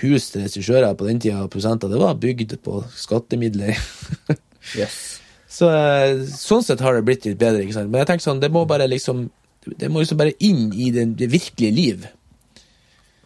[0.00, 3.78] hus til regissører på den tida, prosenter, det var bygd på skattemidler.
[4.80, 5.20] yes.
[5.54, 7.92] Så eh, sånn sett har det blitt litt bedre, ikke sant.
[7.92, 9.28] Men jeg tenker sånn, det må bare liksom
[9.64, 12.02] Det må liksom bare inn i det, det virkelige liv.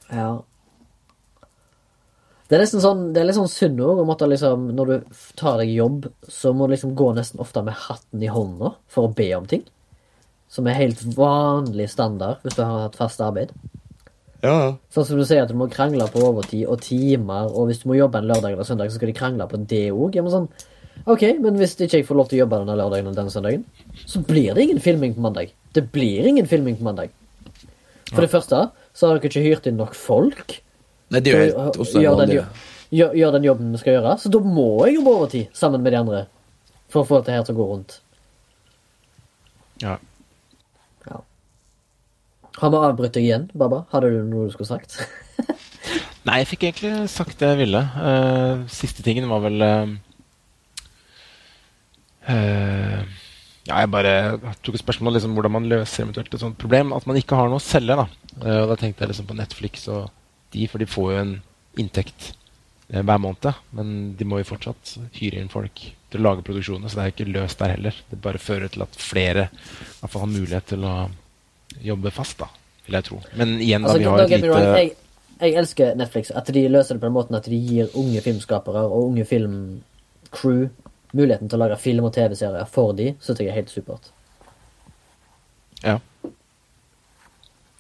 [0.07, 0.37] Ja.
[2.49, 5.17] Det er nesten sånn Det er litt sånn synd òg om at liksom, når du
[5.37, 9.09] tar deg jobb, så må du liksom gå nesten ofte med hatten i hånda for
[9.09, 9.67] å be om ting.
[10.49, 13.53] Som er helt vanlig standard hvis du har hatt fast arbeid.
[14.41, 14.71] Ja, ja.
[14.95, 17.89] Sånn som du sier at du må krangle på overtid og timer, og hvis du
[17.91, 20.15] må jobbe en lørdag eller søndag, så skal de krangle på det òg.
[20.17, 20.47] Ja, men sånn,
[21.05, 23.67] ok, men hvis ikke jeg får lov til å jobbe denne lørdagen eller denne søndagen,
[24.07, 25.53] så blir det ingen filming på mandag.
[25.75, 27.13] Det blir ingen filming på mandag.
[28.13, 28.63] For det første
[28.97, 30.61] så har dere ikke hyrt inn nok folk
[31.09, 32.35] Nei, det er jo helt også gjør, den,
[32.93, 35.95] gjør, gjør den jobben vi skal gjøre, så da må jeg jobbe overtid sammen med
[35.95, 36.21] de andre
[36.93, 37.99] for å få dette her til å gå rundt.
[39.83, 39.95] Ja.
[41.09, 41.23] Ja.
[42.59, 43.85] Har vi avbrutt deg igjen, Baba?
[43.93, 44.99] Hadde du noe du skulle sagt?
[46.29, 47.81] Nei, jeg fikk egentlig sagt det jeg ville.
[47.97, 49.95] Uh, siste tingen var vel uh,
[52.29, 53.19] uh,
[53.69, 54.13] ja, jeg bare
[54.65, 56.95] tok et spørsmål liksom, hvordan man løser eventuelt et sånt problem.
[56.97, 57.99] At man ikke har noe å selge.
[57.99, 58.07] da.
[58.41, 60.09] Eh, og da tenkte jeg liksom på Netflix og
[60.55, 61.33] de, for de får jo en
[61.79, 62.33] inntekt
[62.91, 63.49] eh, hver måned.
[63.77, 67.15] Men de må jo fortsatt hyre inn folk til å lage produksjoner, så det er
[67.15, 67.99] ikke løst der heller.
[68.11, 70.95] Det bare fører til at flere i hvert fall har mulighet til å
[71.85, 72.49] jobbe fast, da,
[72.87, 73.21] vil jeg tro.
[73.37, 74.97] Men igjen, da, Altså, vi har et lite
[75.39, 76.33] jeg, elsker Netflix.
[76.35, 80.69] At de løser det på den måten at de gir unge filmskapere og unge filmcrew
[81.17, 84.11] muligheten til å lage film og TV-serier for de, synes jeg er helt supert.
[85.85, 85.99] Ja.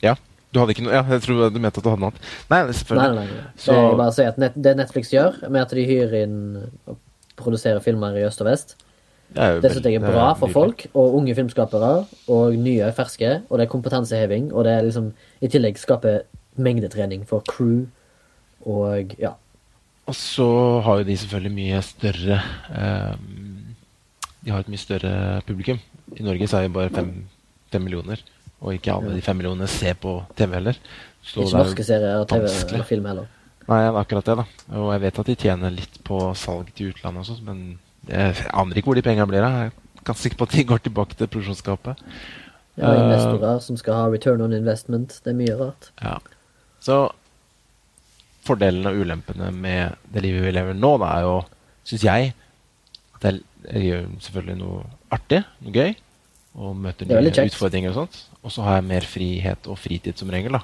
[0.05, 0.15] Ja.
[0.53, 2.21] Du hadde ikke noe Ja, jeg tror du mente at du hadde noe annet.
[2.51, 3.15] Nei, Nei, selvfølgelig.
[3.15, 3.43] nei, nei.
[3.57, 6.37] Så- Det, jeg bare sier at net, det Netflix gjør, med at de hyrer inn
[6.89, 6.97] og
[7.37, 8.77] produserer filmer i øst og vest,
[9.35, 13.59] Det det synes jeg er bra for folk, og unge filmskapere, og nye, ferske, og
[13.59, 16.23] det er kompetanseheving, og det er liksom i tillegg skaper
[16.57, 17.87] mengdetrening for crew,
[18.65, 19.35] og ja.
[20.07, 22.41] Og så har jo de selvfølgelig mye større
[22.73, 23.75] um,
[24.45, 25.79] De har et mye større publikum.
[26.17, 27.25] I Norge så er vi bare fem,
[27.71, 28.17] fem millioner,
[28.59, 30.79] og ikke alle de fem millionene ser på TV heller.
[31.23, 33.29] Så Ikke norske serier og TV eller film heller.
[33.69, 34.47] Nei, akkurat det, da.
[34.81, 37.79] Og jeg vet at de tjener litt på salg til utlandet også, men
[38.09, 39.59] jeg aner ikke hvor de pengene blir av.
[39.59, 42.01] Jeg er ganske sikker på at de går tilbake til produksjonsskapet.
[42.79, 45.19] Ja, investorer investorer som skal ha return on investment.
[45.25, 45.91] Det er mye rart.
[46.01, 46.17] Ja.
[46.81, 46.99] Så
[48.47, 51.39] fordelene og ulempene med det livet vi lever nå, da, er jo,
[51.89, 52.33] syns jeg,
[53.19, 55.97] at jeg, gjør selvfølgelig noe artig, noe gøy,
[56.59, 58.21] og møter er nye utfordringer og sånt.
[58.49, 60.63] Og så har jeg mer frihet og fritid som regel, da.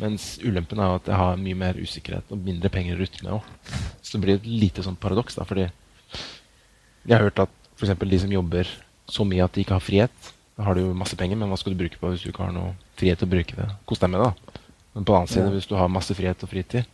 [0.00, 3.20] Mens ulempen er jo at jeg har mye mer usikkerhet og mindre penger å rutte
[3.26, 3.80] med Også.
[4.00, 7.92] Så det blir et lite sånn paradoks, da, fordi jeg har hørt at f.eks.
[8.00, 8.70] de som jobber
[9.12, 11.58] så mye at de ikke har frihet, da har du jo masse penger, men hva
[11.60, 13.68] skal du bruke på hvis du ikke har noe frihet til å bruke det?
[13.88, 14.58] Kos deg med det, da.
[14.94, 15.54] Men på den annen side, Ja.
[15.58, 16.88] hvis du har masse frihet og fritid,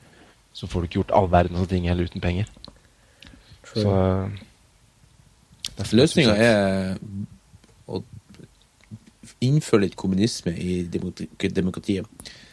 [0.52, 2.46] så får du ikke gjort all verdens ting heller uten penger.
[3.62, 3.82] True.
[3.82, 3.90] Så
[5.76, 6.98] det er Løsninga er
[7.86, 8.02] å
[9.44, 12.06] innføre litt kommunisme i demokratiet.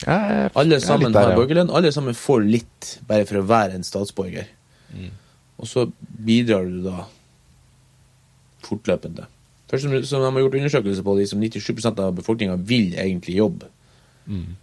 [0.05, 1.37] Jeg- Alle sammen der, har ja.
[1.39, 1.71] borgerlønn.
[1.73, 4.45] Alle sammen får litt, bare for å være en statsborger.
[4.93, 5.09] Mm.
[5.57, 5.87] Og så
[6.25, 7.05] bidrar du da
[8.65, 9.25] fortløpende.
[9.69, 13.69] Først som, som de har gjort undersøkelser på, liksom 97% av befolkninga vil egentlig jobbe.
[14.29, 14.55] Mm.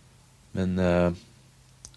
[0.59, 1.11] Men uh,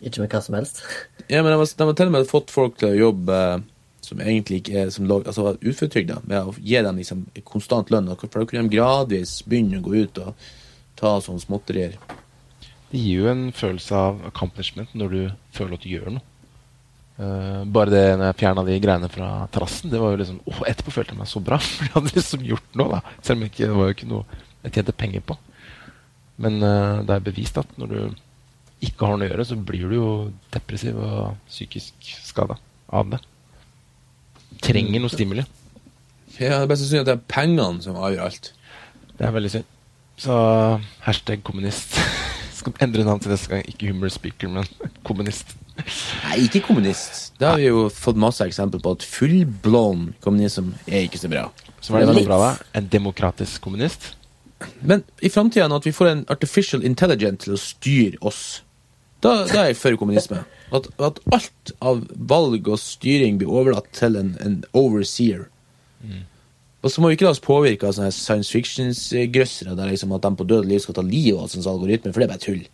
[0.02, 0.82] Ikke med hva som helst.
[1.30, 3.62] Ja, men de har, de har til og med fått folk til å jobbe eh,
[4.06, 8.12] som egentlig ikke er som altså uføretrygda, med å gi dem liksom konstant lønn.
[8.22, 10.48] For da kunne de gradvis begynne å gå ut og
[11.00, 11.98] ta sånne småtterier.
[12.92, 15.22] Det gir jo en følelse av accomplishment når du
[15.56, 16.28] føler at du gjør noe.
[17.16, 20.58] Uh, bare det når jeg fjerna de greiene fra terrassen, det var jo liksom åh,
[20.68, 23.00] Etterpå følte jeg meg så bra, for jeg hadde liksom gjort noe.
[23.00, 25.38] da Selv om ikke, det var jo ikke noe jeg tjente penger på.
[26.44, 28.00] Men uh, det er bevist at når du
[28.86, 30.10] ikke har noe å gjøre, så blir du jo
[30.54, 32.60] depressiv og psykisk skada
[32.92, 33.22] av det.
[34.64, 35.46] Trenger noe stimuli.
[36.40, 38.52] Ja, det best å synes at det er pengene som avgjør alt.
[39.16, 39.70] Det er veldig synd.
[40.20, 40.36] Så
[41.06, 41.96] hashtag kommunist.
[42.58, 43.64] Skal endre navn til neste gang.
[43.70, 44.68] Ikke humor speaker, men
[45.08, 45.56] kommunist.
[45.76, 47.34] Nei, ikke kommunist.
[47.40, 51.50] Det har vi jo fått masse eksempel på at full-blown kommunism er ikke så bra.
[51.84, 52.52] Så var det veldig bra da.
[52.80, 54.14] En demokratisk kommunist.
[54.82, 58.64] Men i framtida, at vi får en artificial intelligent til å styre oss,
[59.24, 60.44] da, da er jeg for kommunisme.
[60.74, 65.46] At, at alt av valg og styring blir overlatt til en, en overseer.
[66.86, 70.26] Og så må vi ikke la oss påvirke av sånne science fiction-grøssere der liksom at
[70.26, 72.66] de på død liv skal ta livet av som algoritmer, for det er bare tull.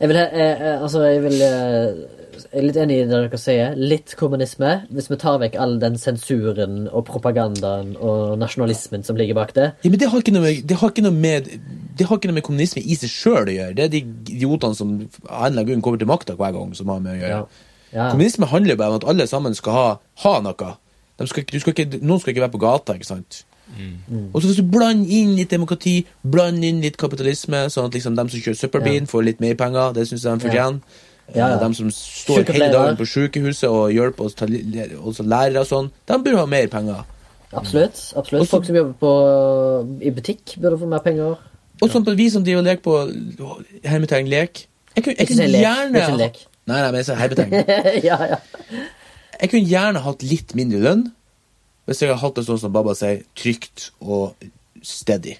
[0.00, 2.19] Jeg vil, eh, eh, altså, jeg vil eh, Jeg
[2.50, 3.76] er litt enig i det dere sier.
[3.78, 4.72] Litt kommunisme.
[4.94, 9.70] Hvis vi tar vekk all den sensuren og propagandaen og nasjonalismen som ligger bak det.
[9.84, 11.50] Ja, men det har ikke noe med, det har ikke noe med,
[11.98, 13.76] det har ikke noe med kommunisme i seg sjøl å gjøre.
[13.78, 14.04] Det er de
[14.36, 14.94] idiotene som
[15.26, 17.42] av en grunn kommer til makta hver gang, som har med å gjøre.
[17.42, 17.68] Ja.
[17.90, 18.10] Ja.
[18.12, 19.86] Kommunisme handler jo bare om at alle sammen skal ha,
[20.24, 20.74] ha noe.
[21.20, 23.44] De skal, du skal ikke, noen skal ikke være på gata, ikke sant?
[23.78, 24.30] Mm.
[24.32, 28.16] Og så hvis du blander inn litt demokrati, blander inn litt kapitalisme, sånn at liksom
[28.18, 30.80] de som kjører søppelbilen, får litt mer penger, det syns jeg de fortjener.
[30.80, 31.48] Ja, ja.
[31.54, 35.90] Eh, De som står hele dagen på sykehuset og hjelper oss, oss lærere og sånn,
[36.06, 37.04] de burde ha mer penger.
[37.52, 37.98] Absolutt.
[38.16, 38.42] absolutt.
[38.42, 41.36] Også- Folk som jobber på, i butikk, burde få mer penger.
[41.82, 44.66] Og sånn på vi som driver og leker på hermetegn lek.
[44.96, 46.40] Jeg kunne, jeg kunne lek, gjerne er lek.
[46.66, 47.52] Nei, nei, men jeg sier hermetegn.
[48.10, 48.36] ja, ja.
[49.40, 51.06] Jeg kunne gjerne hatt litt mindre lønn
[51.88, 54.34] hvis jeg hadde hatt det sånn som Baba sier, trygt og
[54.82, 55.38] steady.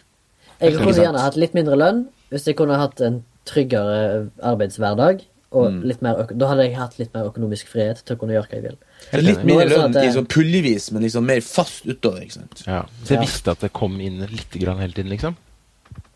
[0.61, 5.23] Jeg kunne gjerne hatt litt mindre lønn hvis jeg kunne hatt en tryggere arbeidshverdag.
[5.53, 5.83] Og Mm.
[5.83, 8.55] litt mer, da hadde jeg hatt litt mer økonomisk frihet til å kunne gjøre hva
[8.55, 8.77] jeg vil.
[9.25, 12.21] Litt mindre lønn sånn lønn at i det- sånn pullevis, men liksom mer fast utover.
[12.23, 12.63] ikke sant?
[12.67, 12.83] Ja.
[13.03, 13.21] Så jeg Ja.
[13.25, 15.35] visste at det kom inn litt grann hele tiden, liksom.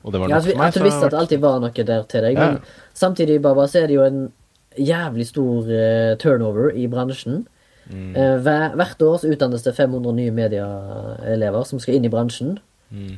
[0.05, 0.67] Og det var Ja, at, vi, for meg.
[0.69, 2.35] at du visste at det alltid var noe der til deg.
[2.37, 2.51] Ja.
[2.53, 2.61] Men
[2.95, 4.33] samtidig Baba, så er det jo en
[4.79, 7.47] jævlig stor uh, turnover i bransjen.
[7.91, 12.59] Eh, hver, hvert år så utdannes det 500 nye medieelever som skal inn i bransjen.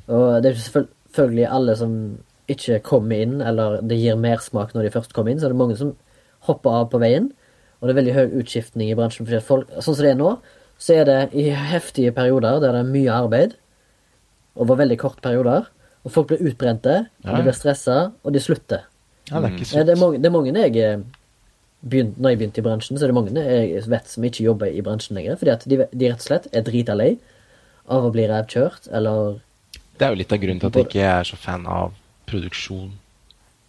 [0.08, 2.18] Og det er selvfølgelig alle som
[2.48, 5.56] ikke kommer inn, eller det gir mersmak når de først kommer inn, så er det
[5.58, 5.94] mange som
[6.46, 7.30] hopper av på veien.
[7.80, 9.26] Og det er veldig høy utskiftning i bransjen.
[9.28, 10.32] Fordi folk, sånn som det er nå,
[10.80, 13.56] så er det i heftige perioder der det er mye arbeid,
[14.56, 15.66] over veldig korte perioder,
[16.06, 16.94] og folk blir utbrente,
[17.26, 18.84] og de blir stressa, og de slutter.
[19.28, 21.00] Ja, det er Eh, Det er mange, det er mange jeg eh,
[21.82, 24.66] begynt, Når jeg begynte i bransjen, så er det mange jeg vet som ikke jobber
[24.70, 25.36] i bransjen lenger.
[25.36, 27.16] Fordi at de, de rett og slett er drita lei
[27.88, 29.40] av å bli revkjørt, eller
[29.98, 31.92] Det er jo litt av grunnen til at jeg ikke er så fan av
[32.26, 32.92] produksjon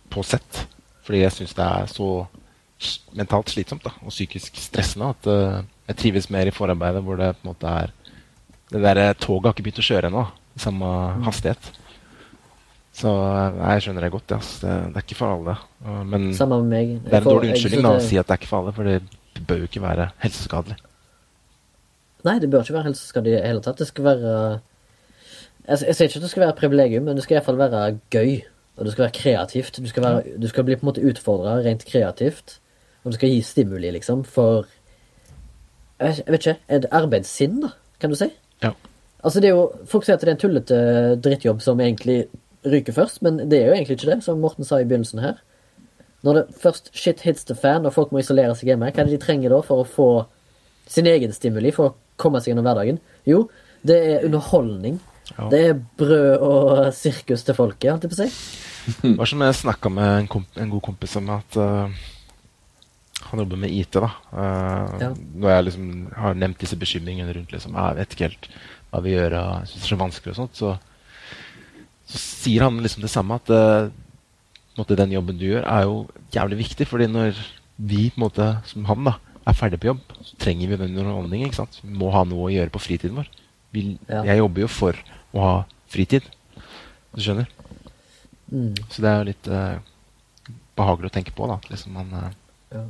[0.10, 0.66] på sett.
[1.04, 2.28] Fordi jeg syns det er så
[3.18, 7.34] mentalt slitsomt da, og psykisk stressende at uh, jeg trives mer i forarbeidet hvor det
[7.40, 7.94] på en måte er
[8.68, 10.26] Det der toget har ikke begynt å kjøre ennå,
[10.60, 10.88] samme
[11.24, 11.70] hastighet.
[12.98, 14.34] Så eh, jeg skjønner det godt.
[14.34, 14.40] Ja.
[14.42, 15.54] Det, det er ikke for alle.
[15.86, 18.60] Uh, Men det er en dårlig unnskyldning da, å si at det er ikke for
[18.60, 20.76] alle, for det bør jo ikke være helseskadelig.
[22.28, 23.80] Nei, det bør ikke være helseskadelig i det hele tatt.
[23.80, 24.36] Det skal være
[25.68, 28.38] Jeg, jeg sier ikke at det skal være privilegium, men det skal iallfall være gøy.
[28.78, 29.80] Og det skal være kreativt.
[29.80, 32.60] Du skal, være, du skal bli på en måte utfordra rent kreativt.
[33.08, 34.66] Og du skal gi stimuli, liksom, for
[36.00, 36.58] Jeg vet- ikke.
[36.70, 37.70] Et arbeidssinn, da,
[38.00, 38.28] kan du si.
[38.62, 38.74] Ja.
[39.24, 42.28] Altså, det er jo Folk sier at det er en tullete drittjobb som egentlig
[42.68, 45.40] ryker først, men det er jo egentlig ikke det, som Morten sa i begynnelsen her.
[46.24, 49.08] Når det først shit hits the fan, og folk må isolere seg hjemme, hva er
[49.08, 50.26] det de trenger da for å få
[50.88, 53.00] sin egen stimuli for å komme seg gjennom hverdagen?
[53.26, 53.48] Jo,
[53.86, 55.00] det er underholdning.
[55.38, 55.48] Ja.
[55.50, 59.02] Det er brød og sirkus til folket, holdt jeg på å si.
[59.02, 61.90] Det var som jeg snakka med en, en god kompis om at eh,
[63.32, 64.00] han jobber med IT.
[64.00, 64.10] da.
[64.32, 65.12] Uh, Ja.
[65.14, 68.50] Når jeg liksom har nevnt disse bekymringene rundt liksom, «Ah, jeg vet ikke helt
[68.92, 70.74] hva vi gjør, jeg synes det er så vanskelig og sånt, så,
[72.08, 73.90] så sier han liksom det samme, at uh,
[74.78, 76.88] måte, den jobben du gjør, er jo jævlig viktig.
[76.88, 77.36] fordi når
[77.78, 79.18] vi, på en måte, som han, da,
[79.48, 81.50] er ferdig på jobb, så trenger vi den underholdningen.
[81.50, 81.80] ikke sant?
[81.84, 83.30] Vi må ha noe å gjøre på fritiden vår.
[83.76, 84.24] Vi, Ja.
[84.24, 84.98] Jeg jobber jo for
[85.34, 85.54] å ha
[85.92, 86.24] fritid.
[87.16, 87.48] Du skjønner?
[88.52, 88.76] Mm.
[88.90, 89.80] Så det er jo litt uh,
[90.78, 91.60] behagelig å tenke på, da.
[91.72, 92.32] Liksom man, uh,
[92.72, 92.86] Ja.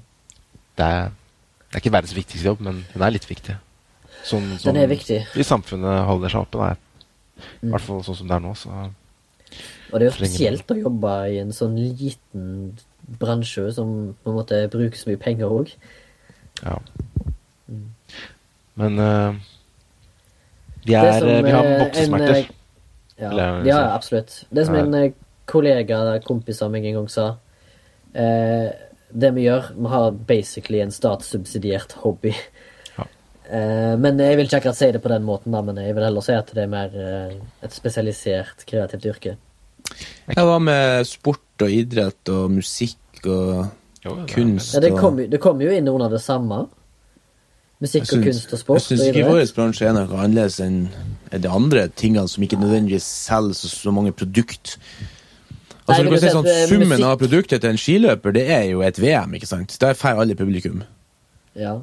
[0.78, 1.10] Det, er,
[1.68, 3.56] det er ikke verdens viktigste jobb, men den er litt viktig.
[4.28, 5.22] Sånn, Den er viktig.
[5.40, 6.58] I samfunnet holder seg oppe.
[6.60, 7.44] Da.
[7.64, 8.54] I hvert fall sånn som det er nå.
[8.58, 12.78] Så Og det er jo spesielt å jobbe i en sånn liten
[13.22, 15.72] bransje som på en måte bruker så mye penger òg.
[16.64, 16.80] ja.
[18.78, 19.34] Men uh,
[20.86, 22.36] vi, er, som, eh, vi har eh, voksesmerter.
[22.38, 22.54] eh,
[23.18, 24.44] Ja, Eller, ja, absolutt.
[24.54, 24.84] Det som Ja.
[24.84, 25.12] en eh,
[25.50, 27.26] kollega, kompis av meg en gang sa
[28.14, 28.70] eh,
[29.10, 32.34] Det vi gjør, vi har basically en statssubsidiert hobby.
[32.98, 33.08] Ja.
[33.50, 36.08] Eh, men jeg vil ikke akkurat si det på den måten, da, men jeg vil
[36.08, 39.38] heller si at det er mer eh, et spesialisert kreativt yrke.
[40.28, 43.68] Hva var med sport og idrett og musikk og
[44.04, 46.66] Jo, det kunst Ja, det kommer jo kom jo inn under det samme.
[47.80, 48.82] Musikk synes, og kunst og sport.
[48.82, 48.92] og idrett.
[48.92, 50.82] Jeg syns ikke vår bransje er noe annerledes enn
[51.32, 54.78] enn de andre tingene som ikke nødvendigvis selger så, så mange produkt.
[55.88, 58.50] Altså, du kan si sånn, at, eh, Summen musikk- av produktet til en skiløper det
[58.50, 59.78] er jo et VM, ikke sant?
[59.80, 60.84] Der får alle publikum.
[61.56, 61.80] Ja.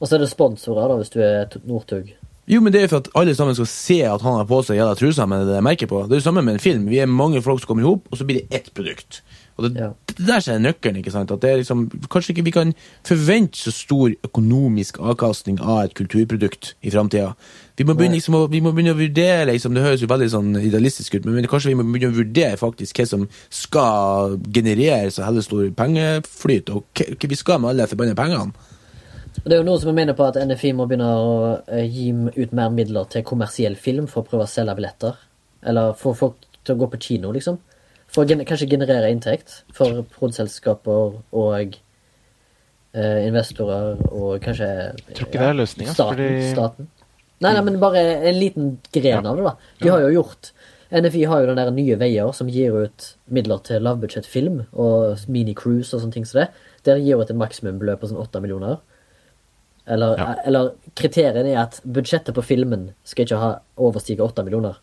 [0.00, 2.12] Og så er det sponsorer, da, hvis du er Northug.
[2.48, 4.76] Jo, men det er for at alle sammen skal se at han har på seg
[4.76, 6.02] jævla trusa med det merket på.
[6.08, 6.88] Det er jo samme med en film.
[6.90, 9.20] Vi er mange folk som kommer i hop, og så blir det ett produkt.
[9.56, 9.90] Og det, Ja.
[10.06, 10.96] det der er nøkkelen.
[10.98, 11.30] ikke sant?
[11.30, 12.74] At det er liksom, Kanskje ikke vi kan
[13.04, 17.34] forvente så stor økonomisk avkastning av et kulturprodukt i framtida.
[17.76, 20.28] Vi, må begynne liksom å- vi må begynne å vurdere liksom, Det høres jo veldig
[20.30, 25.08] sånn idealistisk ut, men, kanskje vi må begynne å vurdere faktisk hva som skal generere
[25.10, 28.52] så heller stor pengeflyt, og hva vi skal med alle forbanna pengene.
[29.42, 32.10] Og Det er jo noe som mener på at NFI må begynne å eh, gi
[32.12, 35.16] ut mer midler til kommersiell film for å prøve å selge billetter.
[35.64, 36.34] Eller få folk
[36.64, 37.56] til å gå på kino, liksom.
[38.12, 41.76] For å gen kanskje generere inntekt for produsentselskaper og
[42.94, 44.68] eh, investorer og kanskje
[45.08, 45.94] Jeg tror ikke det er løsninga.
[45.96, 46.88] staten, Fordi staten.
[47.42, 49.56] Nei, nei, men bare en liten gren av det, da.
[49.82, 50.52] De har jo gjort
[50.92, 55.94] NFI har jo den der Nye Veier, som gir ut midler til lavbudsjettfilm og mini-cruise
[55.96, 56.48] og sånne ting som det.
[56.84, 58.76] Der gir ut et maksimumbeløp på sånn åtte millioner.
[59.86, 60.34] Eller, Ja.
[60.44, 64.76] eller kriteriene er at budsjettet på filmen skal ikke ha overstige åtte millioner.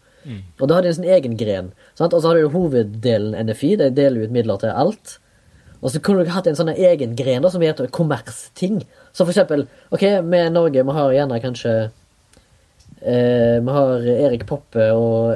[0.59, 1.71] Og da har de en sånn egen gren.
[1.95, 2.13] Sant?
[2.13, 5.19] Og så har du hoveddelen NFI, de deler ut midler til alt.
[5.81, 8.81] Og så kunne du hatt en sånn egen gren da, som heter kommersting.
[9.13, 11.91] Så for eksempel, ok, vi i Norge, vi har gjerne kanskje
[13.01, 15.35] eh, Vi har Erik Poppe og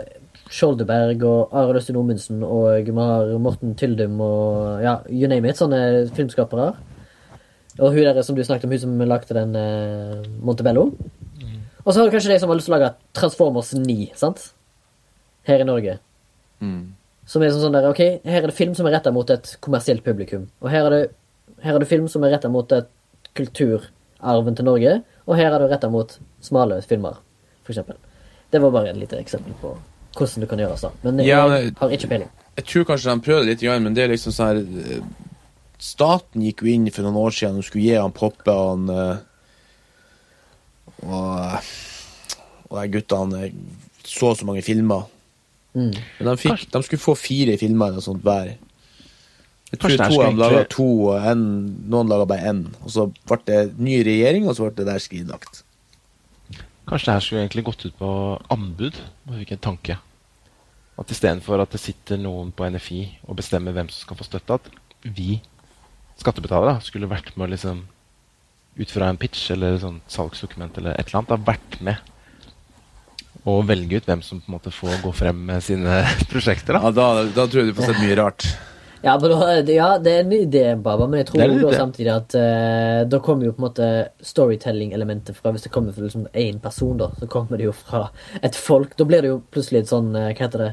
[0.53, 5.57] Skjoldeberg og Arild Østin Omundsen og vi har Morten Tyldum og ja, you name it,
[5.57, 6.73] sånne filmskapere.
[7.79, 10.91] Og hun der som du snakket om, hun som lagde den eh, Montebello.
[11.83, 14.51] Og så har du kanskje de som har lyst til å lage Transformers 9, sant?
[15.47, 15.97] Her i Norge.
[17.27, 20.03] Som er sånn der, ok, her er det film som er retta mot et kommersielt
[20.05, 20.47] publikum.
[20.63, 21.01] Og her er det,
[21.63, 22.87] her er det film som er retta mot et
[23.35, 24.95] kulturarven til Norge,
[25.27, 27.19] og her er det retta mot smale filmer,
[27.63, 27.97] for eksempel.
[28.53, 29.73] Det var bare et lite eksempel på
[30.13, 31.47] hvordan du kan gjøre det Men jeg Ja,
[31.79, 32.29] har ikke peiling.
[32.55, 34.59] Jeg tror kanskje de prøvde litt, men det er liksom sånn her
[34.97, 35.05] eh,
[35.83, 39.17] Staten gikk jo inn for noen år siden og skulle gi han Poppe han eh,
[41.03, 41.71] og,
[42.69, 43.57] og de guttene eh,
[44.03, 45.07] så så mange filmer.
[45.73, 45.91] Mm.
[46.19, 48.53] Men de, fikk, de skulle få fire filmer eller noe sånt hver.
[49.73, 51.45] Jeg tror to av dem laga to, og en,
[51.89, 52.59] noen laga bare én.
[52.83, 55.63] Og så ble det ny regjering, og så ble det der skrinlagt.
[56.89, 58.09] Kanskje det her skulle egentlig gått ut på
[58.51, 58.97] anbud?
[59.27, 59.97] Bare fikk en tanke.
[60.99, 64.59] At istedenfor at det sitter noen på NFI og bestemmer hvem som skal få støtte,
[64.59, 64.69] at
[65.03, 65.39] vi
[66.21, 67.85] skattebetalere skulle vært med å liksom
[68.77, 72.09] ut fra en pitch eller sånn salgsdokument eller et eller annet, har vært med
[73.49, 75.97] og velge ut hvem som på en måte får gå frem med sine
[76.31, 76.77] prosjekter.
[76.77, 76.85] da.
[76.85, 78.45] Ja, da, da tror jeg du får sett mye rart.
[79.03, 81.71] Ja, men da, ja, det er en idé, Baba, men jeg tror Det idé.
[81.75, 83.89] samtidig at uh, da kommer jo på en måte
[84.23, 88.05] storytelling-elementet fra Hvis det kommer fra liksom én person, da, så kommer det jo fra
[88.41, 88.95] et folk.
[88.97, 90.71] Da blir det jo plutselig et sånn eh, Hva heter det?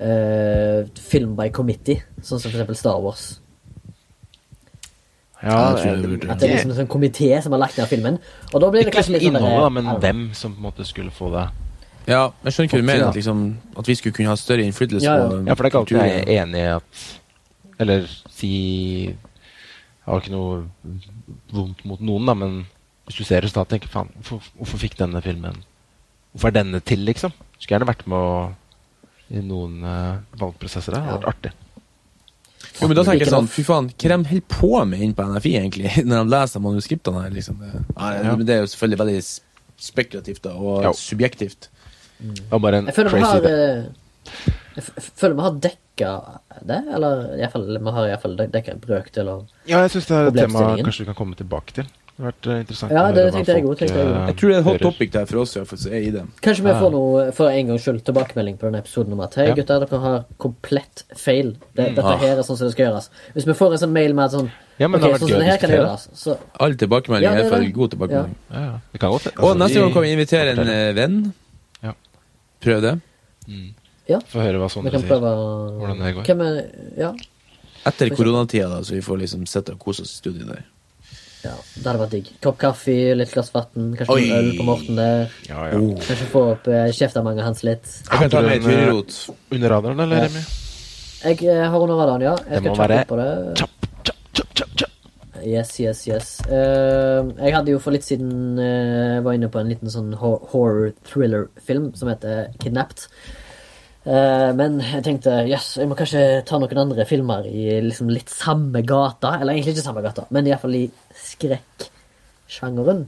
[0.00, 3.40] Uh, film by committee, sånn som for eksempel Star Wars.
[5.42, 8.18] Ja, det At det er liksom en sånn komité som har lagt ned filmen.
[8.52, 11.12] Og da blir det kanskje litt sånn innholdet, men hvem som på en måte skulle
[11.12, 11.46] få det.
[12.08, 13.06] Ja, jeg skjønner ikke hva du mener.
[13.08, 13.40] At, liksom,
[13.80, 15.28] at vi skulle kunne ha større innflytelse Ja, ja.
[15.28, 17.02] på Ja, for det er ikke alltid jeg er enig i at
[17.80, 18.50] Eller si
[19.08, 20.60] Jeg har ikke noe
[21.54, 22.60] vondt mot noen, da, men
[23.08, 25.62] hvis du ser resultatet, tenker faen, hvorfor, hvorfor fikk denne filmen
[26.30, 27.32] Hvorfor er denne til, liksom?
[27.58, 28.34] Skulle gjerne vært med å,
[29.34, 30.94] i noen uh, valgprosesser.
[30.94, 31.50] Det hadde vært artig.
[32.80, 35.26] Jo, men da tenker jeg sånn, fy faen, hva de holder på med inn på
[35.26, 37.58] NFI, egentlig, når de leser manuskriptene her, liksom.
[37.60, 38.36] Det, ja, Ja.
[38.36, 39.24] men det er jo selvfølgelig veldig
[39.90, 40.92] spekulativt da, og jo.
[41.00, 41.70] subjektivt.
[42.20, 43.90] Det var bare en Jeg føler crazy har
[44.76, 44.84] Jeg
[45.18, 46.10] føler vi har dekka
[46.64, 50.06] det, eller i hvert fall, vi har iallfall dekka en brøkdel av Ja, jeg syns
[50.06, 51.88] det er et tema kanskje vi kan komme tilbake til.
[52.20, 52.92] Det har vært eh, interessant.
[52.92, 54.60] Ja, å det høre hva tenkte jeg folk, jeg, jeg eh, Jeg tror det er
[54.60, 56.24] et hot topic der for oss, iallfall, som er i det.
[56.44, 59.46] Kanskje vi får noe for en gangs skyld tilbakemelding på denne episoden om at hei,
[59.48, 59.54] Ja.
[59.56, 61.54] gutter, dere har komplett feil.
[61.72, 62.18] Det, dette Ah.
[62.20, 63.08] her er sånn som det skal gjøres.
[63.34, 65.32] Hvis vi får en sånn mail med sånn Ja, men okay, det har vært sånn
[65.32, 66.16] gøy å diskutere.
[66.20, 67.72] så All tilbakemelding Ja, er det i hvert fall det.
[67.80, 68.36] god tilbakemelding.
[68.52, 68.78] Ja, ja.
[68.92, 71.18] Det kan godt Og altså, neste gang kan vi invitere en eh, venn.
[71.82, 71.92] Ja.
[72.60, 72.94] Prøv det.
[74.10, 75.10] Ja, Få høre hva vi Sondre kan sier.
[75.12, 75.30] prøve
[75.80, 76.28] Hvordan det går.
[76.30, 76.60] Hvem er
[77.00, 77.12] Ja.
[77.88, 80.64] Etter koronatida, da, så vi får liksom sitte og kose oss i studio der.
[81.44, 82.26] ja, det hadde vært digg.
[82.44, 84.26] Kopp kaffe, litt glass vann, kanskje Oi.
[84.36, 85.30] øl på Morten der.
[85.48, 85.78] Ja, ja.
[86.04, 87.86] Kanskje få opp eh, kjeftemanget hans litt.
[88.10, 88.92] Jeg kan ta med eh,
[89.56, 90.28] Under radaren, eller, Ja.
[90.28, 90.44] Remi?
[91.20, 92.34] Jeg eh, har under radaren, ja.
[92.44, 93.58] Jeg Det skal må kjappe være opp på det.
[93.58, 94.90] Chop, chop, chop, chop, chop.
[95.40, 96.28] Yes, yes, yes.
[96.44, 100.90] Uh, jeg hadde jo for litt siden uh, var inne på en liten sånn horror
[101.08, 103.06] thriller-film som heter Kidnapped.
[104.00, 108.32] Eh, men jeg tenkte yes, jeg må kanskje ta noen andre filmer i liksom litt
[108.32, 109.34] samme gata.
[109.38, 110.86] Eller egentlig ikke samme gata, men iallfall i
[111.26, 113.06] skrekksjangeren.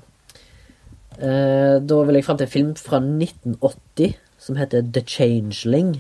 [1.16, 5.94] Eh, da vil jeg fram til en film fra 1980 som heter The Changeling.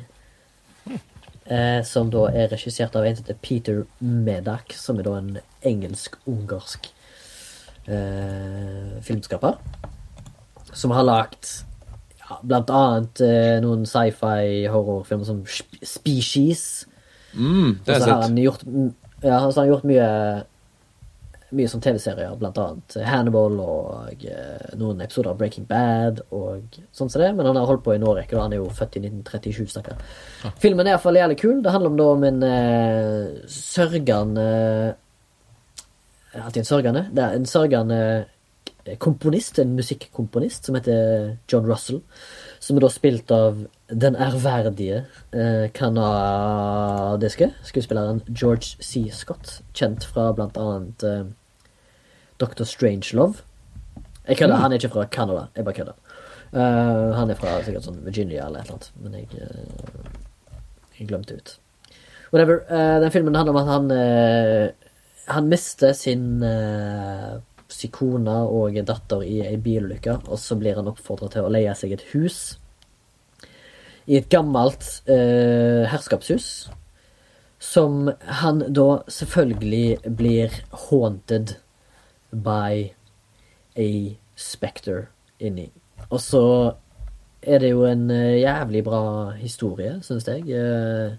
[1.42, 5.38] Eh, som da er regissert av en som heter Peter Medak, som er da en
[5.72, 6.92] engelsk-ungarsk
[9.02, 9.56] filmskaper.
[10.70, 11.71] Som har lagt ja,
[12.42, 16.64] blant annet eh, noen sci-fi horrorfilmer som Sp- Species.
[17.34, 18.64] Mm, det er han gjort,
[19.22, 20.08] ja, så har han gjort mye
[21.52, 27.10] Mye som TV-serier, blant annet Hannibal og eh, noen episoder av Breaking Bad og sånn
[27.12, 27.28] som det.
[27.36, 30.00] Men han har holdt på i en årrekke, han er jo født i 1937, stakkar.
[30.62, 31.58] Filmen er iallfall jævlig kul.
[31.60, 34.46] Det handler om da om en eh, sørgende
[36.32, 37.02] Alltid en sørgende.
[37.12, 38.00] Det er en sørgende
[38.98, 42.00] komponist, en musikkomponist, som heter John Russell.
[42.62, 45.68] Som er da spilt av den ærverdige eh,
[47.64, 49.08] skuespilleren George C.
[49.10, 49.62] Scott.
[49.74, 51.24] Kjent fra blant annet eh,
[52.42, 52.64] Dr.
[52.64, 53.42] Strangelove.
[54.28, 55.46] Jeg kødder, han er ikke fra Canada.
[55.56, 55.98] Jeg bare kødder.
[56.52, 60.58] Uh, han er fra sikkert sånn Virginia eller et eller annet, men jeg, uh,
[60.98, 61.54] jeg glemte ut.
[62.28, 62.60] Whatever.
[62.68, 64.90] Uh, den filmen handler om at han eh,
[65.32, 66.42] Han mister sin
[67.74, 71.74] sin kone og datter i ei bilulykke, og så blir han oppfordra til å leie
[71.78, 72.58] seg et hus.
[74.06, 76.46] I et gammelt eh, herskapshus.
[77.62, 78.08] Som
[78.40, 80.56] han da selvfølgelig blir
[80.88, 81.54] haunted
[82.34, 82.90] by
[83.78, 83.90] a
[84.34, 85.06] specter
[85.38, 85.68] inni.
[86.10, 86.42] Og så
[87.42, 90.42] er det jo en eh, jævlig bra historie, syns jeg.
[90.50, 91.12] Eh,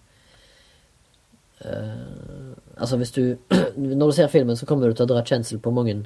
[1.66, 3.38] eh, altså, hvis du
[3.78, 6.04] Når du ser filmen, så kommer du til å dra kjensel på mange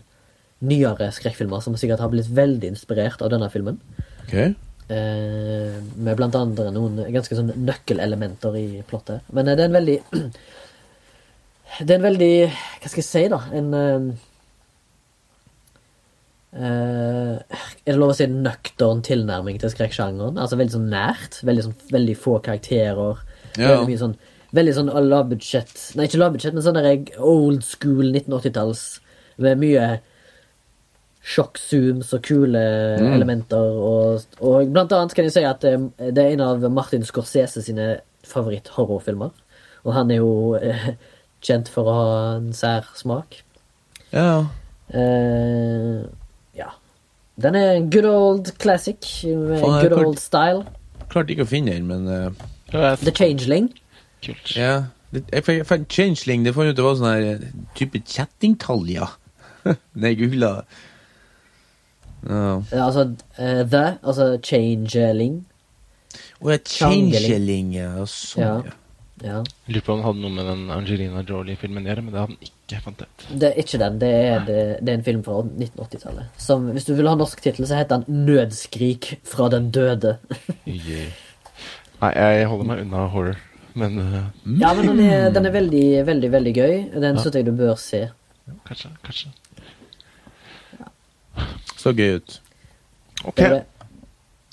[0.65, 3.77] nyere skrekkfilmer som sikkert har blitt veldig inspirert av denne filmen.
[4.25, 4.33] Ok.
[4.87, 9.25] Eh, med blant andre noen ganske sånn nøkkelelementer i plottet.
[9.35, 9.97] Men eh, det er en veldig
[11.81, 13.41] Det er en veldig Hva skal jeg si, da?
[13.59, 14.07] En eh,
[16.55, 20.39] eh, Er det lov å si nøktern tilnærming til skrekksjangeren?
[20.39, 21.41] Altså veldig sånn nært.
[21.43, 23.23] Veldig, sånn, veldig få karakterer.
[23.57, 23.73] Ja.
[23.73, 24.17] Veldig mye sånn
[24.55, 28.85] Veldig sånn lavbudsjett Nei, ikke lavbudsjett, men sånn der old school 1980-talls
[29.43, 29.89] med mye
[31.27, 32.61] sjokk-zooms og kule
[33.11, 33.57] elementer.
[33.59, 37.63] Og, og blant annet kan jeg si at eh, det er en av Martin Scorsese
[37.65, 37.97] sine
[38.27, 39.33] favoritt-horrorfilmer.
[39.83, 40.93] Og han er jo eh,
[41.43, 43.41] kjent for å ha en sær smak.
[44.13, 44.47] Ja.
[44.95, 46.03] Eh,
[46.57, 46.71] ja.
[47.41, 50.63] Den er en good old classic med Faen, good klart, old style.
[51.11, 53.71] Klarte ikke å finne den, men uh, The Changeling.
[54.23, 54.55] kult.
[54.55, 54.87] Ja.
[55.13, 57.45] Jeg, fant Changeling, det fant ut det var sånn her eh,
[57.77, 59.11] type kjettingtall, ja.
[60.01, 60.65] Nei, gula.
[62.27, 62.57] Ja.
[62.71, 63.05] Eh, Altså
[63.37, 65.45] eh, The, altså Changeling.
[66.41, 67.13] Å et Changeling.
[67.13, 67.93] changeling, ja.
[68.05, 68.57] Sånn, Ja.
[68.65, 68.75] ja.
[69.25, 69.39] Ja.
[69.65, 72.35] Lurer på om han hadde noe med den Angelina Jolie-filmen å gjøre, men det hadde
[72.35, 72.81] han ikke.
[72.83, 73.23] fant ut.
[73.41, 73.95] Det er ikke den.
[74.03, 76.27] Det er, det, det er en film fra 1980-tallet.
[76.37, 80.17] Som, Hvis du vil ha norsk tittel, så heter den 'Nødskrik fra den døde'.
[80.67, 81.09] Yeah.
[82.01, 83.39] Nei, jeg holder meg unna horror,
[83.73, 84.29] men uh,
[84.61, 86.75] Ja, men den er, den er veldig, veldig veldig gøy.
[87.01, 88.03] Den synes jeg du bør se.
[88.69, 89.33] kanskje, kanskje.
[91.87, 92.33] Så gøy ut.
[93.23, 93.37] Ok.
[93.39, 93.63] Det det.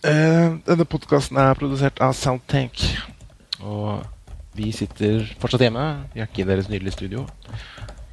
[0.04, 2.78] Uh, denne podkasten er produsert av Soundtank.
[3.64, 4.04] Og
[4.54, 5.82] vi sitter fortsatt hjemme.
[6.12, 7.24] Vi er ikke i deres nydelige studio.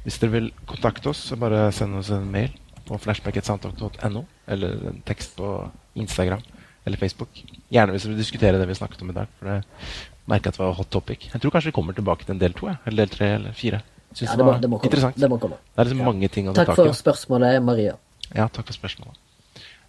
[0.02, 2.50] Hvis dere vil kontakte oss, så bare send oss en mail
[2.88, 5.54] på flashback.soundtank.no, eller en tekst på
[5.94, 6.42] Instagram
[6.82, 7.44] eller Facebook.
[7.70, 9.30] Gjerne hvis dere vil diskutere det vi snakket om i dag.
[9.38, 9.60] For det
[10.32, 11.28] merker at det var hot topic.
[11.30, 13.84] Jeg tror kanskje vi kommer tilbake til en del to, eller del tre eller fire.
[14.12, 15.12] Synes Ja, det må, det må komme.
[15.14, 15.62] Det må komme.
[15.62, 16.88] Det er liksom mange ting å ta Takk tak i.
[16.90, 17.94] for spørsmålet, Maria.
[18.36, 19.18] Ja, takk for spørsmålet.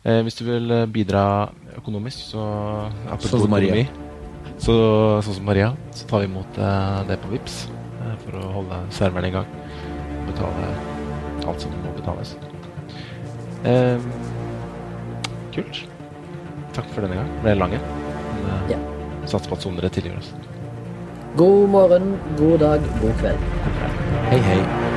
[0.03, 1.23] Eh, hvis du vil eh, bidra
[1.77, 2.41] økonomisk, så
[3.07, 3.71] apropos Sånn som Maria.
[3.71, 4.09] økonomi,
[4.59, 4.73] Så,
[5.23, 7.55] sånn som Maria, så tar vi imot eh, det på VIPS
[8.03, 9.47] eh, for å holde serveren i gang.
[10.19, 10.67] Og betale
[11.47, 12.35] alt som må betales.
[13.63, 13.97] Eh,
[15.55, 15.83] kult.
[16.75, 17.31] Takk for denne gang.
[17.39, 17.87] Det ble lang en.
[18.43, 18.79] Eh, Ja.
[19.25, 20.33] satser på at dere tilgir oss.
[21.37, 22.81] God morgen, god dag.
[23.01, 23.39] God kveld.
[24.29, 24.92] Hei, hei.